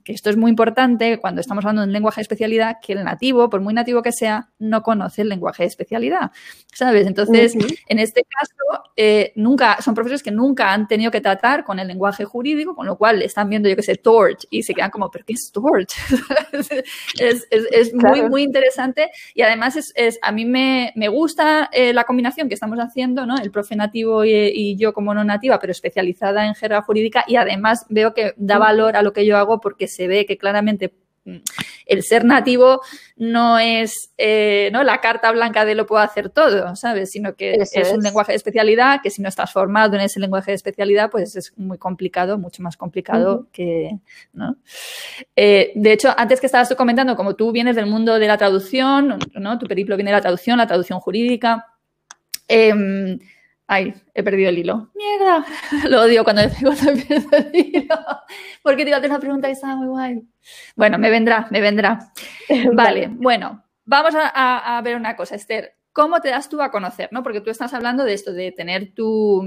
esto 0.06 0.30
es 0.30 0.38
muy 0.38 0.50
importante 0.50 1.20
cuando 1.20 1.42
estamos 1.42 1.64
hablando 1.64 1.82
de 1.82 1.88
un 1.88 1.94
lenguaje 1.94 2.20
de 2.20 2.24
especialidad, 2.24 2.78
que 2.82 2.94
el 2.94 3.04
nativo, 3.04 3.50
por 3.50 3.62
muy 3.62 3.74
nativo 3.74 4.02
que 4.02 4.12
sea, 4.12 4.50
no 4.60 4.82
conoce 4.82 5.22
el 5.22 5.30
lenguaje 5.30 5.64
de 5.64 5.68
especialidad, 5.68 6.32
¿sabes? 6.74 7.08
Entonces, 7.08 7.54
en 7.88 8.00
este 8.00 8.24
caso, 8.24 8.84
eh, 8.96 9.34
nunca, 9.36 9.82
son 9.82 9.94
profesores 9.94 10.24
que 10.24 10.32
nunca 10.32 10.72
han 10.72 10.88
tenido 10.88 11.12
que 11.12 11.22
tratar 11.22 11.64
con 11.64 11.80
el 11.80 11.88
lenguaje 11.88 12.24
jurídico, 12.24 12.76
con 12.76 12.86
lo 12.86 12.98
cual 12.98 13.22
están 13.22 13.50
viendo, 13.50 13.68
yo 13.68 13.76
que 13.76 13.84
sé, 13.84 13.96
torch, 13.96 14.48
y 14.50 14.64
se 14.64 14.74
quedan 14.74 14.92
como, 14.92 15.12
¿pero 15.12 15.26
qué 15.26 15.34
es 15.34 15.52
torch? 15.52 15.94
es, 17.20 17.94
muy, 17.94 18.22
muy 18.24 18.44
interesante 18.44 19.10
y 19.34 19.42
además 19.42 19.76
es, 19.76 20.20
a 20.22 20.32
mí 20.32 20.46
me, 20.46 20.94
gusta 21.10 21.70
eh, 21.74 21.94
la 21.94 22.06
combinación 22.06 22.48
que 22.48 22.54
estamos 22.54 22.80
haciendo, 22.80 23.26
¿no? 23.26 23.38
El 23.38 23.52
profe 23.52 23.76
nativo 23.76 24.24
y, 24.24 24.32
y, 24.32 24.78
yo 24.78 24.94
como 24.94 25.14
no 25.14 25.24
nativa, 25.24 25.60
pero 25.60 25.72
especializada 25.72 26.48
en 26.48 26.56
jerga 26.56 26.82
jurídica 26.82 27.24
y 27.28 27.36
además 27.36 27.86
veo 27.90 28.14
que 28.14 28.34
da 28.38 28.58
valor 28.58 28.96
a 28.96 29.02
lo 29.02 29.11
que 29.14 29.26
yo 29.26 29.38
hago 29.38 29.60
porque 29.60 29.88
se 29.88 30.08
ve 30.08 30.26
que 30.26 30.38
claramente 30.38 30.94
mm, 31.26 31.38
el 31.86 32.04
ser 32.04 32.24
nativo 32.24 32.82
no 33.18 33.60
es 33.60 34.12
eh, 34.18 34.70
¿no? 34.72 34.84
la 34.84 35.02
carta 35.02 35.32
blanca 35.32 35.66
de 35.66 35.76
lo 35.76 35.86
puedo 35.86 36.02
hacer 36.02 36.30
todo, 36.30 36.76
¿sabes? 36.76 37.12
Sino 37.12 37.36
que 37.36 37.56
es, 37.56 37.92
un 37.92 38.02
lenguaje 38.02 38.32
de 38.32 38.38
especialidad, 38.38 39.02
que 39.02 39.10
si 39.10 39.22
no 39.22 39.30
estás 39.30 39.52
formado 39.52 39.96
en 39.96 40.02
ese 40.02 40.20
lenguaje 40.20 40.52
de 40.52 40.56
especialidad, 40.56 41.10
pues 41.10 41.36
es 41.36 41.54
muy 41.58 41.78
complicado, 41.78 42.38
mucho 42.38 42.64
más 42.64 42.78
complicado 42.78 43.48
que, 43.52 44.00
¿no? 44.34 44.56
Eh, 45.36 45.72
de 45.76 45.92
hecho, 45.92 46.14
antes 46.18 46.40
que 46.40 46.46
estabas 46.46 46.74
comentando, 46.76 47.16
como 47.16 47.36
tú 47.36 47.52
vienes 47.52 47.76
del 47.76 47.88
mundo 47.88 48.18
de 48.18 48.28
la 48.28 48.38
traducción, 48.38 49.20
¿no? 49.34 49.60
Tu 49.60 49.68
periplo 49.68 49.98
viene 49.98 50.12
de 50.12 50.18
la 50.18 50.22
traducción, 50.22 50.58
la 50.58 50.68
traducción 50.68 51.00
jurídica. 51.00 51.68
Em, 52.48 53.20
Ay, 53.68 53.94
he 54.14 54.24
perdido 54.24 54.50
el 54.50 54.58
hilo. 54.58 54.92
Mierda. 54.96 55.46
Lo 55.90 56.02
odio 56.02 56.24
cuando, 56.24 56.42
cuando 56.62 56.94
pierdo 56.94 57.38
el 57.38 57.52
hilo. 57.56 57.96
Porque 58.62 58.84
te 58.84 58.90
iba 58.90 58.98
a 58.98 59.00
hacer 59.00 59.12
una 59.12 59.20
pregunta 59.20 59.50
y 59.50 59.54
estaba 59.54 59.76
muy 59.76 59.88
guay. 59.88 60.22
Bueno, 60.76 60.98
me 60.98 61.10
vendrá, 61.10 61.48
me 61.52 61.62
vendrá. 61.62 62.12
Vale, 62.74 63.10
bueno, 63.12 63.64
vamos 63.86 64.14
a, 64.16 64.82
ver 64.84 64.96
una 64.96 65.16
cosa, 65.16 65.36
Esther. 65.36 65.76
¿Cómo 65.94 66.22
te 66.22 66.30
das 66.30 66.50
tú 66.50 66.62
a 66.62 66.72
conocer? 66.72 67.10
¿no? 67.12 67.24
Porque 67.24 67.42
tú 67.42 67.50
estás 67.50 67.74
hablando 67.74 68.04
de 68.04 68.14
esto, 68.14 68.34
de 68.34 68.52
tener 68.52 68.94
tu, 68.94 69.44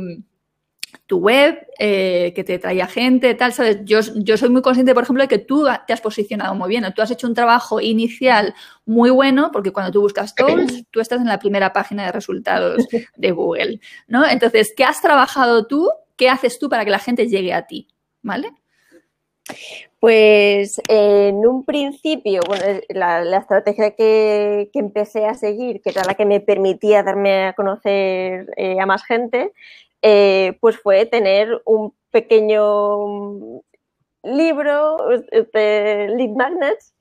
tu 1.07 1.19
web, 1.19 1.67
eh, 1.79 2.33
que 2.35 2.45
te 2.45 2.59
traía 2.59 2.87
gente, 2.87 3.35
tal, 3.35 3.53
¿sabes? 3.53 3.79
Yo, 3.85 4.01
yo 4.17 4.37
soy 4.37 4.49
muy 4.49 4.63
consciente, 4.63 4.95
por 4.95 5.03
ejemplo, 5.03 5.23
de 5.23 5.29
que 5.29 5.39
tú 5.39 5.67
te 5.87 5.93
has 5.93 6.01
posicionado 6.01 6.55
muy 6.55 6.69
bien, 6.69 6.85
tú 6.95 7.03
has 7.03 7.11
hecho 7.11 7.27
un 7.27 7.35
trabajo 7.35 7.81
inicial 7.81 8.55
muy 8.87 9.11
bueno, 9.11 9.51
porque 9.53 9.73
cuando 9.73 9.93
tú 9.93 10.01
buscas 10.01 10.35
tools, 10.35 10.85
tú 10.91 11.01
estás 11.01 11.21
en 11.21 11.27
la 11.27 11.39
primera 11.39 11.73
página 11.73 12.07
de 12.07 12.13
resultados 12.13 12.87
de 13.17 13.31
Google, 13.31 13.81
¿no? 14.07 14.27
Entonces, 14.27 14.73
¿qué 14.77 14.85
has 14.85 15.01
trabajado 15.01 15.67
tú? 15.67 15.91
¿Qué 16.17 16.29
haces 16.29 16.59
tú 16.59 16.69
para 16.69 16.85
que 16.85 16.91
la 16.91 16.99
gente 16.99 17.29
llegue 17.29 17.53
a 17.53 17.67
ti? 17.67 17.89
¿Vale? 18.23 18.53
Pues 20.01 20.81
en 20.89 21.47
un 21.47 21.65
principio, 21.65 22.43
bueno, 22.47 22.65
la, 22.91 23.39
estrategia 23.39 23.93
que, 23.93 24.71
empecé 24.75 25.25
a 25.25 25.35
seguir, 25.35 25.81
que 25.81 25.91
era 25.91 26.05
la 26.05 26.15
que 26.15 26.27
me 26.27 26.41
permitía 26.41 27.03
darme 27.03 27.47
a 27.47 27.53
conocer 27.55 28.53
eh, 28.57 28.79
a 28.81 28.87
más 28.87 29.05
gente, 29.05 29.53
eh, 30.07 30.59
pues 30.61 30.77
fue 30.79 31.07
tener 31.07 31.63
un 31.65 31.95
pequeño 32.11 33.63
libro 34.23 34.99
de 35.55 36.13
lead 36.15 36.37
magnets, 36.37 36.95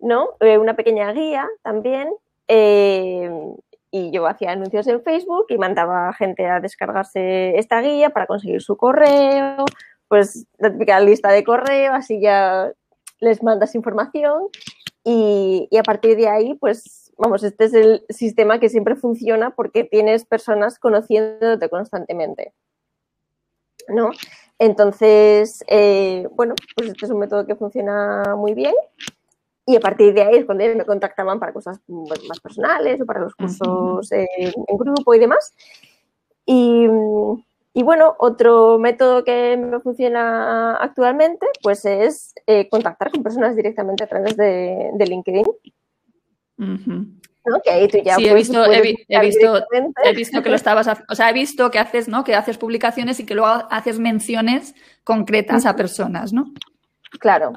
¿no? 0.00 0.30
Eh, 0.40 0.58
una 0.58 0.74
pequeña 0.74 1.12
guía 1.12 1.48
también. 1.62 2.12
Eh, 2.48 3.30
y 3.92 4.10
yo 4.10 4.26
hacía 4.26 4.50
anuncios 4.50 4.88
en 4.88 5.00
Facebook 5.00 5.46
y 5.48 5.58
mandaba 5.58 6.08
a 6.08 6.12
gente 6.12 6.44
a 6.46 6.58
descargarse 6.58 7.56
esta 7.56 7.80
guía 7.82 8.10
para 8.10 8.26
conseguir 8.26 8.62
su 8.62 8.76
correo, 8.76 9.64
pues 10.08 10.44
la 10.58 10.72
típica 10.72 10.98
lista 10.98 11.30
de 11.30 11.44
correo, 11.44 11.92
así 11.92 12.20
ya 12.20 12.72
les 13.20 13.44
mandas 13.44 13.76
información 13.76 14.48
y 15.04 15.68
a 15.78 15.82
partir 15.84 16.16
de 16.16 16.28
ahí, 16.28 16.54
pues 16.54 16.99
vamos, 17.20 17.42
este 17.44 17.64
es 17.64 17.74
el 17.74 18.04
sistema 18.08 18.58
que 18.58 18.70
siempre 18.70 18.96
funciona 18.96 19.50
porque 19.50 19.84
tienes 19.84 20.24
personas 20.24 20.78
conociéndote 20.78 21.68
constantemente. 21.68 22.54
¿No? 23.88 24.10
Entonces, 24.58 25.64
eh, 25.68 26.28
bueno, 26.32 26.54
pues 26.76 26.88
este 26.88 27.06
es 27.06 27.12
un 27.12 27.18
método 27.18 27.46
que 27.46 27.56
funciona 27.56 28.34
muy 28.36 28.54
bien. 28.54 28.74
Y 29.66 29.76
a 29.76 29.80
partir 29.80 30.14
de 30.14 30.22
ahí 30.22 30.36
es 30.36 30.46
cuando 30.46 30.64
me 30.64 30.84
contactaban 30.84 31.38
para 31.38 31.52
cosas 31.52 31.78
más 31.86 32.40
personales 32.40 33.00
o 33.00 33.06
para 33.06 33.20
los 33.20 33.34
cursos 33.34 34.10
en 34.12 34.26
grupo 34.78 35.14
y 35.14 35.18
demás. 35.18 35.54
Y, 36.46 36.88
bueno, 37.82 38.16
otro 38.18 38.78
método 38.78 39.22
que 39.24 39.56
me 39.56 39.80
funciona 39.80 40.76
actualmente 40.76 41.46
pues 41.62 41.84
es 41.84 42.34
eh, 42.46 42.68
contactar 42.68 43.12
con 43.12 43.22
personas 43.22 43.54
directamente 43.54 44.04
a 44.04 44.08
través 44.08 44.36
de 44.36 44.90
LinkedIn. 44.98 45.44
Tú 46.60 47.98
ya 48.04 48.16
sí, 48.16 48.28
he 48.28 48.34
visto, 48.34 48.64
he, 48.66 48.82
visto, 48.82 49.66
he 50.04 50.14
visto 50.14 50.42
que 50.42 50.50
lo 50.50 50.56
estabas, 50.56 50.86
o 51.08 51.14
sea, 51.14 51.30
he 51.30 51.32
visto 51.32 51.70
que 51.70 51.78
haces, 51.78 52.06
¿no? 52.06 52.22
Que 52.22 52.34
haces 52.34 52.58
publicaciones 52.58 53.18
y 53.18 53.24
que 53.24 53.34
luego 53.34 53.66
haces 53.70 53.98
menciones 53.98 54.74
concretas 55.04 55.64
a 55.64 55.74
personas, 55.74 56.34
¿no? 56.34 56.52
Claro, 57.18 57.52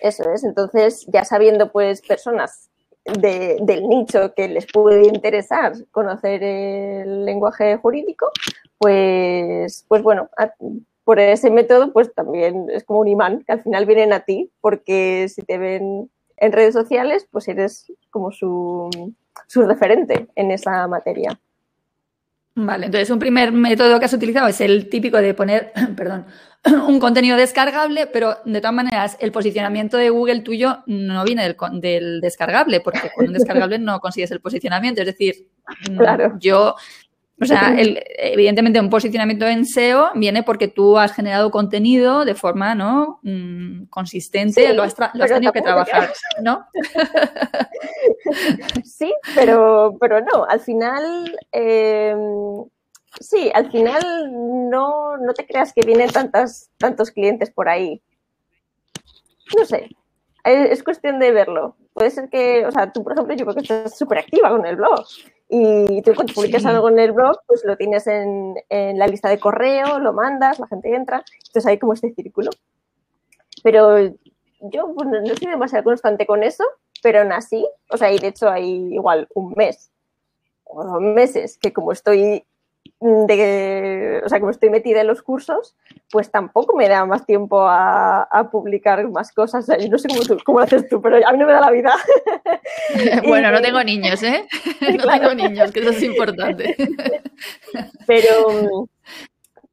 eso 0.00 0.24
es. 0.30 0.42
Entonces, 0.42 1.06
ya 1.12 1.24
sabiendo, 1.24 1.70
pues, 1.70 2.00
personas 2.00 2.70
del 3.04 3.88
nicho 3.88 4.32
que 4.34 4.48
les 4.48 4.66
puede 4.66 5.06
interesar 5.06 5.72
conocer 5.90 6.42
el 6.42 7.24
lenguaje 7.26 7.76
jurídico, 7.76 8.30
pues, 8.78 9.84
pues 9.86 10.02
bueno, 10.02 10.30
por 11.04 11.18
ese 11.18 11.50
método, 11.50 11.92
pues 11.92 12.14
también 12.14 12.66
es 12.70 12.84
como 12.84 13.00
un 13.00 13.08
imán 13.08 13.42
que 13.44 13.52
al 13.52 13.62
final 13.62 13.84
vienen 13.84 14.12
a 14.12 14.20
ti, 14.20 14.50
porque 14.60 15.28
si 15.28 15.42
te 15.42 15.58
ven 15.58 16.10
en 16.40 16.52
redes 16.52 16.74
sociales, 16.74 17.28
pues 17.30 17.46
eres 17.48 17.92
como 18.10 18.32
su, 18.32 18.90
referente 19.54 20.26
en 20.34 20.50
esa 20.50 20.88
materia. 20.88 21.38
Vale, 22.54 22.86
entonces 22.86 23.10
un 23.10 23.18
primer 23.18 23.52
método 23.52 23.98
que 23.98 24.06
has 24.06 24.12
utilizado 24.12 24.48
es 24.48 24.60
el 24.60 24.88
típico 24.88 25.18
de 25.18 25.34
poner, 25.34 25.72
perdón, 25.96 26.26
un 26.88 26.98
contenido 26.98 27.36
descargable, 27.36 28.06
pero 28.06 28.38
de 28.44 28.60
todas 28.60 28.74
maneras 28.74 29.16
el 29.20 29.30
posicionamiento 29.30 29.96
de 29.96 30.10
Google 30.10 30.40
tuyo 30.40 30.82
no 30.86 31.24
viene 31.24 31.42
del, 31.44 31.56
del 31.80 32.20
descargable, 32.20 32.80
porque 32.80 33.10
con 33.14 33.28
un 33.28 33.32
descargable 33.34 33.78
no 33.78 34.00
consigues 34.00 34.30
el 34.30 34.40
posicionamiento. 34.40 35.02
Es 35.02 35.06
decir, 35.06 35.48
claro. 35.96 36.36
yo 36.40 36.74
O 37.40 37.46
sea, 37.46 37.74
evidentemente 37.78 38.80
un 38.80 38.90
posicionamiento 38.90 39.46
en 39.46 39.64
SEO 39.64 40.10
viene 40.14 40.42
porque 40.42 40.68
tú 40.68 40.98
has 40.98 41.12
generado 41.12 41.50
contenido 41.50 42.26
de 42.26 42.34
forma 42.34 42.74
no 42.74 43.20
mm, 43.22 43.84
consistente, 43.84 44.74
lo 44.74 44.82
has, 44.82 44.94
tenido 44.94 45.52
que 45.52 45.62
trabajar, 45.62 46.12
¿no? 46.42 46.66
sí, 48.84 49.14
pero, 49.34 49.96
pero 49.98 50.20
no, 50.20 50.44
al 50.44 50.60
final, 50.60 51.38
eh, 51.50 52.14
sí, 53.18 53.50
al 53.54 53.70
final 53.70 54.02
no, 54.68 55.16
no 55.16 55.32
te 55.32 55.46
creas 55.46 55.72
que 55.72 55.86
vienen 55.86 56.10
tantas, 56.10 56.68
tantos 56.76 57.10
clientes 57.10 57.50
por 57.50 57.70
ahí. 57.70 58.02
No 59.56 59.64
sé, 59.64 59.88
es 60.44 60.82
cuestión 60.82 61.18
de 61.18 61.32
verlo. 61.32 61.76
Puede 62.00 62.12
ser 62.12 62.30
que, 62.30 62.64
o 62.64 62.72
sea, 62.72 62.90
tú, 62.90 63.04
por 63.04 63.12
ejemplo, 63.12 63.34
yo 63.34 63.44
creo 63.44 63.54
que 63.56 63.60
estás 63.60 63.98
súper 63.98 64.20
activa 64.20 64.48
con 64.48 64.64
el 64.64 64.76
blog 64.76 65.04
y 65.50 66.00
tú 66.00 66.14
cuando 66.14 66.32
publicas 66.32 66.64
algo 66.64 66.88
en 66.88 66.98
el 66.98 67.12
blog, 67.12 67.36
pues 67.46 67.62
lo 67.62 67.76
tienes 67.76 68.06
en, 68.06 68.54
la 68.70 69.06
lista 69.06 69.28
de 69.28 69.38
correo, 69.38 69.98
lo 69.98 70.14
mandas, 70.14 70.58
la 70.58 70.66
gente 70.66 70.94
entra, 70.94 71.22
entonces 71.46 71.66
hay 71.66 71.78
como 71.78 71.92
este 71.92 72.14
círculo. 72.14 72.52
Pero 73.62 73.98
yo 74.62 74.94
no 74.96 75.34
soy 75.36 75.50
demasiado 75.50 75.84
constante 75.84 76.24
con 76.24 76.42
eso, 76.42 76.64
pero 77.02 77.20
aún 77.20 77.32
así, 77.32 77.68
o 77.90 77.98
sea, 77.98 78.10
y 78.10 78.18
de 78.18 78.28
hecho 78.28 78.48
hay 78.48 78.94
igual 78.94 79.28
un 79.34 79.52
mes 79.54 79.92
o 80.64 80.82
dos 80.82 81.02
meses 81.02 81.58
que 81.58 81.74
como 81.74 81.92
estoy 81.92 82.46
de, 83.00 84.20
o 84.24 84.28
sea, 84.28 84.40
como 84.40 84.50
estoy 84.50 84.68
metida 84.68 85.00
en 85.00 85.06
los 85.06 85.22
cursos, 85.22 85.74
pues 86.10 86.30
tampoco 86.30 86.76
me 86.76 86.86
da 86.86 87.06
más 87.06 87.24
tiempo 87.24 87.62
a, 87.62 88.48
publicar 88.52 89.08
más 89.10 89.32
cosas. 89.32 89.66
yo 89.66 89.88
no 89.88 89.98
sé 89.98 90.08
cómo, 90.44 90.58
lo 90.58 90.64
haces 90.64 90.88
tú, 90.88 91.00
pero 91.00 91.16
a 91.16 91.32
mí 91.32 91.38
no 91.38 91.46
me 91.46 91.52
da 91.52 91.60
la 91.60 91.70
vida. 91.70 91.94
bueno, 93.26 93.50
no 93.50 93.62
tengo 93.62 93.82
niños, 93.82 94.22
¿eh? 94.22 94.46
No 94.98 95.10
tengo 95.10 95.34
niños, 95.34 95.72
que 95.72 95.80
eso 95.80 95.90
es 95.90 96.02
importante. 96.02 96.76
pero, 98.06 98.88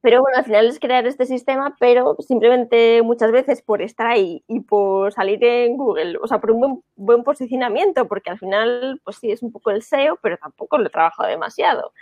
pero 0.00 0.22
bueno, 0.22 0.38
al 0.38 0.44
final 0.44 0.66
es 0.66 0.78
crear 0.80 1.06
este 1.06 1.26
sistema, 1.26 1.76
pero 1.78 2.16
simplemente 2.20 3.02
muchas 3.02 3.30
veces 3.30 3.60
por 3.60 3.82
estar 3.82 4.06
ahí 4.06 4.42
y 4.48 4.60
por 4.60 5.12
salir 5.12 5.44
en 5.44 5.76
Google, 5.76 6.16
o 6.22 6.26
sea, 6.26 6.38
por 6.38 6.52
un 6.52 6.60
buen, 6.60 6.82
buen 6.96 7.24
posicionamiento, 7.24 8.08
porque 8.08 8.30
al 8.30 8.38
final, 8.38 9.02
pues 9.04 9.18
sí, 9.18 9.30
es 9.30 9.42
un 9.42 9.52
poco 9.52 9.70
el 9.70 9.82
SEO, 9.82 10.18
pero 10.22 10.38
tampoco 10.38 10.78
lo 10.78 10.86
he 10.86 10.90
trabajado 10.90 11.28
demasiado. 11.28 11.92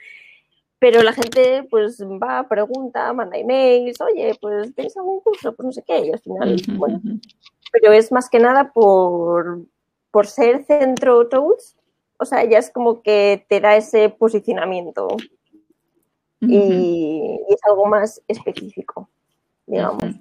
Pero 0.79 1.03
la 1.03 1.13
gente 1.13 1.67
pues 1.71 2.03
va, 2.03 2.47
pregunta, 2.49 3.13
manda 3.13 3.39
emails, 3.39 4.01
oye, 4.01 4.37
pues 4.41 4.75
¿tenéis 4.75 4.97
algún 4.97 5.21
curso? 5.21 5.55
Pues 5.55 5.67
no 5.67 5.73
sé 5.73 5.83
qué, 5.87 6.07
y 6.07 6.11
al 6.11 6.21
final, 6.21 6.57
bueno. 6.77 7.01
Pero 7.73 7.93
es 7.93 8.13
más 8.13 8.29
que 8.29 8.39
nada 8.39 8.73
por, 8.73 9.63
por 10.11 10.27
ser 10.27 10.65
centro 10.65 11.29
tools, 11.29 11.77
o 12.19 12.25
sea, 12.25 12.45
ya 12.45 12.59
es 12.59 12.71
como 12.71 13.03
que 13.03 13.47
te 13.49 13.61
da 13.61 13.77
ese 13.77 14.11
posicionamiento 14.11 15.09
y, 16.41 17.41
es 17.49 17.59
algo 17.69 17.87
más 17.87 18.23
específico, 18.29 19.09
digamos. 19.67 20.15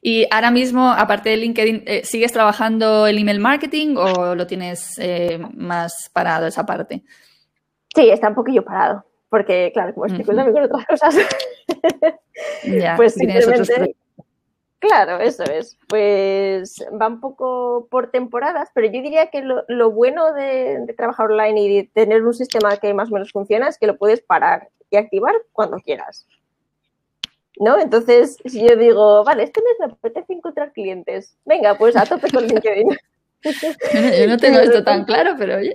Y 0.00 0.26
ahora 0.30 0.50
mismo, 0.50 0.90
aparte 0.90 1.30
de 1.30 1.36
LinkedIn, 1.36 1.82
eh, 1.86 2.02
¿sigues 2.04 2.32
trabajando 2.32 3.06
el 3.06 3.18
email 3.18 3.38
marketing 3.38 3.96
o 3.96 4.34
lo 4.34 4.46
tienes 4.46 4.98
eh, 4.98 5.38
más 5.54 6.10
parado 6.12 6.46
esa 6.46 6.66
parte? 6.66 7.04
Sí, 7.94 8.08
está 8.10 8.28
un 8.28 8.34
poquillo 8.34 8.64
parado 8.64 9.04
porque 9.32 9.70
claro, 9.72 9.94
como 9.94 10.04
estoy 10.04 10.24
con 10.26 10.38
otras 10.38 10.86
cosas, 10.86 11.16
pues 12.98 13.14
simplemente... 13.14 13.96
Claro, 14.78 15.20
eso 15.20 15.44
es. 15.44 15.78
Pues 15.88 16.84
va 17.00 17.06
un 17.06 17.20
poco 17.20 17.88
por 17.90 18.10
temporadas, 18.10 18.68
pero 18.74 18.88
yo 18.88 19.00
diría 19.00 19.28
que 19.28 19.40
lo, 19.40 19.90
bueno 19.90 20.34
de, 20.34 20.84
trabajar 20.98 21.30
online 21.30 21.60
y 21.62 21.76
de 21.76 21.90
tener 21.94 22.22
un 22.22 22.34
sistema 22.34 22.76
que 22.76 22.92
más 22.92 23.08
o 23.08 23.14
menos 23.14 23.32
funciona 23.32 23.68
es 23.68 23.78
que 23.78 23.86
lo 23.86 23.96
puedes 23.96 24.20
parar 24.20 24.68
y 24.90 24.98
activar 24.98 25.34
cuando 25.52 25.78
quieras. 25.78 26.26
¿No? 27.58 27.80
Entonces, 27.80 28.36
si 28.44 28.68
yo 28.68 28.76
digo, 28.76 29.24
vale, 29.24 29.44
este 29.44 29.62
mes 29.62 29.72
me 29.78 29.94
apetece 29.94 30.34
encontrar 30.34 30.72
clientes, 30.72 31.38
venga, 31.46 31.78
pues 31.78 31.96
a 31.96 32.04
tope 32.04 32.30
con 32.30 32.44
LinkedIn. 32.44 32.98
yo 34.20 34.26
no 34.28 34.36
tengo 34.36 34.58
esto 34.58 34.84
tan 34.84 35.06
claro, 35.06 35.36
pero 35.38 35.56
oye, 35.56 35.74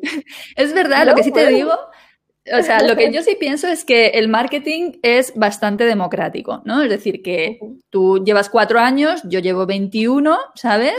es 0.56 0.74
verdad, 0.76 1.08
lo 1.08 1.16
que 1.16 1.24
sí 1.24 1.32
te 1.32 1.48
digo 1.48 1.74
o 2.54 2.64
sea, 2.64 2.82
lo 2.82 2.96
que 2.96 3.12
yo 3.14 3.22
sí 3.24 3.38
pienso 3.40 3.68
es 3.68 3.86
que 3.86 4.08
el 4.08 4.28
marketing 4.28 4.94
es 5.02 5.34
bastante 5.36 5.86
democrático, 5.86 6.62
¿no? 6.66 6.84
Es 6.84 6.90
decir, 6.90 7.22
que 7.22 7.60
tú 7.90 8.24
llevas 8.24 8.50
cuatro 8.50 8.80
años, 8.80 9.22
yo 9.26 9.40
llevo 9.40 9.66
21, 9.66 10.38
¿sabes? 10.56 10.96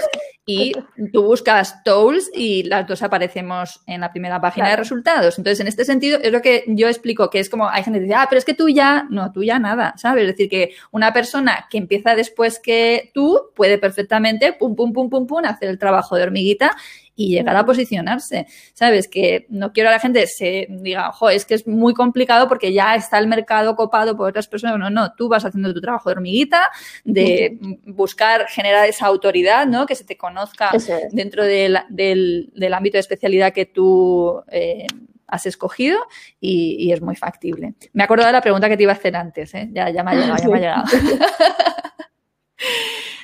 Y 0.46 0.72
tú 1.12 1.24
buscas 1.24 1.82
tools 1.84 2.30
y 2.34 2.64
las 2.64 2.86
dos 2.86 3.02
aparecemos 3.02 3.80
en 3.86 4.00
la 4.00 4.10
primera 4.10 4.40
página 4.40 4.70
de 4.70 4.76
resultados. 4.76 5.38
Entonces, 5.38 5.60
en 5.60 5.68
este 5.68 5.84
sentido, 5.84 6.18
es 6.22 6.32
lo 6.32 6.40
que 6.40 6.64
yo 6.68 6.88
explico, 6.88 7.30
que 7.30 7.40
es 7.40 7.50
como, 7.50 7.68
hay 7.68 7.82
gente 7.82 7.98
que 7.98 8.04
dice, 8.04 8.16
ah, 8.16 8.26
pero 8.28 8.38
es 8.38 8.44
que 8.44 8.54
tú 8.54 8.68
ya, 8.68 9.06
no, 9.10 9.32
tú 9.32 9.42
ya 9.42 9.58
nada, 9.58 9.94
¿sabes? 9.96 10.22
Es 10.22 10.30
decir, 10.30 10.48
que 10.48 10.70
una 10.90 11.12
persona 11.12 11.66
que 11.70 11.78
empieza 11.78 12.14
después 12.14 12.58
que 12.58 13.10
tú 13.14 13.50
puede 13.54 13.78
perfectamente, 13.78 14.52
pum, 14.52 14.74
pum, 14.74 14.92
pum, 14.92 15.10
pum, 15.10 15.26
pum, 15.26 15.44
hacer 15.44 15.68
el 15.68 15.78
trabajo 15.78 16.16
de 16.16 16.22
hormiguita 16.22 16.76
y 17.18 17.30
llegar 17.30 17.56
a 17.56 17.66
posicionarse. 17.66 18.46
¿Sabes? 18.74 19.08
Que 19.08 19.46
no 19.48 19.72
quiero 19.72 19.88
que 19.88 19.94
la 19.94 19.98
gente 19.98 20.26
se 20.28 20.68
diga, 20.70 21.08
ojo, 21.08 21.28
es 21.28 21.44
que 21.44 21.54
es 21.54 21.66
muy 21.66 21.92
complicado 21.92 22.46
porque 22.46 22.72
ya 22.72 22.94
está 22.94 23.18
el 23.18 23.26
mercado 23.26 23.74
copado 23.74 24.16
por 24.16 24.30
otras 24.30 24.46
personas. 24.46 24.78
No, 24.78 24.88
no, 24.88 25.12
tú 25.14 25.28
vas 25.28 25.44
haciendo 25.44 25.74
tu 25.74 25.80
trabajo 25.80 26.08
de 26.08 26.12
hormiguita, 26.14 26.70
de 27.04 27.58
buscar 27.86 28.46
generar 28.46 28.88
esa 28.88 29.06
autoridad, 29.06 29.66
¿no? 29.66 29.84
Que 29.84 29.96
se 29.96 30.04
te 30.04 30.16
conozca 30.16 30.70
dentro 31.10 31.44
del, 31.44 31.80
del, 31.88 32.72
ámbito 32.72 32.98
de 32.98 33.00
especialidad 33.00 33.52
que 33.52 33.66
tú 33.66 34.40
eh, 34.52 34.86
has 35.26 35.44
escogido 35.44 35.98
y, 36.40 36.92
es 36.92 37.02
muy 37.02 37.16
factible. 37.16 37.74
Me 37.94 38.04
acuerdo 38.04 38.26
de 38.26 38.32
la 38.32 38.40
pregunta 38.40 38.68
que 38.68 38.76
te 38.76 38.84
iba 38.84 38.92
a 38.92 38.96
hacer 38.96 39.16
antes, 39.16 39.52
¿eh? 39.54 39.68
ya, 39.72 39.90
ya 39.90 40.04
me 40.04 40.12
ha 40.12 40.14
llegado, 40.14 40.36
ya 40.40 40.48
me 40.48 40.56
ha 40.56 40.60
llegado. 40.60 40.84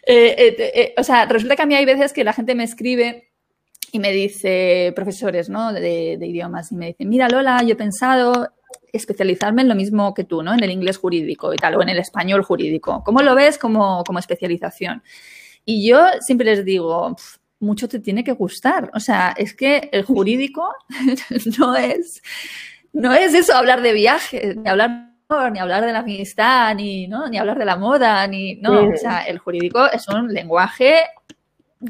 Eh, 0.07 0.93
o 0.99 1.03
sea, 1.03 1.25
resulta 1.25 1.57
que 1.57 1.63
a 1.63 1.67
mí 1.67 1.75
hay 1.75 1.87
veces 1.87 2.13
que 2.13 2.25
la 2.25 2.35
gente 2.35 2.55
me 2.55 2.63
escribe 2.63 3.34
y 3.95 4.01
me 4.01 4.11
dice, 4.11 4.93
profesores 4.97 5.49
¿no? 5.49 5.73
de, 5.73 6.19
idiomas, 6.21 6.73
y 6.73 6.75
me 6.75 6.87
dicen, 6.89 7.09
mira 7.09 7.29
Lola, 7.29 7.63
yo 7.63 7.75
he 7.75 7.77
pensado 7.77 8.51
especializarme 8.93 9.63
en 9.63 9.69
lo 9.69 9.77
mismo 9.77 10.13
que 10.15 10.25
tú, 10.25 10.43
¿no? 10.43 10.53
En 10.53 10.65
el 10.65 10.71
inglés 10.73 10.99
jurídico 10.99 11.55
y 11.55 11.57
tal, 11.57 11.77
o 11.77 11.83
en 11.83 11.89
el 11.89 11.99
español 11.99 12.43
jurídico. 12.43 13.03
¿Cómo 13.05 13.23
lo 13.23 13.37
ves 13.37 13.57
como, 13.57 14.03
como 14.05 14.19
especialización? 14.19 15.03
Y 15.65 15.87
yo 15.89 16.05
siempre 16.21 16.47
les 16.47 16.65
digo, 16.65 17.15
mucho 17.61 17.89
te 17.89 18.01
tiene 18.01 18.25
que 18.25 18.33
gustar. 18.33 18.91
O 18.95 19.01
sea, 19.01 19.33
es 19.37 19.55
que 19.55 19.89
el 19.93 20.03
jurídico 20.03 20.75
no 21.59 21.77
es, 21.77 22.21
no 22.93 23.15
es 23.15 23.33
eso, 23.33 23.55
hablar 23.55 23.81
de 23.81 23.93
viajes, 23.93 24.57
ni 24.57 24.69
hablar 24.69 25.15
ni 25.53 25.59
hablar 25.59 25.85
de 25.85 25.93
la 25.93 26.01
amistad, 26.01 26.75
ni, 26.75 27.07
¿no? 27.07 27.29
ni 27.29 27.39
hablar 27.39 27.59
de 27.59 27.65
la 27.65 27.77
moda, 27.77 28.27
ni 28.27 28.57
no, 28.57 28.89
o 28.89 28.97
sea, 28.97 29.23
el 29.23 29.39
jurídico 29.39 29.87
es 29.87 30.07
un 30.09 30.33
lenguaje 30.33 30.97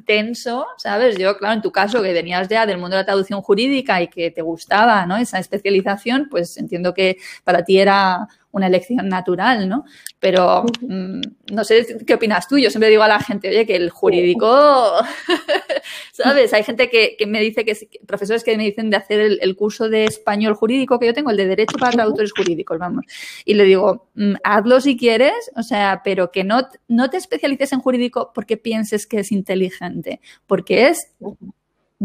tenso, 0.03 0.67
¿sabes? 0.79 1.17
Yo, 1.19 1.37
claro, 1.37 1.55
en 1.55 1.63
tu 1.63 1.71
caso, 1.73 2.03
que 2.03 2.13
venías 2.13 2.49
ya 2.49 2.67
del 2.67 2.79
mundo 2.79 2.97
de 2.97 3.03
la 3.03 3.07
traducción 3.07 3.43
jurídica 3.43 4.01
y 4.03 4.09
que 4.09 4.31
te 4.31 4.43
gustaba, 4.43 5.07
¿no? 5.07 5.17
Esa 5.17 5.39
especialización, 5.39 6.29
pues 6.31 6.57
entiendo 6.57 6.95
que 6.95 7.19
para 7.45 7.65
ti 7.65 7.79
era 7.79 8.29
una 8.55 8.69
elección 8.69 9.09
natural, 9.09 9.69
¿no? 9.69 9.85
Pero 10.21 10.65
mm, 10.81 11.21
no 11.53 11.65
sé 11.65 11.99
qué 12.07 12.15
opinas 12.15 12.47
tú. 12.47 12.57
Yo 12.57 12.71
siempre 12.71 12.89
digo 12.89 13.03
a 13.03 13.09
la 13.09 13.19
gente, 13.19 13.49
oye, 13.49 13.67
que 13.67 13.75
el 13.75 13.91
jurídico, 13.91 14.47
¿sabes? 16.13 16.53
Hay 16.55 16.63
gente 16.63 16.89
que, 16.89 17.17
me 17.27 17.41
dice 17.41 17.65
que, 17.65 17.77
profesores 18.07 18.45
que 18.45 18.57
me 18.57 18.63
dicen 18.63 18.91
de 18.91 18.97
hacer 18.97 19.39
el, 19.41 19.57
curso 19.57 19.89
de 19.89 20.05
español 20.05 20.55
jurídico 20.55 21.01
que 21.01 21.07
yo 21.07 21.15
tengo, 21.15 21.31
el 21.31 21.37
de 21.37 21.47
Derecho 21.47 21.77
para 21.79 21.93
Traductores 21.93 22.33
Jurídicos, 22.33 22.79
vamos. 22.79 23.05
Y 23.45 23.55
le 23.55 23.65
digo, 23.65 24.09
mm, 24.15 24.35
hazlo 24.45 24.81
si 24.81 24.97
quieres, 24.97 25.51
o 25.57 25.65
sea, 25.65 26.03
pero 26.05 26.31
que 26.31 26.45
no, 26.45 26.69
no 26.87 27.11
te 27.11 27.17
especialices 27.17 27.73
en 27.73 27.81
jurídico 27.81 28.31
porque 28.33 28.57
pienses 28.57 29.09
que 29.09 29.19
es 29.19 29.33
inteligente, 29.33 30.21
porque 30.47 30.87
es 30.89 31.13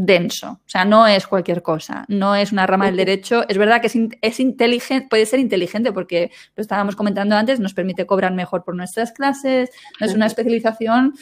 denso, 0.06 0.60
o 0.66 0.70
sea, 0.70 0.86
no 0.86 1.08
es 1.08 1.28
cualquier 1.28 1.62
cosa, 1.62 2.06
no 2.08 2.36
es 2.36 2.52
una 2.52 2.66
rama 2.66 2.86
del 2.86 2.96
derecho, 2.96 3.44
es 3.48 3.58
verdad 3.58 3.82
que 3.82 3.88
es, 3.88 3.96
es 4.22 4.40
inteligente, 4.40 5.08
puede 5.10 5.26
ser 5.26 5.40
inteligente 5.40 5.92
porque 5.92 6.32
lo 6.56 6.62
estábamos 6.62 6.96
comentando 6.96 7.36
antes, 7.36 7.60
nos 7.60 7.74
permite 7.74 8.06
cobrar 8.06 8.34
mejor 8.34 8.64
por 8.64 8.76
nuestras 8.76 9.12
clases, 9.12 9.70
no 10.00 10.08
es 10.08 10.14
una 10.14 10.28
especialización 10.28 11.16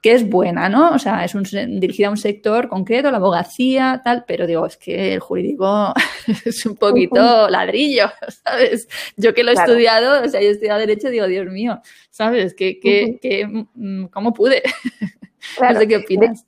que 0.00 0.12
es 0.12 0.28
buena, 0.28 0.68
¿no? 0.68 0.92
O 0.92 0.98
sea, 0.98 1.24
es 1.24 1.34
un, 1.34 1.42
dirigida 1.78 2.08
a 2.08 2.10
un 2.10 2.16
sector 2.16 2.68
concreto, 2.68 3.10
la 3.10 3.18
abogacía, 3.18 4.00
tal, 4.02 4.24
pero 4.26 4.46
digo, 4.46 4.64
es 4.64 4.78
que 4.78 5.12
el 5.12 5.20
jurídico 5.20 5.92
es 6.44 6.64
un 6.64 6.76
poquito 6.76 7.48
ladrillo, 7.50 8.10
¿sabes? 8.44 8.88
Yo 9.16 9.34
que 9.34 9.44
lo 9.44 9.50
he 9.50 9.54
estudiado, 9.54 10.24
o 10.24 10.28
sea, 10.28 10.40
yo 10.40 10.48
he 10.48 10.52
estudiado 10.52 10.80
Derecho, 10.80 11.10
digo, 11.10 11.26
Dios 11.26 11.46
mío, 11.46 11.80
¿sabes? 12.08 12.54
¿Qué, 12.54 12.80
qué, 12.80 13.18
qué, 13.20 13.46
mm, 13.46 14.06
¿Cómo 14.06 14.32
pude? 14.32 14.62
no 15.60 15.78
sé 15.78 15.88
qué 15.88 15.96
opinas. 15.96 16.46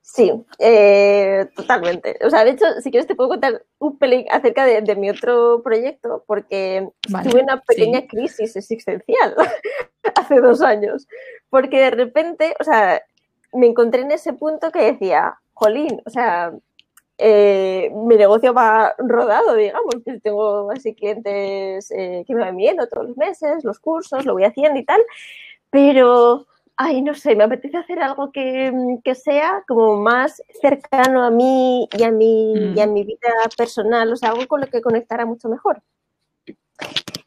sí, 0.00 0.32
eh, 0.58 1.46
totalmente. 1.54 2.18
O 2.24 2.30
sea, 2.30 2.44
de 2.44 2.50
hecho, 2.50 2.64
si 2.80 2.90
quieres 2.90 3.06
te 3.06 3.14
puedo 3.14 3.30
contar 3.30 3.64
un 3.78 3.98
pelín 3.98 4.26
acerca 4.30 4.64
de, 4.64 4.96
mi 4.96 5.10
otro 5.10 5.62
proyecto, 5.62 6.24
porque 6.26 6.88
tuve 7.02 7.42
una 7.42 7.60
pequeña 7.60 8.06
crisis 8.06 8.56
existencial 8.56 9.34
hace 10.16 10.40
dos 10.40 10.62
años. 10.62 11.06
Porque 11.50 11.80
de 11.80 11.90
repente, 11.90 12.54
o 12.60 12.64
sea, 12.64 13.02
me 13.52 13.66
encontré 13.66 14.02
en 14.02 14.12
ese 14.12 14.32
punto 14.32 14.70
que 14.70 14.92
decía, 14.92 15.38
jolín, 15.54 16.00
o 16.04 16.10
sea, 16.10 16.52
eh, 17.18 17.90
mi 17.94 18.16
negocio 18.16 18.52
va 18.52 18.94
rodado, 18.98 19.54
digamos. 19.54 19.94
Tengo 20.22 20.70
así 20.72 20.94
clientes 20.94 21.90
eh, 21.90 22.24
que 22.26 22.34
me 22.34 22.40
van 22.40 22.56
viendo 22.56 22.88
todos 22.88 23.08
los 23.08 23.16
meses, 23.16 23.64
los 23.64 23.78
cursos, 23.78 24.24
lo 24.24 24.32
voy 24.32 24.44
haciendo 24.44 24.78
y 24.80 24.84
tal. 24.84 25.00
Pero, 25.70 26.46
ay, 26.76 27.02
no 27.02 27.14
sé, 27.14 27.36
me 27.36 27.44
apetece 27.44 27.76
hacer 27.76 28.00
algo 28.00 28.32
que, 28.32 28.72
sea 29.14 29.62
como 29.68 29.96
más 29.96 30.42
cercano 30.60 31.22
a 31.22 31.30
mí 31.30 31.88
y 31.96 32.02
a, 32.02 32.10
mi, 32.10 32.54
y 32.74 32.80
a 32.80 32.86
mm. 32.86 32.92
mi 32.92 33.04
vida 33.04 33.30
personal, 33.56 34.12
o 34.12 34.16
sea, 34.16 34.30
algo 34.30 34.46
con 34.46 34.60
lo 34.60 34.66
que 34.66 34.80
conectara 34.82 35.26
mucho 35.26 35.48
mejor. 35.48 35.82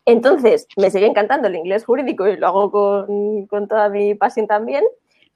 Entonces, 0.05 0.67
me 0.77 0.91
sigue 0.91 1.07
encantando 1.07 1.47
el 1.47 1.55
inglés 1.55 1.85
jurídico 1.85 2.27
y 2.27 2.37
lo 2.37 2.47
hago 2.47 2.71
con, 2.71 3.47
con 3.47 3.67
toda 3.67 3.89
mi 3.89 4.13
pasión 4.13 4.47
también, 4.47 4.83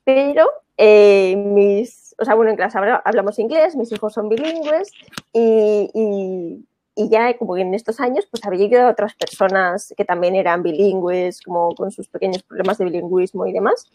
pero 0.03 0.47
eh, 0.77 1.35
mis, 1.35 2.15
o 2.19 2.25
sea, 2.25 2.35
bueno, 2.35 2.51
en 2.51 2.57
clase 2.57 2.77
hablamos 3.03 3.39
inglés, 3.39 3.75
mis 3.75 3.91
hijos 3.91 4.13
son 4.13 4.29
bilingües 4.29 4.91
y, 5.33 5.89
y, 5.93 6.65
ya 7.07 7.37
como 7.37 7.55
en 7.55 7.73
estos 7.73 8.01
años 8.01 8.27
pues 8.29 8.45
había 8.45 8.67
llegado 8.67 8.89
a 8.89 8.91
otras 8.91 9.13
personas 9.13 9.93
que 9.95 10.03
también 10.03 10.35
eran 10.35 10.63
bilingües, 10.63 11.41
como 11.41 11.73
con 11.75 11.91
sus 11.91 12.09
pequeños 12.09 12.43
problemas 12.43 12.77
de 12.77 12.85
bilingüismo 12.85 13.45
y 13.45 13.53
demás. 13.53 13.89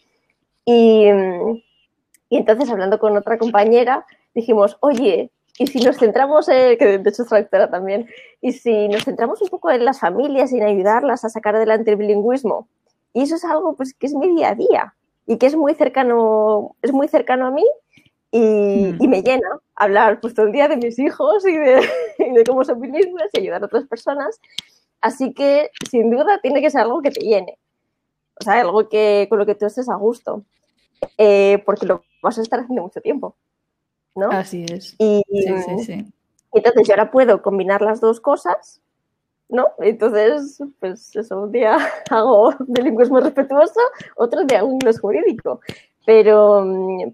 Y, 0.65 1.05
y 2.29 2.37
entonces 2.37 2.69
hablando 2.69 2.97
con 2.97 3.15
otra 3.15 3.37
compañera 3.37 4.05
dijimos, 4.33 4.77
oye, 4.79 5.29
y 5.57 5.67
si 5.67 5.79
nos 5.79 5.97
centramos, 5.97 6.49
en, 6.49 6.77
que 6.77 6.97
de 6.97 7.09
hecho 7.09 7.21
es 7.21 7.29
traductora 7.29 7.69
también, 7.69 8.07
y 8.41 8.51
si 8.53 8.89
nos 8.89 9.03
centramos 9.03 9.41
un 9.41 9.49
poco 9.49 9.71
en 9.71 9.85
las 9.85 9.99
familias 9.99 10.51
y 10.51 10.57
en 10.57 10.63
ayudarlas 10.63 11.23
a 11.23 11.29
sacar 11.29 11.55
adelante 11.55 11.91
el 11.91 11.97
bilingüismo, 11.97 12.67
y 13.13 13.21
eso 13.21 13.35
es 13.35 13.45
algo 13.45 13.75
pues 13.75 13.93
que 13.93 14.07
es 14.07 14.13
mi 14.13 14.35
día 14.35 14.49
a 14.49 14.55
día 14.55 14.95
y 15.25 15.37
que 15.37 15.45
es 15.45 15.55
muy 15.55 15.73
cercano, 15.75 16.75
es 16.81 16.91
muy 16.91 17.07
cercano 17.07 17.47
a 17.47 17.51
mí 17.51 17.65
y, 18.37 18.93
mm. 18.99 19.09
me 19.09 19.21
llena 19.21 19.47
hablar 19.75 20.19
pues 20.19 20.33
todo 20.33 20.47
el 20.47 20.51
día 20.51 20.67
de 20.67 20.75
mis 20.75 20.99
hijos 20.99 21.47
y 21.47 21.55
de, 21.55 21.87
de 22.33 22.43
cómo 22.45 22.65
son 22.65 22.81
bilingües 22.81 23.29
y 23.33 23.39
ayudar 23.39 23.63
a 23.63 23.67
otras 23.67 23.85
personas. 23.85 24.39
Así 24.99 25.33
que 25.33 25.69
sin 25.89 26.11
duda 26.11 26.39
tiene 26.41 26.61
que 26.61 26.69
ser 26.69 26.81
algo 26.81 27.01
que 27.01 27.11
te 27.11 27.21
llene, 27.21 27.57
o 28.39 28.43
sea, 28.43 28.59
algo 28.59 28.89
que 28.89 29.27
con 29.29 29.39
lo 29.39 29.45
que 29.45 29.55
tú 29.55 29.65
estés 29.65 29.87
a 29.87 29.95
gusto, 29.95 30.43
eh, 31.17 31.61
porque 31.65 31.85
lo 31.85 32.03
vas 32.21 32.37
a 32.37 32.41
estar 32.41 32.59
haciendo 32.59 32.81
mucho 32.81 32.99
tiempo. 33.01 33.35
¿no? 34.15 34.29
Así 34.31 34.65
es. 34.69 34.95
Y, 34.97 35.21
sí, 35.29 35.83
sí, 35.85 36.13
entonces 36.53 36.87
yo 36.87 36.93
ahora 36.93 37.11
puedo 37.11 37.41
combinar 37.41 37.81
las 37.81 37.99
dos 38.01 38.19
cosas, 38.19 38.81
¿no? 39.49 39.67
Entonces, 39.79 40.61
pues 40.79 41.15
eso, 41.15 41.41
un 41.41 41.51
día 41.51 41.77
hago 42.09 42.53
bilingüismo 42.67 43.19
respetuoso, 43.19 43.79
otro 44.15 44.43
día 44.43 44.59
hago 44.59 44.71
inglés 44.71 44.99
jurídico. 44.99 45.59
Pero, 46.05 46.63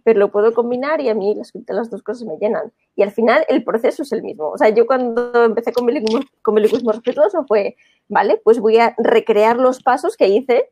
pero 0.03 0.19
lo 0.19 0.31
puedo 0.31 0.53
combinar 0.53 0.99
y 0.99 1.07
a 1.07 1.13
mí 1.13 1.33
las, 1.33 1.53
las 1.67 1.89
dos 1.89 2.03
cosas 2.03 2.27
me 2.27 2.37
llenan. 2.37 2.73
Y 2.95 3.03
al 3.03 3.11
final 3.11 3.45
el 3.47 3.63
proceso 3.63 4.03
es 4.03 4.11
el 4.11 4.21
mismo. 4.21 4.49
O 4.49 4.57
sea, 4.57 4.69
yo 4.69 4.85
cuando 4.85 5.45
empecé 5.45 5.71
con 5.71 5.85
bilingüismo 5.85 6.91
respetuoso 6.91 7.45
fue, 7.47 7.77
vale, 8.09 8.41
pues 8.43 8.59
voy 8.59 8.77
a 8.79 8.93
recrear 8.97 9.57
los 9.57 9.81
pasos 9.81 10.17
que 10.17 10.27
hice 10.27 10.69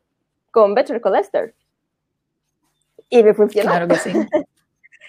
con 0.50 0.74
Better 0.74 1.00
Colester. 1.00 1.54
Y 3.08 3.22
me 3.22 3.34
funcionó. 3.34 3.70
Claro 3.70 3.88
que 3.88 3.96
sí. 3.96 4.12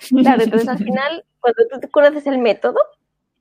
Claro, 0.09 0.41
entonces 0.41 0.67
al 0.67 0.79
final, 0.79 1.23
cuando 1.39 1.63
tú 1.79 1.87
conoces 1.91 2.25
el 2.25 2.39
método 2.39 2.79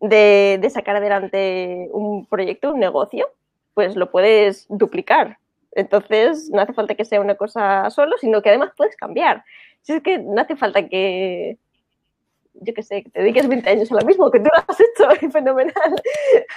de, 0.00 0.68
sacar 0.72 0.96
adelante 0.96 1.88
un 1.92 2.26
proyecto, 2.26 2.72
un 2.72 2.80
negocio, 2.80 3.30
pues 3.74 3.96
lo 3.96 4.10
puedes 4.10 4.66
duplicar. 4.68 5.38
Entonces, 5.72 6.50
no 6.52 6.60
hace 6.62 6.72
falta 6.74 6.94
que 6.94 7.04
sea 7.04 7.20
una 7.20 7.36
cosa 7.36 7.88
solo, 7.90 8.16
sino 8.18 8.42
que 8.42 8.50
además 8.50 8.72
puedes 8.76 8.96
cambiar. 8.96 9.44
Si 9.82 9.92
es 9.94 10.02
que 10.02 10.18
no 10.18 10.40
hace 10.40 10.56
falta 10.56 10.88
que, 10.88 11.58
yo 12.54 12.74
qué 12.74 12.82
sé, 12.82 13.02
que 13.02 13.10
te 13.10 13.20
dediques 13.20 13.48
20 13.48 13.70
años 13.70 13.92
a 13.92 13.94
lo 13.94 14.06
mismo, 14.06 14.30
que 14.30 14.40
tú 14.40 14.46
lo 14.46 14.62
has 14.66 14.80
hecho 14.80 15.30
fenomenal. 15.30 16.02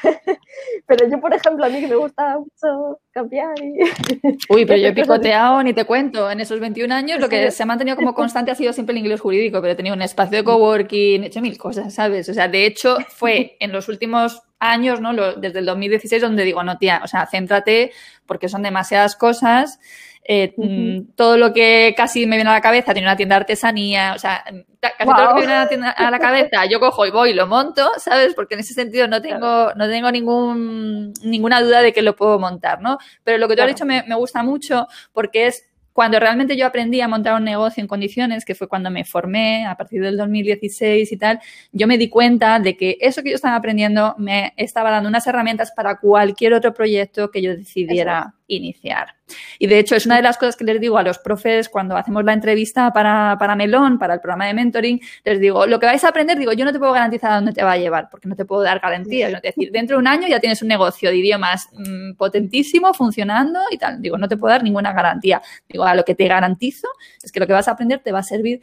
pero 0.88 1.10
yo, 1.10 1.20
por 1.20 1.34
ejemplo, 1.34 1.66
a 1.66 1.70
mí 1.70 1.82
que 1.82 1.88
me 1.88 1.96
gusta 1.96 2.40
mucho 2.40 3.00
cambiar 3.12 3.54
y... 3.62 3.80
Uy, 4.50 4.66
pero 4.66 4.80
yo 4.80 4.88
he 4.88 4.94
picoteado, 4.94 5.62
ni 5.64 5.74
te 5.74 5.86
cuento, 5.86 6.30
en 6.30 6.40
esos 6.42 6.60
21 6.60 6.94
años 6.94 7.20
lo 7.20 7.30
que 7.30 7.52
se 7.52 7.64
ha 7.64 7.66
mantenido 7.66 7.96
como 7.96 8.14
constante 8.14 8.52
ha 8.52 8.56
sido 8.56 8.74
siempre 8.74 8.94
el 8.94 9.00
inglés 9.00 9.22
jurídico, 9.22 9.62
pero 9.62 9.74
he 9.74 9.76
tenido 9.76 9.96
un 9.96 10.02
espacio 10.02 10.38
de 10.38 10.44
coworking, 10.44 11.24
he 11.24 11.28
hecho 11.28 11.42
mil 11.42 11.58
cosas, 11.58 11.94
¿sabes? 11.94 12.28
O 12.30 12.34
sea, 12.34 12.48
de 12.48 12.66
hecho, 12.66 12.98
fue 13.10 13.58
en 13.60 13.72
los 13.72 13.88
últimos 13.88 14.42
años, 14.60 15.02
¿no? 15.02 15.14
desde 15.36 15.60
el 15.60 15.66
2016, 15.66 16.22
donde 16.22 16.44
digo, 16.44 16.64
no, 16.64 16.78
tía, 16.78 17.02
o 17.04 17.08
sea, 17.08 17.28
céntrate 17.28 17.92
porque 18.26 18.48
son 18.48 18.62
demasiadas 18.64 19.16
cosas 19.16 19.80
eh, 20.26 20.54
mm, 20.56 21.16
todo 21.16 21.38
lo 21.38 21.54
que 21.54 21.94
casi 21.98 22.26
me 22.26 22.38
viene 22.38 22.50
a 22.50 22.54
la 22.54 22.62
cabeza, 22.62 22.94
tiene 22.94 23.08
una 23.08 23.18
tienda 23.18 23.36
de 23.36 23.42
artesanía, 23.42 24.14
o 24.16 24.20
sea, 24.20 24.44
casi 24.80 24.96
todo 25.06 25.26
lo 25.26 25.36
que 25.36 25.48
me 25.48 25.68
viene 25.68 25.88
a 25.96 26.12
la, 26.12 26.20
cabeza, 26.20 26.66
yo 26.66 26.80
cojo 26.80 27.06
y 27.06 27.12
voy 27.12 27.32
y 27.32 27.34
lo 27.34 27.48
monto, 27.48 27.92
¿sabes? 27.98 28.34
Porque 28.34 28.54
en 28.54 28.62
ese 28.62 28.74
sentido 28.74 29.08
no 29.08 29.22
tengo, 29.22 29.74
no 29.74 29.88
tengo 29.88 30.12
ningún, 30.12 31.14
ninguna 31.24 31.62
duda 31.62 31.82
de 31.82 31.92
que 31.92 32.02
lo 32.02 32.16
puedo 32.16 32.40
montar, 32.40 32.82
¿no? 32.82 32.98
Pero 33.24 33.38
lo 33.38 33.48
que 33.48 33.56
tú 33.56 33.62
has 33.64 33.68
dicho 33.68 33.86
me, 33.86 34.04
me 34.04 34.16
gusta 34.16 34.44
mucho 34.44 34.88
porque 35.12 35.48
es 35.48 35.66
cuando 35.94 36.20
realmente 36.20 36.58
yo 36.58 36.66
aprendí 36.66 37.00
a 37.02 37.08
montar 37.08 37.36
un 37.36 37.44
negocio 37.44 37.80
en 37.80 37.88
condiciones, 37.88 38.44
que 38.44 38.56
fue 38.56 38.68
cuando 38.68 38.90
me 38.90 39.06
formé 39.06 39.66
a 39.66 39.78
partir 39.78 40.02
del 40.02 40.18
2016 40.18 41.12
y 41.12 41.18
tal, 41.18 41.40
yo 41.72 41.88
me 41.88 41.98
di 41.98 42.10
cuenta 42.10 42.60
de 42.60 42.76
que 42.76 42.98
eso 43.00 43.22
que 43.22 43.30
yo 43.30 43.36
estaba 43.36 43.56
aprendiendo 43.56 44.16
me 44.18 44.54
estaba 44.58 44.90
dando 44.90 45.08
unas 45.08 45.26
herramientas 45.28 45.72
para 45.72 46.00
cualquier 46.00 46.54
otro 46.56 46.74
proyecto 46.74 47.30
que 47.30 47.42
yo 47.42 47.56
decidiera 47.56 48.34
iniciar. 48.56 49.16
Y 49.60 49.68
de 49.68 49.80
hecho 49.80 49.96
es 49.96 50.06
una 50.06 50.18
de 50.18 50.22
las 50.22 50.38
cosas 50.38 50.56
que 50.56 50.64
les 50.64 50.80
digo 50.80 50.98
a 50.98 51.04
los 51.04 51.20
profes 51.20 51.70
cuando 51.70 51.96
hacemos 51.96 52.24
la 52.24 52.34
entrevista 52.34 52.92
para, 52.92 53.36
para 53.40 53.56
Melón, 53.56 53.98
para 53.98 54.16
el 54.16 54.20
programa 54.20 54.48
de 54.48 54.54
mentoring, 54.54 55.02
les 55.24 55.40
digo, 55.40 55.66
lo 55.66 55.80
que 55.80 55.86
vais 55.86 56.04
a 56.04 56.10
aprender, 56.10 56.38
digo, 56.38 56.54
yo 56.54 56.66
no 56.66 56.72
te 56.72 56.80
puedo 56.80 56.92
garantizar 56.92 57.32
a 57.32 57.36
dónde 57.36 57.54
te 57.54 57.64
va 57.64 57.74
a 57.74 57.78
llevar, 57.78 58.10
porque 58.10 58.28
no 58.28 58.36
te 58.36 58.46
puedo 58.46 58.62
dar 58.62 58.80
garantías. 58.80 59.34
Es 59.34 59.42
decir, 59.42 59.72
dentro 59.72 59.98
de 59.98 60.02
un 60.02 60.08
año 60.08 60.28
ya 60.28 60.40
tienes 60.40 60.62
un 60.62 60.68
negocio 60.68 61.10
de 61.10 61.18
idiomas 61.18 61.70
mm, 61.74 62.14
potentísimo, 62.14 62.94
funcionando 62.94 63.60
y 63.72 63.78
tal. 63.78 64.02
Digo, 64.02 64.18
no 64.18 64.28
te 64.28 64.38
puedo 64.38 64.52
dar 64.52 64.64
ninguna 64.64 64.94
garantía. 64.94 65.42
Digo, 65.68 65.84
a 65.86 65.96
lo 65.96 66.04
que 66.04 66.16
te 66.16 66.28
garantizo 66.28 66.88
es 67.22 67.32
que 67.32 67.40
lo 67.40 67.48
que 67.48 67.54
vas 67.54 67.68
a 67.68 67.72
aprender 67.72 68.00
te 68.00 68.12
va 68.12 68.20
a 68.20 68.24
servir 68.24 68.62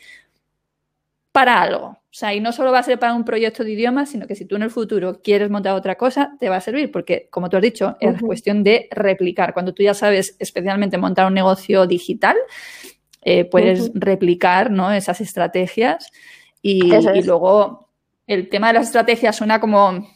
para 1.33 1.61
algo. 1.61 2.00
O 2.11 2.13
sea, 2.13 2.35
y 2.35 2.41
no 2.41 2.51
solo 2.51 2.73
va 2.73 2.81
a 2.81 2.83
ser 2.83 2.99
para 2.99 3.15
un 3.15 3.25
proyecto 3.25 3.63
de 3.63 3.71
idiomas, 3.71 4.11
sino 4.11 4.27
que 4.27 4.35
si 4.35 4.45
tú 4.45 4.57
en 4.57 4.63
el 4.63 4.71
futuro 4.71 5.21
quieres 5.23 5.49
montar 5.49 5.75
otra 5.75 5.95
cosa, 5.95 6.37
te 6.41 6.49
va 6.49 6.57
a 6.57 6.61
servir, 6.61 6.91
porque 6.91 7.29
como 7.31 7.49
tú 7.49 7.57
has 7.57 7.63
dicho, 7.63 7.97
es 8.01 8.21
cuestión 8.21 8.65
de 8.65 8.89
replicar. 8.91 9.55
Cuando 9.55 9.73
tú 9.73 9.85
ya 9.85 9.95
sabes 9.95 10.35
especialmente 10.41 10.99
montar 10.99 11.27
un 11.27 11.35
negocio 11.35 11.87
digital, 11.87 12.37
eh, 13.23 13.45
puedes 13.45 13.93
replicar 13.95 14.73
¿no? 14.73 14.91
esas 14.93 15.21
estrategias 15.21 16.11
y, 16.63 16.93
y 16.93 17.23
luego 17.23 17.89
el 18.27 18.49
tema 18.49 18.69
de 18.69 18.75
las 18.75 18.87
estrategias 18.87 19.37
suena 19.37 19.61
como 19.61 20.09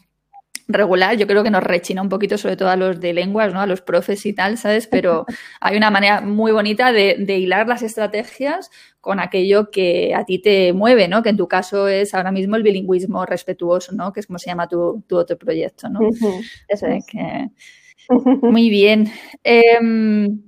regular, 0.68 1.16
yo 1.16 1.26
creo 1.26 1.42
que 1.42 1.50
nos 1.50 1.62
rechina 1.62 2.02
un 2.02 2.08
poquito, 2.08 2.38
sobre 2.38 2.56
todo 2.56 2.70
a 2.70 2.76
los 2.76 3.00
de 3.00 3.12
lenguas, 3.12 3.52
¿no? 3.52 3.60
A 3.60 3.66
los 3.66 3.82
profes 3.82 4.24
y 4.26 4.32
tal, 4.32 4.56
¿sabes? 4.58 4.86
Pero 4.86 5.26
hay 5.60 5.76
una 5.76 5.90
manera 5.90 6.20
muy 6.20 6.52
bonita 6.52 6.92
de, 6.92 7.16
hilar 7.38 7.68
las 7.68 7.82
estrategias 7.82 8.70
con 9.00 9.20
aquello 9.20 9.70
que 9.70 10.14
a 10.14 10.24
ti 10.24 10.38
te 10.38 10.72
mueve, 10.72 11.08
¿no? 11.08 11.22
Que 11.22 11.30
en 11.30 11.36
tu 11.36 11.48
caso 11.48 11.88
es 11.88 12.14
ahora 12.14 12.32
mismo 12.32 12.56
el 12.56 12.62
bilingüismo 12.62 13.26
respetuoso, 13.26 13.92
¿no? 13.92 14.12
Que 14.12 14.20
es 14.20 14.26
como 14.26 14.38
se 14.38 14.50
llama 14.50 14.68
tu, 14.68 15.04
otro 15.10 15.36
proyecto, 15.36 15.88
¿no? 15.88 16.00
Eso 16.68 16.86
es. 16.86 17.04
Muy 18.42 18.70
bien. 18.70 19.10
Em, 19.42 20.43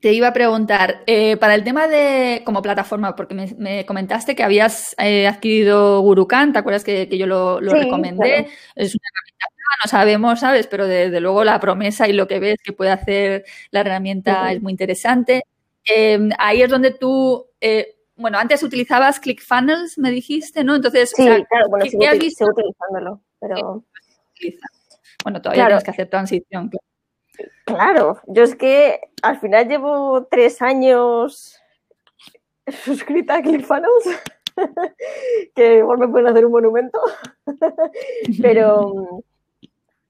te 0.00 0.14
iba 0.14 0.28
a 0.28 0.32
preguntar, 0.32 1.02
eh, 1.06 1.36
para 1.36 1.54
el 1.54 1.62
tema 1.62 1.86
de 1.86 2.42
como 2.44 2.62
plataforma, 2.62 3.14
porque 3.14 3.34
me, 3.34 3.84
comentaste 3.84 4.34
que 4.34 4.42
habías 4.42 4.94
eh, 4.98 5.26
adquirido 5.26 6.00
Gurukan, 6.00 6.52
¿te 6.52 6.58
acuerdas 6.58 6.84
que, 6.84 7.06
yo 7.16 7.26
lo, 7.26 7.60
recomendé? 7.60 8.48
Es 8.74 8.94
una 8.94 9.08
herramienta 9.12 9.46
no 9.84 9.88
sabemos, 9.88 10.40
¿sabes? 10.40 10.66
Pero 10.66 10.86
desde 10.86 11.20
luego 11.20 11.44
la 11.44 11.60
promesa 11.60 12.08
y 12.08 12.12
lo 12.12 12.26
que 12.26 12.40
ves 12.40 12.56
que 12.62 12.72
puede 12.72 12.90
hacer 12.90 13.44
la 13.70 13.80
herramienta 13.80 14.52
es 14.52 14.60
muy 14.60 14.72
interesante. 14.72 15.44
Em, 15.84 16.30
ahí 16.38 16.62
es 16.62 16.68
donde 16.68 16.90
tú, 16.90 17.46
eh, 17.60 17.96
bueno, 18.16 18.38
antes 18.38 18.62
utilizabas 18.62 19.20
ClickFunnels, 19.20 19.96
me 19.96 20.10
dijiste, 20.10 20.64
¿no? 20.64 20.76
Entonces, 20.76 21.10
sí, 21.14 21.24
claro, 21.24 21.68
bueno, 21.68 21.84
¿qué, 21.84 21.90
sí, 21.90 22.04
has 22.04 22.18
visto? 22.18 22.46
utilizándolo, 22.46 23.22
pero... 23.38 23.84
Bueno, 25.22 25.42
todavía 25.42 25.66
tienes 25.66 25.84
que 25.84 25.90
hacer 25.90 26.08
transición, 26.08 26.68
claro. 26.68 26.89
Claro, 27.64 28.20
yo 28.26 28.42
es 28.42 28.54
que 28.54 29.00
al 29.22 29.38
final 29.38 29.68
llevo 29.68 30.24
tres 30.30 30.60
años 30.62 31.60
suscrita 32.84 33.36
a 33.36 33.42
ClickFunnels, 33.42 34.04
que 35.54 35.78
igual 35.78 35.98
me 35.98 36.08
pueden 36.08 36.28
hacer 36.28 36.44
un 36.46 36.52
monumento, 36.52 37.00
pero, 38.42 39.22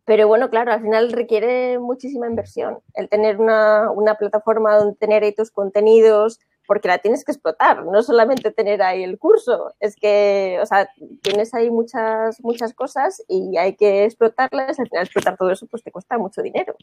pero 0.04 0.28
bueno, 0.28 0.50
claro, 0.50 0.72
al 0.72 0.82
final 0.82 1.12
requiere 1.12 1.78
muchísima 1.78 2.26
inversión 2.26 2.78
el 2.94 3.08
tener 3.08 3.38
una, 3.38 3.90
una 3.90 4.14
plataforma 4.14 4.76
donde 4.76 4.96
tener 4.96 5.22
ahí 5.22 5.34
tus 5.34 5.50
contenidos, 5.50 6.40
porque 6.66 6.86
la 6.86 6.98
tienes 6.98 7.24
que 7.24 7.32
explotar, 7.32 7.84
no 7.84 8.00
solamente 8.00 8.52
tener 8.52 8.80
ahí 8.80 9.02
el 9.02 9.18
curso, 9.18 9.74
es 9.80 9.96
que, 9.96 10.58
o 10.62 10.66
sea, 10.66 10.88
tienes 11.20 11.52
ahí 11.52 11.68
muchas, 11.68 12.40
muchas 12.44 12.74
cosas 12.74 13.24
y 13.26 13.56
hay 13.56 13.74
que 13.74 14.04
explotarlas, 14.04 14.78
al 14.78 14.88
final 14.88 15.04
explotar 15.04 15.36
todo 15.36 15.50
eso 15.50 15.66
pues 15.66 15.82
te 15.82 15.90
cuesta 15.90 16.16
mucho 16.16 16.42
dinero. 16.42 16.76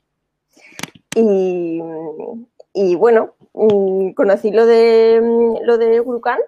Y, 1.15 2.95
bueno, 2.95 3.33
mm, 3.53 4.11
conocí 4.11 4.51
lo 4.51 4.65
de, 4.65 5.59
lo 5.63 5.77
de 5.77 5.99
Gurukan 5.99 6.39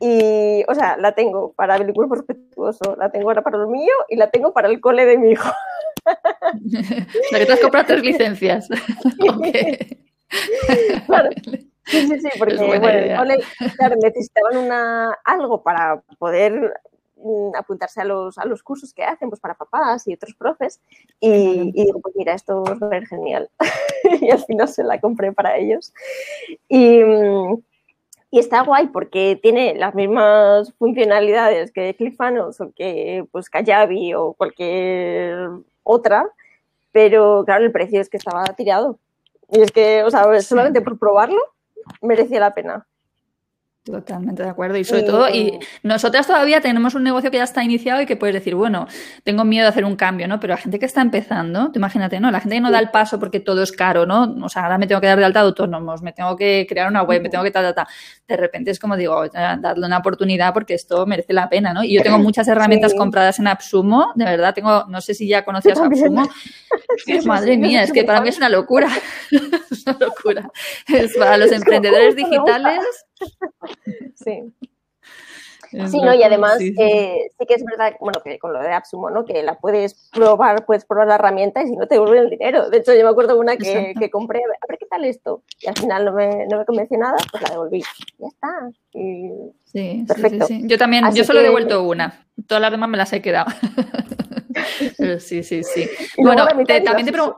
Y, 0.00 0.64
o 0.66 0.74
sea, 0.74 0.96
la 0.96 1.12
tengo 1.12 1.52
para 1.52 1.78
bilingüismo 1.78 2.14
respetuoso, 2.14 2.96
la 2.96 3.10
tengo 3.10 3.28
ahora 3.28 3.42
para 3.42 3.58
lo 3.58 3.68
mío 3.68 3.92
y 4.08 4.16
la 4.16 4.30
tengo 4.30 4.52
para 4.52 4.68
el 4.68 4.80
cole 4.80 5.04
de 5.04 5.18
mi 5.18 5.32
hijo. 5.32 5.50
la 7.32 7.38
que 7.38 7.46
te 7.46 7.52
has 7.52 7.60
comprado 7.60 7.86
tres 7.86 8.02
licencias. 8.02 8.68
Claro. 11.06 11.30
Sí, 11.86 12.06
sí, 12.06 12.20
sí, 12.20 12.28
porque 12.38 12.56
bueno, 12.56 12.86
el 12.86 13.16
cole, 13.16 13.38
claro, 13.78 13.96
necesitaban 13.96 14.58
una, 14.58 15.16
algo 15.24 15.62
para 15.62 16.02
poder 16.18 16.52
mm, 16.52 16.87
apuntarse 17.56 18.00
a 18.00 18.04
los, 18.04 18.38
a 18.38 18.44
los 18.44 18.62
cursos 18.62 18.92
que 18.92 19.04
hacen, 19.04 19.28
pues 19.28 19.40
para 19.40 19.54
papás 19.54 20.06
y 20.06 20.14
otros 20.14 20.34
profes. 20.34 20.80
Y, 21.20 21.72
y 21.74 21.84
digo, 21.84 22.00
pues 22.00 22.14
mira, 22.16 22.34
esto 22.34 22.62
va 22.62 22.72
a 22.72 22.90
ser 22.90 23.06
genial. 23.06 23.50
y 24.20 24.30
al 24.30 24.44
final 24.44 24.68
se 24.68 24.84
la 24.84 25.00
compré 25.00 25.32
para 25.32 25.56
ellos. 25.56 25.92
Y, 26.68 27.02
mm, 27.02 27.62
y 28.30 28.38
está 28.38 28.62
guay 28.62 28.88
porque 28.88 29.38
tiene 29.40 29.74
las 29.74 29.94
mismas 29.94 30.72
funcionalidades 30.74 31.72
que 31.72 31.94
ClickFunnels 31.94 32.60
o 32.60 32.72
que 32.72 33.26
pues 33.32 33.48
Kajabi 33.48 34.12
o 34.14 34.34
cualquier 34.34 35.48
otra, 35.82 36.26
pero 36.92 37.44
claro, 37.46 37.64
el 37.64 37.72
precio 37.72 38.00
es 38.00 38.10
que 38.10 38.18
estaba 38.18 38.44
tirado. 38.56 38.98
Y 39.50 39.62
es 39.62 39.72
que, 39.72 40.02
o 40.02 40.10
sea, 40.10 40.40
solamente 40.42 40.82
por 40.82 40.98
probarlo 40.98 41.40
merecía 42.02 42.40
la 42.40 42.52
pena. 42.52 42.86
Totalmente 43.90 44.42
de 44.42 44.48
acuerdo. 44.50 44.76
Y 44.76 44.84
sobre 44.84 45.02
todo, 45.02 45.28
y 45.28 45.58
nosotras 45.82 46.26
todavía 46.26 46.60
tenemos 46.60 46.94
un 46.94 47.02
negocio 47.02 47.30
que 47.30 47.38
ya 47.38 47.44
está 47.44 47.64
iniciado 47.64 48.02
y 48.02 48.06
que 48.06 48.16
puedes 48.16 48.34
decir, 48.34 48.54
bueno, 48.54 48.86
tengo 49.24 49.44
miedo 49.44 49.64
de 49.64 49.70
hacer 49.70 49.84
un 49.84 49.96
cambio, 49.96 50.28
¿no? 50.28 50.38
Pero 50.40 50.52
la 50.52 50.58
gente 50.58 50.78
que 50.78 50.86
está 50.86 51.00
empezando, 51.00 51.70
imagínate, 51.74 52.20
¿no? 52.20 52.30
La 52.30 52.40
gente 52.40 52.56
que 52.56 52.60
no 52.60 52.70
da 52.70 52.80
el 52.80 52.90
paso 52.90 53.18
porque 53.18 53.40
todo 53.40 53.62
es 53.62 53.72
caro, 53.72 54.04
¿no? 54.04 54.36
O 54.42 54.48
sea, 54.48 54.64
ahora 54.64 54.76
me 54.76 54.86
tengo 54.86 55.00
que 55.00 55.06
dar 55.06 55.18
de 55.18 55.24
alta 55.24 55.40
de 55.40 55.46
autónomos, 55.46 56.02
me 56.02 56.12
tengo 56.12 56.36
que 56.36 56.66
crear 56.68 56.88
una 56.88 57.02
web, 57.02 57.22
me 57.22 57.30
tengo 57.30 57.44
que 57.44 57.50
tal, 57.50 57.64
tal, 57.64 57.74
tal. 57.74 57.86
De 58.26 58.36
repente 58.36 58.70
es 58.70 58.78
como 58.78 58.96
digo, 58.96 59.26
darle 59.28 59.86
una 59.86 59.98
oportunidad 59.98 60.52
porque 60.52 60.74
esto 60.74 61.06
merece 61.06 61.32
la 61.32 61.48
pena, 61.48 61.72
¿no? 61.72 61.82
Y 61.82 61.94
yo 61.94 62.02
tengo 62.02 62.18
muchas 62.18 62.46
herramientas 62.48 62.94
compradas 62.94 63.38
en 63.38 63.46
Absumo, 63.46 64.12
de 64.14 64.24
verdad, 64.24 64.54
tengo, 64.54 64.84
no 64.88 65.00
sé 65.00 65.14
si 65.14 65.26
ya 65.26 65.44
conocías 65.44 65.78
Absumo. 65.78 66.28
Madre 67.24 67.56
mía, 67.56 67.82
es 67.82 67.92
que 67.92 68.04
para 68.04 68.20
mí 68.20 68.28
es 68.28 68.36
una 68.36 68.48
locura. 68.48 68.88
es 69.70 69.86
una 69.86 69.96
locura. 69.98 70.50
Es 70.86 71.16
para 71.16 71.36
los 71.36 71.52
emprendedores 71.52 72.16
digitales 72.16 72.80
Sí. 74.14 74.52
sí, 75.70 76.00
¿no? 76.00 76.14
Y 76.14 76.22
además 76.22 76.60
eh, 76.60 77.30
sí, 77.38 77.46
que 77.46 77.54
es 77.54 77.64
verdad, 77.64 77.94
bueno, 78.00 78.20
que 78.22 78.38
con 78.38 78.52
lo 78.52 78.60
de 78.60 78.72
Absumo, 78.72 79.10
¿no? 79.10 79.24
Que 79.24 79.42
la 79.42 79.58
puedes 79.58 80.08
probar, 80.12 80.64
puedes 80.64 80.84
probar 80.84 81.08
la 81.08 81.16
herramienta 81.16 81.62
y 81.62 81.68
si 81.68 81.76
no 81.76 81.86
te 81.86 81.96
devuelven 81.96 82.24
el 82.24 82.30
dinero. 82.30 82.70
De 82.70 82.78
hecho, 82.78 82.94
yo 82.94 83.04
me 83.04 83.10
acuerdo 83.10 83.38
una 83.38 83.56
que, 83.56 83.94
que, 83.98 84.10
compré, 84.10 84.40
a 84.40 84.66
ver 84.68 84.78
qué 84.78 84.86
tal 84.86 85.04
esto. 85.04 85.42
Y 85.60 85.68
al 85.68 85.76
final 85.76 86.04
no 86.04 86.12
me, 86.12 86.46
no 86.46 86.58
me 86.58 86.64
convenció 86.64 86.98
nada, 86.98 87.16
pues 87.30 87.42
la 87.42 87.50
devolví. 87.50 87.82
Ya 88.18 88.28
está. 88.28 88.70
sí, 89.64 90.04
perfecto. 90.06 90.46
Sí, 90.46 90.62
Yo 90.64 90.78
también, 90.78 91.04
yo 91.14 91.24
solo 91.24 91.40
he 91.40 91.44
devuelto 91.44 91.82
una. 91.82 92.26
Todas 92.46 92.62
las 92.62 92.70
demás 92.70 92.88
me 92.88 92.96
las 92.96 93.12
he 93.12 93.22
quedado. 93.22 93.50
sí, 95.20 95.42
sí, 95.42 95.62
sí. 95.62 95.88
bueno, 96.18 96.46
también 96.46 97.06
te 97.06 97.12
pregunto... 97.12 97.36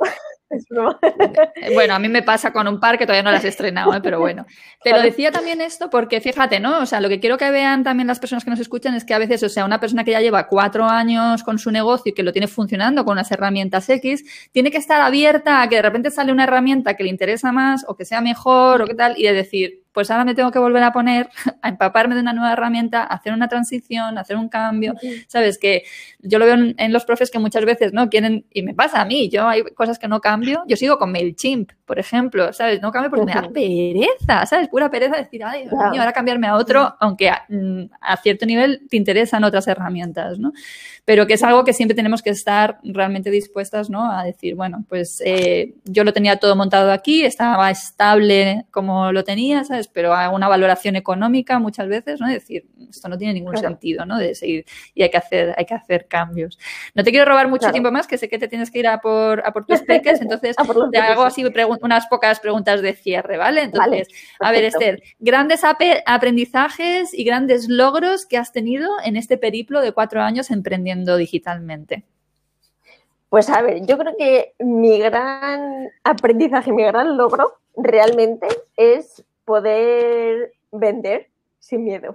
Eh, 0.51 1.75
bueno, 1.75 1.95
a 1.95 1.99
mí 1.99 2.09
me 2.09 2.23
pasa 2.23 2.53
con 2.53 2.67
un 2.67 2.81
par 2.81 2.99
que 2.99 3.07
todavía 3.07 3.23
no 3.23 3.31
las 3.31 3.45
he 3.45 3.49
estrenado, 3.49 3.95
¿eh? 3.95 4.01
pero 4.03 4.19
bueno. 4.19 4.47
Te 4.83 4.91
lo 4.91 5.01
decía 5.01 5.31
también 5.31 5.61
esto 5.61 5.91
porque 5.91 6.21
fíjate, 6.21 6.59
¿no? 6.59 6.81
O 6.81 6.87
sea, 6.87 7.01
lo 7.01 7.09
que 7.09 7.21
quiero 7.21 7.39
que 7.39 7.51
vean 7.51 7.85
también 7.85 8.07
las 8.07 8.19
personas 8.19 8.45
que 8.45 8.51
nos 8.51 8.61
escuchan 8.61 8.95
es 8.95 9.05
que 9.05 9.15
a 9.15 9.19
veces, 9.19 9.43
o 9.43 9.49
sea, 9.49 9.65
una 9.65 9.79
persona 9.79 10.05
que 10.05 10.13
ya 10.13 10.21
lleva 10.21 10.49
cuatro 10.49 10.85
años 10.85 11.43
con 11.43 11.59
su 11.59 11.71
negocio 11.71 12.11
y 12.11 12.15
que 12.15 12.23
lo 12.23 12.33
tiene 12.33 12.49
funcionando 12.49 13.05
con 13.05 13.13
unas 13.13 13.31
herramientas 13.31 13.89
X, 13.89 14.25
tiene 14.53 14.71
que 14.71 14.79
estar 14.79 15.01
abierta 15.01 15.63
a 15.63 15.69
que 15.69 15.77
de 15.77 15.83
repente 15.83 16.11
sale 16.11 16.33
una 16.33 16.45
herramienta 16.45 16.95
que 16.95 17.05
le 17.05 17.11
interesa 17.11 17.53
más 17.53 17.85
o 17.87 17.97
que 17.97 18.05
sea 18.05 18.21
mejor 18.21 18.83
o 18.83 18.87
qué 18.87 18.95
tal 18.95 19.15
y 19.17 19.25
de 19.25 19.33
decir, 19.33 19.83
pues 19.93 20.11
ahora 20.11 20.25
me 20.25 20.35
tengo 20.35 20.51
que 20.51 20.59
volver 20.59 20.83
a 20.83 20.93
poner 20.93 21.29
a 21.63 21.69
empaparme 21.69 22.15
de 22.15 22.21
una 22.21 22.33
nueva 22.33 22.53
herramienta, 22.53 23.03
hacer 23.03 23.33
una 23.33 23.49
transición, 23.49 24.19
hacer 24.19 24.37
un 24.37 24.49
cambio. 24.49 24.95
Sabes 25.27 25.59
que 25.59 25.85
yo 26.21 26.39
lo 26.39 26.47
veo 26.47 26.55
en, 26.55 26.93
los 26.93 27.05
profes 27.05 27.31
que 27.31 27.39
muchas 27.39 27.65
veces 27.65 27.93
no 27.93 28.09
quieren, 28.09 28.45
y 28.53 28.63
me 28.63 28.75
pasa 28.75 29.01
a 29.01 29.05
mí, 29.05 29.29
yo 29.29 29.49
hay 29.49 29.63
cosas 29.63 29.99
que 29.99 30.09
no 30.09 30.21
cambio. 30.21 30.63
Yo 30.67 30.77
sigo 30.77 30.99
con 30.99 31.13
MailChimp, 31.13 31.73
por 31.85 31.99
ejemplo, 31.99 32.53
¿sabes? 32.53 32.81
No 32.83 32.93
cambio 32.93 33.11
porque 33.11 33.27
me 33.27 33.33
da 33.33 33.49
pereza, 33.49 34.47
¿sabes? 34.47 34.69
Pura 34.69 34.91
pereza 34.91 35.17
decir, 35.17 35.43
ay, 35.45 35.63
Dios 35.63 35.75
mío, 35.91 36.01
ahora 36.01 36.13
cambiarme 36.13 36.47
a 36.47 36.57
otro, 36.57 36.97
aunque 37.01 37.31
mm, 37.49 37.85
a, 38.01 38.17
cierto 38.19 38.47
nivel 38.47 38.87
te 38.89 38.97
interesan 38.97 39.45
otras 39.45 39.67
herramientas, 39.69 40.39
¿no? 40.39 40.53
Pero 41.05 41.27
que 41.27 41.35
es 41.35 41.43
algo 41.43 41.65
que 41.65 41.73
siempre 41.73 41.95
tenemos 41.95 42.23
que 42.23 42.31
estar 42.31 42.79
realmente 42.85 43.31
dispuestas, 43.31 43.91
¿no? 43.91 44.11
A 44.11 44.25
decir, 44.25 44.55
bueno, 44.55 44.85
pues 44.89 45.23
eh, 45.25 45.75
yo 45.85 46.05
lo 46.05 46.13
tenía 46.13 46.37
todo 46.37 46.55
montado 46.57 46.93
aquí, 46.93 47.25
estaba 47.25 47.71
estable 47.71 48.67
como 48.71 49.13
lo 49.13 49.25
tenía, 49.25 49.65
¿sabes? 49.65 49.80
Pero 49.89 50.15
hago 50.15 50.35
una 50.35 50.49
valoración 50.49 50.97
económica 50.97 51.59
muchas 51.59 51.89
veces, 51.89 52.21
¿no? 52.21 52.29
Es 52.29 52.35
decir, 52.35 52.67
esto 52.89 53.09
no 53.09 53.19
tiene 53.19 53.35
ningún 53.35 53.57
sentido, 53.57 54.05
¿no? 54.07 54.19
De 54.19 54.35
seguir 54.35 54.65
y 54.95 55.03
hay 55.03 55.11
que 55.11 55.17
hacer, 55.17 55.55
hay 55.57 55.65
que 55.65 55.75
hacer 55.75 56.07
cambios. 56.07 56.59
No 56.95 57.05
te 57.05 57.11
quiero 57.11 57.27
robar 57.27 57.49
mucho 57.49 57.71
tiempo 57.71 57.91
más, 57.91 58.07
que 58.07 58.19
sé 58.19 58.29
que 58.29 58.39
te 58.39 58.49
tienes 58.49 58.71
que 58.71 58.81
ir 58.81 58.89
a 58.89 59.01
por, 59.01 59.43
a 59.47 59.53
por 59.53 59.65
tus 59.65 59.81
peques, 59.83 60.21
entonces 60.21 60.57
te 60.93 60.99
hago 60.99 61.25
así 61.25 61.45
unas 61.81 62.07
pocas 62.07 62.41
preguntas 62.41 62.83
de 62.83 62.95
cierre, 62.95 63.37
¿vale? 63.37 63.63
Entonces, 63.63 64.09
a 64.39 64.53
ver, 64.53 64.65
Esther, 64.65 65.03
grandes 65.19 65.63
aprendizajes 66.07 67.15
y 67.15 67.25
grandes 67.25 67.69
logros 67.69 68.27
que 68.27 68.37
has 68.37 68.53
tenido 68.53 68.91
en 69.05 69.17
este 69.17 69.39
periplo 69.39 69.81
de 69.81 69.93
cuatro 69.93 70.23
años 70.23 70.51
emprendiendo 70.51 71.17
digitalmente. 71.17 72.05
Pues 73.29 73.49
a 73.49 73.63
ver, 73.63 73.87
yo 73.87 73.97
creo 73.97 74.17
que 74.19 74.55
mi 74.59 74.99
gran 74.99 75.89
aprendizaje, 76.03 76.73
mi 76.73 76.83
gran 76.83 77.17
logro 77.17 77.61
realmente 77.77 78.49
es 78.77 79.25
poder 79.45 80.53
vender 80.73 81.29
sin 81.59 81.85
miedo 81.85 82.15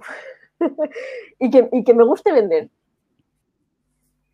y, 1.38 1.50
que, 1.50 1.68
y, 1.72 1.84
que, 1.84 1.94
me 1.94 2.04
guste 2.04 2.32
vender. 2.32 2.68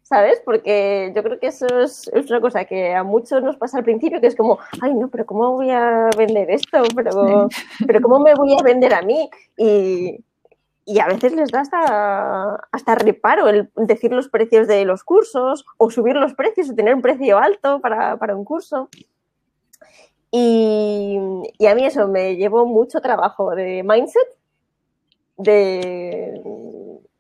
¿Sabes? 0.03 0.43
Porque 0.45 1.13
yo 1.15 1.23
creo 1.23 1.39
que 1.39 1.47
eso 1.47 1.67
es, 1.81 2.11
una 2.29 2.41
cosa 2.41 2.65
que 2.65 2.95
a 2.95 3.03
muchos 3.03 3.43
nos 3.43 3.57
pasa 3.57 3.79
al 3.79 3.85
principio, 3.85 4.21
que 4.21 4.27
es 4.27 4.37
como, 4.37 4.59
ay, 4.81 4.95
no, 4.95 5.09
pero 5.09 5.25
¿cómo 5.25 5.53
voy 5.53 5.71
a 5.71 6.11
vender 6.17 6.51
esto? 6.51 6.83
Pero, 6.95 7.49
pero 7.87 8.01
¿cómo 8.03 8.19
me 8.19 8.35
voy 8.35 8.55
a 8.59 8.63
vender 8.63 8.93
a 8.93 9.03
mí? 9.03 9.31
Y, 9.57 10.23
y 10.85 10.99
a 10.99 11.07
veces 11.07 11.33
les 11.33 11.51
da 11.51 11.61
hasta, 11.61 12.57
hasta 12.73 12.95
reparo 12.97 13.49
el 13.49 13.71
decir 13.77 14.13
los 14.13 14.29
precios 14.29 14.67
de 14.67 14.85
los 14.85 15.05
cursos 15.05 15.65
o 15.79 15.91
subir 15.91 16.17
los 16.17 16.35
precios 16.35 16.71
o 16.71 16.75
tener 16.75 16.95
un 16.95 17.03
precio 17.03 17.39
alto 17.39 17.81
para, 17.81 18.17
para 18.17 18.37
un 18.37 18.45
curso. 18.45 18.89
Y, 20.35 21.19
a 21.69 21.75
mí 21.75 21.85
eso 21.85 22.09
me 22.09 22.37
llevó 22.37 22.65
mucho 22.65 23.01
trabajo 23.01 23.55
de 23.55 23.83
mindset, 23.85 24.27
de, 25.37 26.41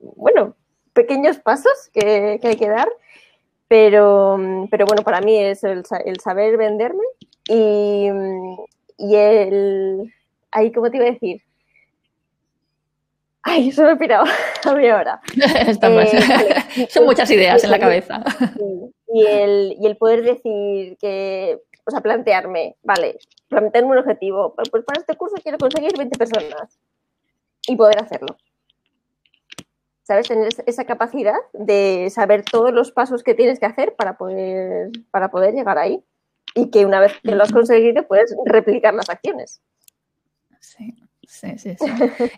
bueno, 0.00 0.56
pequeños 0.94 1.38
pasos 1.38 1.90
que, 1.92 2.40
hay 2.42 2.56
que 2.56 2.68
dar, 2.68 2.88
pero, 3.68 4.66
pero, 4.70 4.86
bueno, 4.86 5.02
para 5.02 5.20
mí 5.20 5.38
es 5.38 5.62
el, 5.62 5.84
saber 6.22 6.56
venderme 6.56 7.04
y, 7.48 8.08
y 8.96 9.14
el, 9.14 10.12
ahí, 10.50 10.72
¿cómo 10.72 10.90
te 10.90 10.96
iba 10.96 11.06
a 11.06 11.12
decir? 11.12 11.42
Ay, 13.42 13.68
eso 13.68 13.82
me 13.82 13.92
he 13.92 13.96
pirado 13.96 14.24
a 14.64 14.74
mí 14.74 14.88
ahora. 14.88 15.20
Son 16.88 17.04
muchas 17.04 17.30
ideas 17.30 17.62
en 17.62 17.70
la 17.70 17.78
cabeza. 17.78 18.22
Y 19.12 19.26
el, 19.26 19.76
y 19.78 19.86
el 19.86 19.96
poder 19.98 20.22
decir 20.22 20.96
que 20.98 21.58
o 21.84 21.90
sea, 21.90 22.00
plantearme, 22.00 22.76
vale, 22.82 23.18
plantearme 23.48 23.92
un 23.92 23.98
objetivo, 23.98 24.54
pues 24.54 24.84
para 24.84 25.00
este 25.00 25.16
curso 25.16 25.36
quiero 25.42 25.58
conseguir 25.58 25.96
20 25.96 26.18
personas 26.18 26.78
y 27.66 27.76
poder 27.76 28.02
hacerlo. 28.02 28.36
¿Sabes? 30.02 30.28
Tener 30.28 30.48
esa 30.66 30.84
capacidad 30.84 31.38
de 31.52 32.10
saber 32.10 32.44
todos 32.44 32.72
los 32.72 32.90
pasos 32.90 33.22
que 33.22 33.34
tienes 33.34 33.60
que 33.60 33.66
hacer 33.66 33.94
para 33.94 34.16
poder, 34.16 34.90
para 35.10 35.30
poder 35.30 35.54
llegar 35.54 35.78
ahí. 35.78 36.02
Y 36.54 36.70
que 36.70 36.84
una 36.84 37.00
vez 37.00 37.12
que 37.22 37.34
lo 37.34 37.44
has 37.44 37.52
conseguido, 37.52 38.06
puedes 38.06 38.34
replicar 38.44 38.92
las 38.94 39.08
acciones. 39.08 39.62
Sí. 40.60 40.94
Sí, 41.24 41.56
sí, 41.56 41.76
sí. 41.78 41.86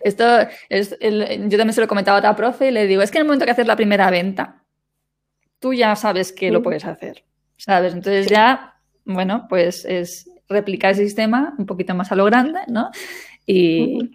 Esto 0.03 0.23
es 0.69 0.91
yo 0.91 1.57
también 1.57 1.73
se 1.73 1.81
lo 1.81 1.85
he 1.85 1.87
comentado 1.87 2.15
a 2.15 2.19
otra 2.19 2.35
profe 2.35 2.67
y 2.67 2.71
le 2.71 2.87
digo, 2.87 3.01
es 3.01 3.11
que 3.11 3.17
en 3.17 3.23
el 3.23 3.27
momento 3.27 3.43
que 3.43 3.51
haces 3.51 3.67
la 3.67 3.75
primera 3.75 4.09
venta, 4.09 4.63
tú 5.59 5.73
ya 5.73 5.95
sabes 5.97 6.31
que 6.31 6.49
lo 6.49 6.63
puedes 6.63 6.85
hacer, 6.85 7.25
¿sabes? 7.57 7.93
Entonces 7.93 8.27
ya 8.27 8.74
bueno, 9.05 9.45
pues 9.47 9.85
es 9.85 10.29
replicar 10.49 10.91
el 10.91 10.97
sistema 10.97 11.53
un 11.57 11.65
poquito 11.65 11.95
más 11.95 12.11
a 12.11 12.15
lo 12.15 12.25
grande, 12.25 12.59
¿no? 12.67 12.91
Y, 13.45 14.09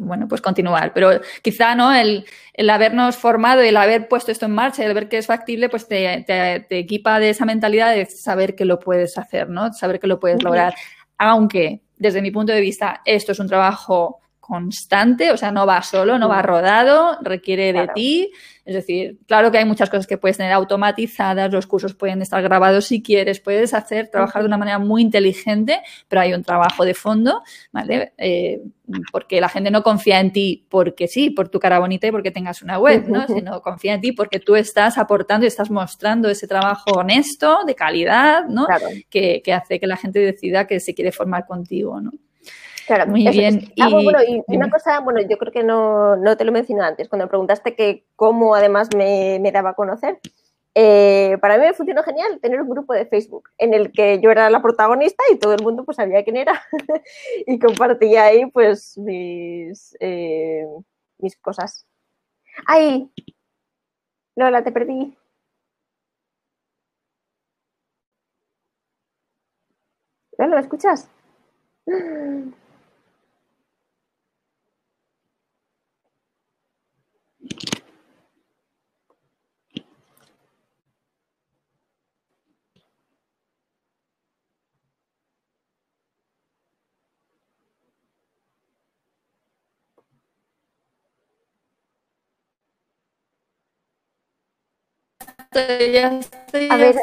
bueno, 0.00 0.26
pues 0.26 0.40
continuar. 0.40 0.92
Pero 0.94 1.20
quizá, 1.42 1.74
¿no? 1.74 1.92
El, 1.92 2.24
habernos 2.70 3.16
formado 3.16 3.62
y 3.62 3.68
el 3.68 3.76
haber 3.76 4.08
puesto 4.08 4.32
esto 4.32 4.46
en 4.46 4.52
marcha 4.52 4.82
y 4.82 4.86
el 4.86 4.94
ver 4.94 5.08
que 5.08 5.18
es 5.18 5.26
factible, 5.26 5.68
pues 5.68 5.86
te, 5.86 6.24
equipa 6.70 7.18
de 7.18 7.30
esa 7.30 7.44
mentalidad 7.44 7.94
de 7.94 8.06
saber 8.06 8.54
que 8.54 8.64
lo 8.64 8.78
puedes 8.78 9.18
hacer, 9.18 9.50
¿no? 9.50 9.72
Saber 9.72 10.00
que 10.00 10.06
lo 10.06 10.18
puedes 10.18 10.42
lograr. 10.42 10.74
Aunque, 11.18 11.82
desde 11.96 12.22
mi 12.22 12.30
punto 12.30 12.52
de 12.52 12.60
vista, 12.60 13.02
esto 13.04 13.32
es 13.32 13.38
un 13.38 13.48
trabajo 13.48 14.20
constante, 14.40 15.32
o 15.32 15.36
sea, 15.36 15.50
no 15.50 15.66
va 15.66 15.82
solo, 15.82 16.18
no 16.18 16.28
va 16.28 16.40
rodado, 16.40 17.18
requiere 17.22 17.72
de 17.72 17.88
ti. 17.88 18.30
Es 18.66 18.74
decir, 18.74 19.20
claro 19.28 19.52
que 19.52 19.58
hay 19.58 19.64
muchas 19.64 19.88
cosas 19.88 20.08
que 20.08 20.18
puedes 20.18 20.38
tener 20.38 20.52
automatizadas, 20.52 21.52
los 21.52 21.68
cursos 21.68 21.94
pueden 21.94 22.20
estar 22.20 22.42
grabados 22.42 22.86
si 22.86 23.00
quieres, 23.00 23.38
puedes 23.38 23.72
hacer, 23.72 24.08
trabajar 24.08 24.42
de 24.42 24.48
una 24.48 24.58
manera 24.58 24.80
muy 24.80 25.02
inteligente, 25.02 25.80
pero 26.08 26.22
hay 26.22 26.34
un 26.34 26.42
trabajo 26.42 26.84
de 26.84 26.92
fondo, 26.92 27.42
¿vale? 27.70 28.12
Eh, 28.18 28.60
porque 29.12 29.40
la 29.40 29.48
gente 29.48 29.70
no 29.70 29.84
confía 29.84 30.18
en 30.18 30.32
ti 30.32 30.66
porque 30.68 31.06
sí, 31.06 31.30
por 31.30 31.48
tu 31.48 31.60
cara 31.60 31.78
bonita 31.78 32.08
y 32.08 32.10
porque 32.10 32.32
tengas 32.32 32.60
una 32.60 32.76
web, 32.80 33.08
¿no? 33.08 33.24
Sino 33.28 33.62
confía 33.62 33.94
en 33.94 34.00
ti 34.00 34.10
porque 34.10 34.40
tú 34.40 34.56
estás 34.56 34.98
aportando 34.98 35.44
y 35.44 35.46
estás 35.46 35.70
mostrando 35.70 36.28
ese 36.28 36.48
trabajo 36.48 36.90
honesto, 36.90 37.60
de 37.64 37.76
calidad, 37.76 38.46
¿no? 38.48 38.66
Que, 39.08 39.42
que 39.44 39.52
hace 39.52 39.78
que 39.78 39.86
la 39.86 39.96
gente 39.96 40.18
decida 40.18 40.66
que 40.66 40.80
se 40.80 40.92
quiere 40.92 41.12
formar 41.12 41.46
contigo, 41.46 42.00
¿no? 42.00 42.10
Claro, 42.86 43.10
muy 43.10 43.28
bien. 43.28 43.72
Ah, 43.80 43.88
y, 44.26 44.56
una 44.56 44.70
cosa, 44.70 45.00
bueno, 45.00 45.20
yo 45.20 45.36
creo 45.38 45.52
que 45.52 45.64
no, 45.64 46.16
te 46.36 46.44
lo 46.44 46.52
mencioné 46.52 46.84
antes, 46.84 47.08
cuando 47.08 47.26
me 47.26 47.28
preguntaste 47.28 47.74
que 47.74 48.06
cómo 48.14 48.54
además 48.54 48.88
me, 48.96 49.40
daba 49.52 49.70
a 49.70 49.74
conocer. 49.74 50.20
Eh, 50.74 51.38
para 51.40 51.56
mí 51.56 51.64
me 51.64 51.72
funcionó 51.72 52.02
genial 52.02 52.38
tener 52.40 52.60
un 52.60 52.68
grupo 52.68 52.92
de 52.92 53.06
Facebook 53.06 53.48
en 53.56 53.72
el 53.72 53.92
que 53.92 54.20
yo 54.20 54.30
era 54.30 54.50
la 54.50 54.60
protagonista 54.60 55.24
y 55.32 55.38
todo 55.38 55.54
el 55.54 55.62
mundo 55.62 55.86
pues 55.86 55.96
sabía 55.96 56.22
quién 56.22 56.36
era 56.36 56.62
y 57.46 57.58
compartía 57.58 58.24
ahí 58.24 58.44
pues 58.50 58.98
mis, 58.98 59.96
eh, 60.00 60.66
mis 61.18 61.36
cosas. 61.38 61.86
¡Ay! 62.66 63.10
Lola, 64.36 64.62
te 64.62 64.70
perdí. 64.70 65.16
Lola, 70.38 70.56
¿me 70.56 70.60
escuchas? 70.60 71.08
Ya 95.92 96.18
estoy, 96.18 96.68
A 96.70 96.76
ver, 96.76 96.96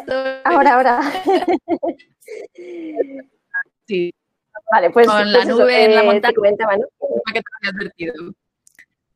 ahora, 0.44 0.76
ahora. 0.76 1.02
sí. 3.88 4.14
Vale, 4.72 4.90
pues. 4.92 5.08
Con 5.08 5.32
la 5.32 5.46
nube 5.46 5.86
en 5.86 5.96
la 5.96 6.02
eh, 6.02 6.06
montaña. 6.06 6.34
Comentaba, 6.34 6.78
¿no? 6.78 6.86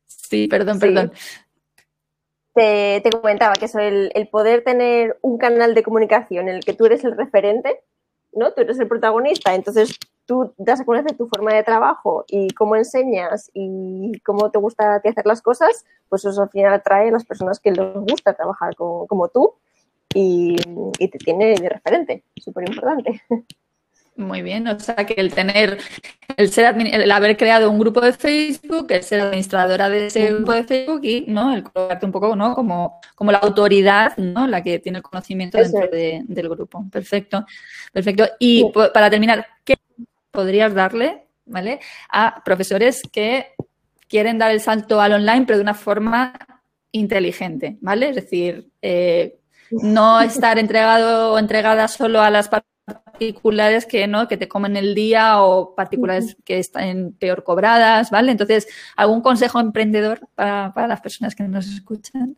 Sí, 0.06 0.48
perdón, 0.48 0.78
perdón. 0.78 1.12
Te, 2.54 3.00
te, 3.02 3.10
comentaba 3.10 3.54
que 3.54 3.66
eso, 3.66 3.78
el, 3.78 4.10
el, 4.14 4.28
poder 4.28 4.64
tener 4.64 5.18
un 5.22 5.38
canal 5.38 5.74
de 5.74 5.82
comunicación 5.82 6.48
en 6.48 6.56
el 6.56 6.64
que 6.64 6.74
tú 6.74 6.86
eres 6.86 7.04
el 7.04 7.16
referente, 7.16 7.82
¿no? 8.32 8.52
Tú 8.52 8.62
eres 8.62 8.80
el 8.80 8.88
protagonista, 8.88 9.54
entonces 9.54 9.96
tú 10.28 10.52
das 10.58 10.80
a 10.80 10.84
conocer 10.84 11.16
tu 11.16 11.26
forma 11.26 11.54
de 11.54 11.62
trabajo 11.62 12.26
y 12.28 12.50
cómo 12.50 12.76
enseñas 12.76 13.50
y 13.54 14.12
cómo 14.20 14.50
te 14.50 14.58
gusta 14.58 14.96
hacer 14.96 15.24
las 15.24 15.40
cosas, 15.40 15.86
pues 16.10 16.22
eso 16.26 16.42
al 16.42 16.50
final 16.50 16.74
atrae 16.74 17.08
a 17.08 17.12
las 17.12 17.24
personas 17.24 17.58
que 17.58 17.72
les 17.72 17.94
gusta 17.94 18.34
trabajar 18.34 18.76
como, 18.76 19.28
tú 19.28 19.54
y, 20.14 20.56
y, 20.98 21.08
te 21.08 21.18
tiene 21.18 21.54
de 21.54 21.68
referente, 21.70 22.24
súper 22.36 22.68
importante. 22.68 23.22
Muy 24.18 24.42
bien, 24.42 24.66
o 24.66 24.78
sea 24.80 24.96
que 24.96 25.14
el 25.16 25.32
tener, 25.32 25.78
el 26.36 26.50
ser 26.50 26.76
el 26.76 27.10
haber 27.12 27.36
creado 27.36 27.70
un 27.70 27.78
grupo 27.78 28.00
de 28.00 28.12
Facebook, 28.12 28.88
el 28.90 29.04
ser 29.04 29.20
administradora 29.20 29.88
de 29.88 30.08
ese 30.08 30.34
grupo 30.34 30.52
de 30.52 30.64
Facebook 30.64 31.00
y 31.04 31.24
no, 31.28 31.54
el 31.54 31.62
colocarte 31.62 32.04
un 32.04 32.10
poco, 32.10 32.34
¿no? 32.34 32.56
Como, 32.56 33.00
como 33.14 33.30
la 33.30 33.38
autoridad, 33.38 34.16
¿no? 34.16 34.48
La 34.48 34.60
que 34.60 34.80
tiene 34.80 34.98
el 34.98 35.04
conocimiento 35.04 35.56
dentro 35.56 35.88
del 35.88 36.48
grupo. 36.48 36.84
Perfecto, 36.90 37.46
perfecto. 37.92 38.24
Y 38.40 38.68
para 38.92 39.08
terminar, 39.08 39.46
¿qué 39.64 39.77
podrías 40.30 40.74
darle, 40.74 41.26
¿vale? 41.46 41.80
A 42.10 42.42
profesores 42.44 43.02
que 43.10 43.52
quieren 44.08 44.38
dar 44.38 44.50
el 44.50 44.60
salto 44.60 45.00
al 45.00 45.12
online, 45.12 45.44
pero 45.46 45.58
de 45.58 45.62
una 45.62 45.74
forma 45.74 46.32
inteligente, 46.92 47.78
¿vale? 47.80 48.10
Es 48.10 48.16
decir, 48.16 48.70
eh, 48.82 49.38
no 49.70 50.20
estar 50.20 50.58
entregado 50.58 51.34
o 51.34 51.38
entregada 51.38 51.88
solo 51.88 52.20
a 52.20 52.30
las 52.30 52.48
particulares 52.48 53.84
que 53.84 54.06
no 54.06 54.28
que 54.28 54.36
te 54.36 54.48
comen 54.48 54.76
el 54.76 54.94
día 54.94 55.42
o 55.42 55.74
particulares 55.74 56.36
que 56.44 56.58
están 56.58 57.12
peor 57.18 57.44
cobradas, 57.44 58.10
¿vale? 58.10 58.32
Entonces, 58.32 58.66
¿algún 58.96 59.20
consejo 59.20 59.60
emprendedor 59.60 60.20
para, 60.34 60.72
las 60.86 61.00
personas 61.00 61.34
que 61.34 61.42
nos 61.44 61.66
escuchan? 61.66 62.36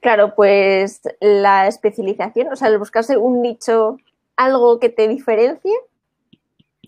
Claro, 0.00 0.34
pues 0.34 1.00
la 1.20 1.66
especialización, 1.66 2.52
o 2.52 2.56
sea, 2.56 2.68
el 2.68 2.78
buscarse 2.78 3.16
un 3.16 3.42
nicho, 3.42 3.96
algo 4.36 4.78
que 4.78 4.88
te 4.88 5.08
diferencie, 5.08 5.72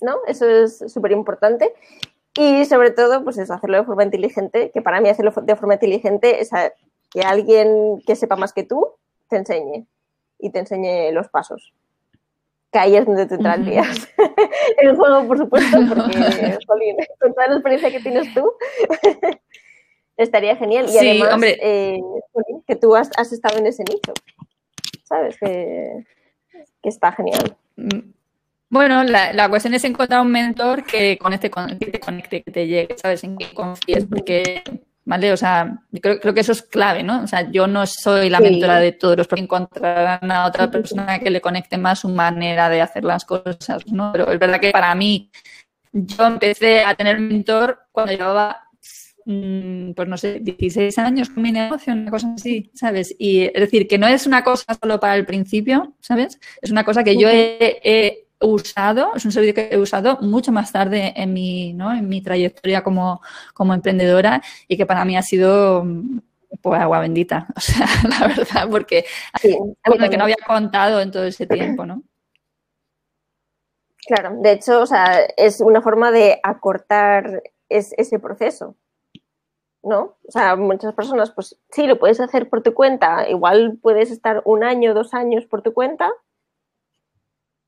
¿no? 0.04 0.18
Eso 0.26 0.48
es 0.48 0.84
súper 0.92 1.12
importante. 1.12 1.74
Y 2.36 2.64
sobre 2.64 2.90
todo, 2.90 3.24
pues 3.24 3.38
es 3.38 3.50
hacerlo 3.50 3.78
de 3.78 3.84
forma 3.84 4.04
inteligente, 4.04 4.70
que 4.72 4.82
para 4.82 5.00
mí 5.00 5.08
hacerlo 5.08 5.32
de 5.42 5.56
forma 5.56 5.74
inteligente 5.74 6.40
es 6.40 6.50
que 7.10 7.22
alguien 7.22 8.02
que 8.06 8.16
sepa 8.16 8.36
más 8.36 8.52
que 8.52 8.64
tú 8.64 8.88
te 9.28 9.36
enseñe 9.36 9.86
y 10.38 10.50
te 10.50 10.58
enseñe 10.58 11.12
los 11.12 11.28
pasos 11.28 11.72
que 12.74 12.80
ahí 12.80 12.96
es 12.96 13.06
donde 13.06 13.26
te 13.26 13.36
entrarías. 13.36 14.08
el 14.78 14.96
juego, 14.96 15.28
por 15.28 15.38
supuesto, 15.38 15.78
porque, 15.88 16.58
con 17.20 17.32
toda 17.32 17.46
la 17.46 17.54
experiencia 17.54 17.90
que 17.92 18.00
tienes 18.00 18.34
tú, 18.34 18.52
estaría 20.16 20.56
genial. 20.56 20.86
Y 20.90 20.98
además, 20.98 21.40
eh, 21.44 22.00
que 22.66 22.74
tú 22.74 22.96
has, 22.96 23.10
estado 23.32 23.58
en 23.58 23.68
ese 23.68 23.84
nicho, 23.84 24.12
¿sabes? 25.04 25.38
Que, 25.38 26.04
está 26.82 27.12
genial. 27.12 27.56
Bueno, 28.74 29.04
la, 29.04 29.48
cuestión 29.48 29.72
es 29.74 29.84
encontrar 29.84 30.20
un 30.20 30.32
mentor 30.32 30.82
que 30.82 31.16
conecte, 31.16 31.48
que 31.48 31.86
te 31.92 32.00
conecte, 32.00 32.42
que 32.42 32.50
te 32.50 32.66
llegue, 32.66 32.96
¿sabes? 33.00 33.22
En 33.22 33.38
que 33.38 33.54
confíes, 33.54 34.04
porque 34.04 34.64
¿vale? 35.04 35.32
O 35.32 35.36
sea, 35.36 35.78
creo, 36.02 36.18
creo, 36.18 36.34
que 36.34 36.40
eso 36.40 36.50
es 36.50 36.62
clave, 36.62 37.04
¿no? 37.04 37.22
O 37.22 37.26
sea, 37.28 37.48
yo 37.52 37.68
no 37.68 37.86
soy 37.86 38.30
la 38.30 38.40
mentora 38.40 38.80
de 38.80 38.90
todos 38.90 39.16
los, 39.16 39.28
porque 39.28 39.44
encontrarán 39.44 40.28
a 40.28 40.46
otra 40.46 40.72
persona 40.72 41.20
que 41.20 41.30
le 41.30 41.40
conecte 41.40 41.78
más 41.78 42.00
su 42.00 42.08
manera 42.08 42.68
de 42.68 42.82
hacer 42.82 43.04
las 43.04 43.24
cosas, 43.24 43.86
¿no? 43.86 44.10
Pero 44.10 44.32
es 44.32 44.40
verdad 44.40 44.58
que 44.58 44.72
para 44.72 44.92
mí, 44.96 45.30
yo 45.92 46.26
empecé 46.26 46.82
a 46.82 46.96
tener 46.96 47.20
mentor 47.20 47.78
cuando 47.92 48.10
llevaba 48.10 48.60
mm, 49.24 49.92
pues 49.92 50.08
no 50.08 50.16
sé, 50.16 50.40
16 50.40 50.98
años 50.98 51.30
con 51.30 51.44
mi 51.44 51.52
negocio, 51.52 51.92
una 51.92 52.10
cosa 52.10 52.34
así, 52.34 52.72
¿sabes? 52.74 53.14
Y 53.20 53.42
es 53.42 53.52
decir, 53.54 53.86
que 53.86 53.98
no 53.98 54.08
es 54.08 54.26
una 54.26 54.42
cosa 54.42 54.76
solo 54.82 54.98
para 54.98 55.14
el 55.14 55.26
principio, 55.26 55.94
¿sabes? 56.00 56.40
Es 56.60 56.72
una 56.72 56.82
cosa 56.82 57.04
que 57.04 57.16
yo 57.16 57.28
he 57.30 58.23
usado, 58.44 59.12
es 59.14 59.24
un 59.24 59.32
servicio 59.32 59.54
que 59.54 59.68
he 59.72 59.78
usado 59.78 60.18
mucho 60.20 60.52
más 60.52 60.72
tarde 60.72 61.12
en 61.16 61.32
mi, 61.32 61.72
¿no? 61.72 61.92
en 61.92 62.08
mi 62.08 62.22
trayectoria 62.22 62.82
como, 62.82 63.20
como 63.52 63.74
emprendedora 63.74 64.42
y 64.68 64.76
que 64.76 64.86
para 64.86 65.04
mí 65.04 65.16
ha 65.16 65.22
sido 65.22 65.84
pues 66.62 66.80
agua 66.80 67.00
bendita, 67.00 67.46
o 67.56 67.60
sea, 67.60 67.86
la 68.08 68.28
verdad, 68.28 68.68
porque 68.70 69.04
sí, 69.40 69.56
que 70.10 70.16
no 70.16 70.24
había 70.24 70.36
contado 70.46 71.00
en 71.00 71.10
todo 71.10 71.24
ese 71.24 71.46
tiempo, 71.46 71.84
¿no? 71.84 72.02
Claro, 74.06 74.36
de 74.36 74.52
hecho, 74.52 74.82
o 74.82 74.86
sea, 74.86 75.20
es 75.36 75.60
una 75.60 75.80
forma 75.80 76.10
de 76.10 76.38
acortar 76.42 77.42
ese 77.68 78.18
proceso, 78.18 78.76
¿no? 79.82 80.16
O 80.26 80.30
sea, 80.30 80.56
muchas 80.56 80.94
personas, 80.94 81.30
pues 81.30 81.58
sí, 81.70 81.86
lo 81.86 81.98
puedes 81.98 82.20
hacer 82.20 82.48
por 82.48 82.62
tu 82.62 82.74
cuenta, 82.74 83.28
igual 83.28 83.78
puedes 83.80 84.10
estar 84.10 84.42
un 84.44 84.62
año, 84.62 84.94
dos 84.94 85.14
años 85.14 85.46
por 85.46 85.62
tu 85.62 85.72
cuenta, 85.72 86.10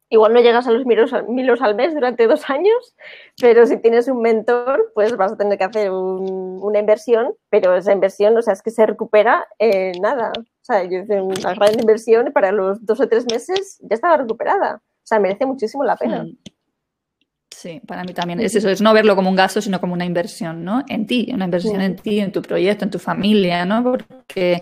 igual 0.08 0.32
no 0.32 0.40
llegas 0.40 0.66
a 0.66 0.70
los 0.70 0.86
milos, 0.86 1.12
al 1.12 1.74
mes 1.74 1.94
durante 1.94 2.26
dos 2.26 2.48
años, 2.48 2.94
pero 3.40 3.66
si 3.66 3.76
tienes 3.78 4.08
un 4.08 4.22
mentor, 4.22 4.92
pues 4.94 5.16
vas 5.16 5.32
a 5.32 5.36
tener 5.36 5.58
que 5.58 5.64
hacer 5.64 5.90
una 5.90 6.78
inversión, 6.78 7.34
pero 7.50 7.76
esa 7.76 7.92
inversión, 7.92 8.36
o 8.36 8.42
sea, 8.42 8.52
es 8.52 8.62
que 8.62 8.70
se 8.70 8.86
recupera 8.86 9.46
en 9.58 10.00
nada. 10.00 10.32
O 10.38 10.64
sea, 10.64 10.84
yo 10.84 10.98
hice 10.98 11.20
una 11.20 11.54
gran 11.54 11.78
inversión 11.78 12.28
y 12.28 12.30
para 12.30 12.52
los 12.52 12.84
dos 12.84 13.00
o 13.00 13.08
tres 13.08 13.26
meses 13.30 13.78
ya 13.82 13.94
estaba 13.94 14.16
recuperada. 14.16 14.76
O 14.76 15.06
sea, 15.06 15.20
merece 15.20 15.46
muchísimo 15.46 15.84
la 15.84 15.96
pena. 15.96 16.26
Sí, 17.50 17.80
para 17.86 18.04
mí 18.04 18.12
también 18.12 18.40
es 18.40 18.54
eso, 18.54 18.68
es 18.68 18.82
no 18.82 18.92
verlo 18.92 19.16
como 19.16 19.30
un 19.30 19.36
gasto, 19.36 19.62
sino 19.62 19.80
como 19.80 19.94
una 19.94 20.04
inversión, 20.04 20.62
¿no? 20.64 20.84
En 20.88 21.06
ti, 21.06 21.30
una 21.32 21.46
inversión 21.46 21.80
en 21.80 21.96
ti, 21.96 22.20
en 22.20 22.30
tu 22.30 22.42
proyecto, 22.42 22.84
en 22.84 22.90
tu 22.90 22.98
familia, 22.98 23.64
¿no? 23.64 23.82
porque 23.82 24.60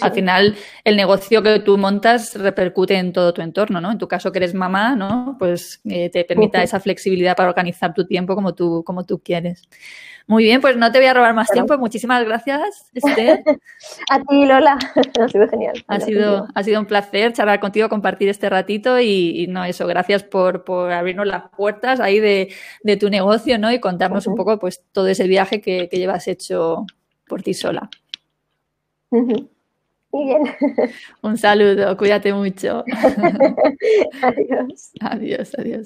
al 0.00 0.12
final 0.12 0.56
el 0.84 0.96
negocio 0.96 1.42
que 1.42 1.58
tú 1.60 1.76
montas 1.76 2.34
repercute 2.36 2.94
en 2.94 3.12
todo 3.12 3.34
tu 3.34 3.42
entorno, 3.42 3.80
¿no? 3.80 3.90
En 3.90 3.98
tu 3.98 4.08
caso 4.08 4.32
que 4.32 4.38
eres 4.38 4.54
mamá, 4.54 4.96
¿no? 4.96 5.36
Pues 5.38 5.80
eh, 5.84 6.08
te 6.08 6.24
permita 6.24 6.62
esa 6.62 6.80
flexibilidad 6.80 7.36
para 7.36 7.50
organizar 7.50 7.92
tu 7.92 8.06
tiempo 8.06 8.34
como 8.34 8.54
tú, 8.54 8.84
como 8.84 9.04
tú 9.04 9.18
quieres. 9.18 9.68
Muy 10.30 10.44
bien, 10.44 10.60
pues 10.60 10.76
no 10.76 10.92
te 10.92 10.98
voy 10.98 11.08
a 11.08 11.14
robar 11.14 11.34
más 11.34 11.50
tiempo. 11.50 11.76
Muchísimas 11.76 12.24
gracias, 12.24 12.88
Esther. 12.94 13.42
a 14.10 14.20
ti, 14.20 14.46
Lola. 14.46 14.78
ha 15.20 15.28
sido 15.28 15.48
genial. 15.48 15.84
Ha 15.88 15.98
sido, 15.98 16.46
ha 16.54 16.62
sido 16.62 16.78
un 16.78 16.86
placer 16.86 17.32
charlar 17.32 17.58
contigo, 17.58 17.88
compartir 17.88 18.28
este 18.28 18.48
ratito 18.48 19.00
y, 19.00 19.48
no, 19.48 19.64
eso, 19.64 19.88
gracias 19.88 20.22
por, 20.22 20.62
abrirnos 20.92 21.26
las 21.26 21.50
puertas 21.50 21.98
ahí 21.98 22.20
de, 22.20 22.96
tu 22.96 23.10
negocio, 23.10 23.58
¿no? 23.58 23.72
Y 23.72 23.80
contarnos 23.80 24.28
un 24.28 24.36
poco, 24.36 24.56
pues, 24.60 24.84
todo 24.92 25.08
ese 25.08 25.26
viaje 25.26 25.60
que, 25.60 25.88
llevas 25.90 26.28
hecho 26.28 26.86
por 27.26 27.42
ti 27.42 27.52
sola. 27.52 27.90
Muy 29.10 29.48
bien. 30.12 30.44
Un 31.22 31.38
saludo, 31.38 31.96
cuídate 31.96 32.32
mucho. 32.32 32.84
adiós. 34.22 34.92
Adiós, 35.00 35.52
adiós. 35.58 35.78